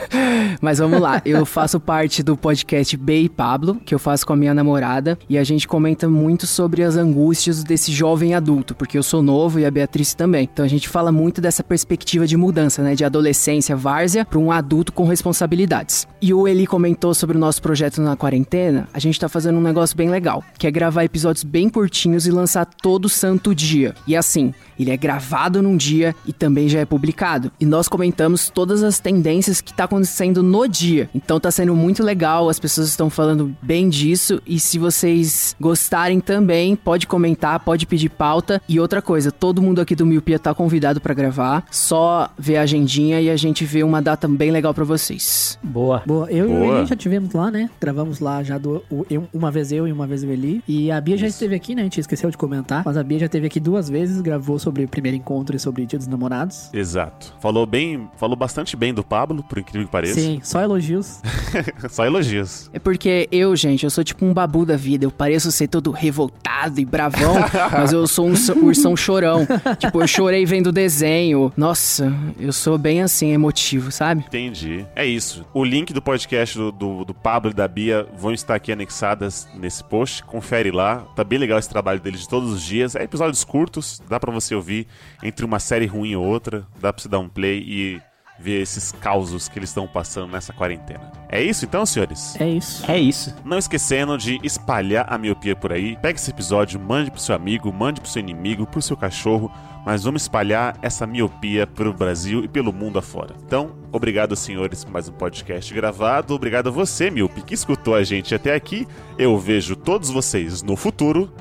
Mas 0.60 0.80
vamos 0.80 1.00
lá, 1.00 1.22
eu 1.24 1.46
faço 1.46 1.78
parte 1.78 2.24
do 2.24 2.36
podcast 2.36 2.96
Bey 2.96 3.28
Pablo, 3.28 3.76
que 3.84 3.94
eu 3.94 4.00
faço 4.00 4.26
com 4.26 4.32
a 4.32 4.36
minha 4.36 4.52
namorada, 4.52 5.16
e 5.28 5.38
a 5.38 5.44
gente 5.44 5.68
comenta 5.68 6.08
muito 6.08 6.44
sobre 6.44 6.82
as 6.82 6.96
angústias 6.96 7.62
desse 7.62 7.92
jovem 7.92 8.34
adulto, 8.34 8.74
porque 8.74 8.98
eu 8.98 9.02
sou 9.04 9.22
novo 9.22 9.60
e 9.60 9.64
a 9.64 9.70
Beatriz 9.70 10.12
também. 10.12 10.48
Então 10.52 10.64
a 10.64 10.68
gente 10.68 10.88
fala 10.88 11.12
muito 11.12 11.40
dessa 11.40 11.62
perspectiva 11.62 12.26
de 12.26 12.36
mudança, 12.36 12.82
né? 12.82 12.96
De 12.96 13.04
adolescência, 13.04 13.76
várzea, 13.76 14.24
para 14.24 14.40
um 14.40 14.50
adulto 14.50 14.92
com 14.92 15.04
responsabilidades. 15.04 16.08
E 16.20 16.34
o 16.34 16.48
Eli 16.48 16.66
comentou 16.66 17.14
sobre 17.14 17.36
o 17.36 17.40
nosso 17.40 17.62
projeto 17.62 18.02
na 18.02 18.16
quarentena. 18.16 18.88
A 18.92 18.98
gente 18.98 19.20
tá 19.20 19.28
fazendo 19.28 19.56
um 19.56 19.62
negócio 19.62 19.96
bem 19.96 20.10
legal, 20.10 20.42
que 20.58 20.66
é 20.66 20.70
gravar 20.70 21.04
episódios 21.04 21.44
bem 21.44 21.59
curtinhos 21.68 22.26
e 22.26 22.30
lançar 22.30 22.64
todo 22.64 23.08
santo 23.08 23.54
dia. 23.54 23.94
E 24.06 24.16
assim, 24.16 24.54
ele 24.78 24.90
é 24.90 24.96
gravado 24.96 25.60
num 25.62 25.76
dia 25.76 26.14
e 26.26 26.32
também 26.32 26.68
já 26.68 26.80
é 26.80 26.84
publicado. 26.84 27.50
E 27.60 27.66
nós 27.66 27.88
comentamos 27.88 28.48
todas 28.48 28.82
as 28.82 28.98
tendências 28.98 29.60
que 29.60 29.74
tá 29.74 29.84
acontecendo 29.84 30.42
no 30.42 30.66
dia. 30.66 31.10
Então 31.14 31.38
tá 31.40 31.50
sendo 31.50 31.74
muito 31.74 32.02
legal, 32.02 32.48
as 32.48 32.58
pessoas 32.58 32.88
estão 32.88 33.10
falando 33.10 33.54
bem 33.60 33.88
disso. 33.88 34.40
E 34.46 34.58
se 34.58 34.78
vocês 34.78 35.54
gostarem 35.60 36.20
também, 36.20 36.74
pode 36.76 37.06
comentar, 37.06 37.60
pode 37.60 37.86
pedir 37.86 38.08
pauta. 38.08 38.62
E 38.68 38.78
outra 38.80 39.02
coisa, 39.02 39.30
todo 39.30 39.60
mundo 39.60 39.80
aqui 39.80 39.94
do 39.94 40.06
Miopia 40.06 40.38
tá 40.38 40.54
convidado 40.54 41.00
pra 41.00 41.12
gravar. 41.14 41.64
Só 41.70 42.30
ver 42.38 42.56
a 42.56 42.62
agendinha 42.62 43.20
e 43.20 43.28
a 43.28 43.36
gente 43.36 43.64
vê 43.64 43.82
uma 43.82 44.00
data 44.00 44.26
bem 44.28 44.50
legal 44.50 44.72
pra 44.72 44.84
vocês. 44.84 45.58
Boa. 45.62 46.02
Boa, 46.06 46.30
eu 46.30 46.48
e 46.48 46.52
o 46.52 46.56
Boa. 46.58 46.78
Eli 46.78 46.86
já 46.86 46.96
tivemos 46.96 47.32
lá, 47.34 47.50
né? 47.50 47.68
Gravamos 47.80 48.20
lá 48.20 48.42
já 48.42 48.56
do, 48.58 48.82
o- 48.90 49.04
eu- 49.10 49.28
uma 49.32 49.50
vez 49.50 49.72
eu 49.72 49.86
e 49.88 49.92
uma 49.92 50.06
vez 50.06 50.22
o 50.22 50.30
Eli. 50.30 50.62
E 50.66 50.90
a 50.90 51.00
Bia 51.00 51.16
já 51.16 51.26
esteve 51.26 51.49
teve 51.50 51.56
aqui, 51.56 51.74
né? 51.74 51.82
A 51.82 51.84
gente 51.84 52.00
esqueceu 52.00 52.30
de 52.30 52.36
comentar, 52.36 52.82
mas 52.84 52.96
a 52.96 53.02
Bia 53.02 53.18
já 53.18 53.28
teve 53.28 53.46
aqui 53.46 53.58
duas 53.58 53.88
vezes, 53.88 54.20
gravou 54.20 54.58
sobre 54.58 54.84
o 54.84 54.88
primeiro 54.88 55.16
encontro 55.16 55.56
e 55.56 55.58
sobre 55.58 55.84
Dia 55.84 55.98
dos 55.98 56.06
Namorados. 56.06 56.72
Exato. 56.72 57.34
Falou 57.40 57.66
bem, 57.66 58.08
falou 58.16 58.36
bastante 58.36 58.76
bem 58.76 58.94
do 58.94 59.02
Pablo, 59.02 59.42
por 59.42 59.58
incrível 59.58 59.86
que 59.86 59.92
pareça. 59.92 60.20
Sim, 60.20 60.40
só 60.42 60.60
elogios. 60.60 61.20
Só 61.90 62.04
elogios. 62.04 62.70
É 62.72 62.78
porque 62.78 63.28
eu, 63.32 63.56
gente, 63.56 63.84
eu 63.84 63.90
sou 63.90 64.04
tipo 64.04 64.24
um 64.24 64.32
babu 64.32 64.64
da 64.64 64.76
vida. 64.76 65.04
Eu 65.04 65.10
pareço 65.10 65.50
ser 65.50 65.66
todo 65.66 65.90
revoltado 65.90 66.80
e 66.80 66.84
bravão, 66.84 67.34
mas 67.72 67.92
eu 67.92 68.06
sou 68.06 68.28
um 68.28 68.34
ursão 68.66 68.96
chorão. 68.96 69.46
tipo, 69.78 70.00
eu 70.00 70.06
chorei 70.06 70.44
vendo 70.44 70.70
desenho. 70.70 71.52
Nossa, 71.56 72.12
eu 72.38 72.52
sou 72.52 72.78
bem 72.78 73.02
assim, 73.02 73.32
emotivo, 73.32 73.90
sabe? 73.90 74.24
Entendi. 74.26 74.86
É 74.94 75.04
isso. 75.04 75.44
O 75.52 75.64
link 75.64 75.92
do 75.92 76.00
podcast 76.00 76.56
do, 76.56 76.70
do, 76.70 77.04
do 77.04 77.14
Pablo 77.14 77.50
e 77.50 77.54
da 77.54 77.66
Bia 77.66 78.06
vão 78.16 78.32
estar 78.32 78.54
aqui 78.54 78.70
anexadas 78.70 79.48
nesse 79.54 79.82
post. 79.82 80.22
Confere 80.24 80.70
lá. 80.70 80.98
Tá 81.16 81.24
bem 81.30 81.38
legal 81.38 81.60
esse 81.60 81.68
trabalho 81.68 82.00
deles 82.00 82.22
de 82.22 82.28
todos 82.28 82.50
os 82.50 82.60
dias. 82.60 82.96
É 82.96 83.04
episódios 83.04 83.44
curtos, 83.44 84.02
dá 84.08 84.18
pra 84.18 84.32
você 84.32 84.52
ouvir 84.52 84.88
entre 85.22 85.44
uma 85.44 85.60
série 85.60 85.86
ruim 85.86 86.10
e 86.10 86.16
outra. 86.16 86.66
Dá 86.80 86.92
pra 86.92 87.00
você 87.00 87.08
dar 87.08 87.20
um 87.20 87.28
play 87.28 87.62
e 87.64 88.02
ver 88.40 88.62
esses 88.62 88.92
causos 88.92 89.48
que 89.48 89.58
eles 89.58 89.70
estão 89.70 89.86
passando 89.86 90.32
nessa 90.32 90.52
quarentena. 90.52 91.12
É 91.28 91.42
isso 91.42 91.64
então, 91.64 91.84
senhores? 91.84 92.34
É 92.40 92.48
isso. 92.48 92.90
É 92.90 92.98
isso. 92.98 93.34
Não 93.44 93.58
esquecendo 93.58 94.16
de 94.16 94.40
espalhar 94.42 95.06
a 95.08 95.18
miopia 95.18 95.54
por 95.54 95.72
aí. 95.72 95.96
Pega 95.96 96.18
esse 96.18 96.30
episódio, 96.30 96.80
mande 96.80 97.10
pro 97.10 97.20
seu 97.20 97.34
amigo, 97.34 97.72
mande 97.72 98.00
pro 98.00 98.10
seu 98.10 98.20
inimigo, 98.20 98.66
pro 98.66 98.82
seu 98.82 98.96
cachorro. 98.96 99.50
Mas 99.84 100.04
vamos 100.04 100.22
espalhar 100.22 100.76
essa 100.82 101.06
miopia 101.06 101.66
pelo 101.66 101.92
Brasil 101.92 102.44
e 102.44 102.48
pelo 102.48 102.72
mundo 102.72 102.98
afora. 102.98 103.34
Então, 103.46 103.72
obrigado, 103.90 104.36
senhores, 104.36 104.84
por 104.84 104.92
mais 104.92 105.08
um 105.08 105.12
podcast 105.12 105.72
gravado. 105.72 106.34
Obrigado 106.34 106.68
a 106.68 106.72
você, 106.72 107.10
miope, 107.10 107.42
que 107.42 107.54
escutou 107.54 107.94
a 107.94 108.04
gente 108.04 108.34
até 108.34 108.54
aqui. 108.54 108.86
Eu 109.16 109.38
vejo 109.38 109.74
todos 109.76 110.10
vocês 110.10 110.62
no 110.62 110.76
futuro. 110.76 111.32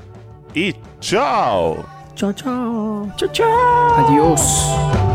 E 0.56 0.74
tchau! 1.00 1.86
Tchau, 2.16 2.34
tchau. 2.34 3.12
Tchau, 3.16 3.30
tchau. 3.30 3.96
Adiós. 3.96 5.09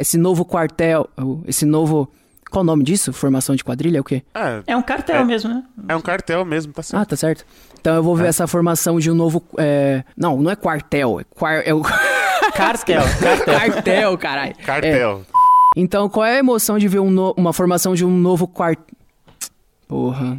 Esse 0.00 0.16
novo 0.18 0.44
quartel, 0.44 1.08
esse 1.46 1.64
novo. 1.66 2.10
Qual 2.50 2.62
o 2.62 2.66
nome 2.66 2.82
disso? 2.82 3.12
Formação 3.12 3.54
de 3.54 3.62
quadrilha? 3.62 3.98
É 3.98 4.00
o 4.00 4.04
quê? 4.04 4.22
É 4.66 4.76
um 4.76 4.82
cartel 4.82 5.16
É. 5.16 5.24
mesmo, 5.24 5.50
né? 5.50 5.62
É 5.88 5.94
um 5.94 6.00
cartel 6.00 6.44
mesmo, 6.44 6.72
tá 6.72 6.82
certo? 6.82 7.00
Ah, 7.00 7.04
tá 7.04 7.14
certo. 7.16 7.44
Então 7.80 7.94
eu 7.94 8.02
vou 8.02 8.16
ver 8.16 8.26
essa 8.26 8.46
formação 8.46 8.98
de 8.98 9.08
um 9.10 9.14
novo. 9.14 9.40
é, 9.56 10.02
Não, 10.16 10.36
não 10.40 10.50
é 10.50 10.56
quartel. 10.56 11.20
É, 11.20 11.24
quar... 11.24 11.62
é 11.64 11.72
o. 11.74 11.82
Cartel, 12.54 13.02
cartel. 13.20 13.44
cartel, 13.72 14.18
caralho. 14.18 14.54
Cartel. 14.66 15.22
É. 15.36 15.40
Então, 15.76 16.08
qual 16.08 16.26
é 16.26 16.34
a 16.34 16.38
emoção 16.38 16.78
de 16.78 16.88
ver 16.88 16.98
um 16.98 17.08
no- 17.10 17.32
uma 17.36 17.52
formação 17.52 17.94
de 17.94 18.04
um 18.04 18.10
novo 18.10 18.48
quartel? 18.48 18.84
Porra. 19.86 20.38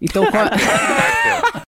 Então, 0.00 0.24
qual... 0.30 0.46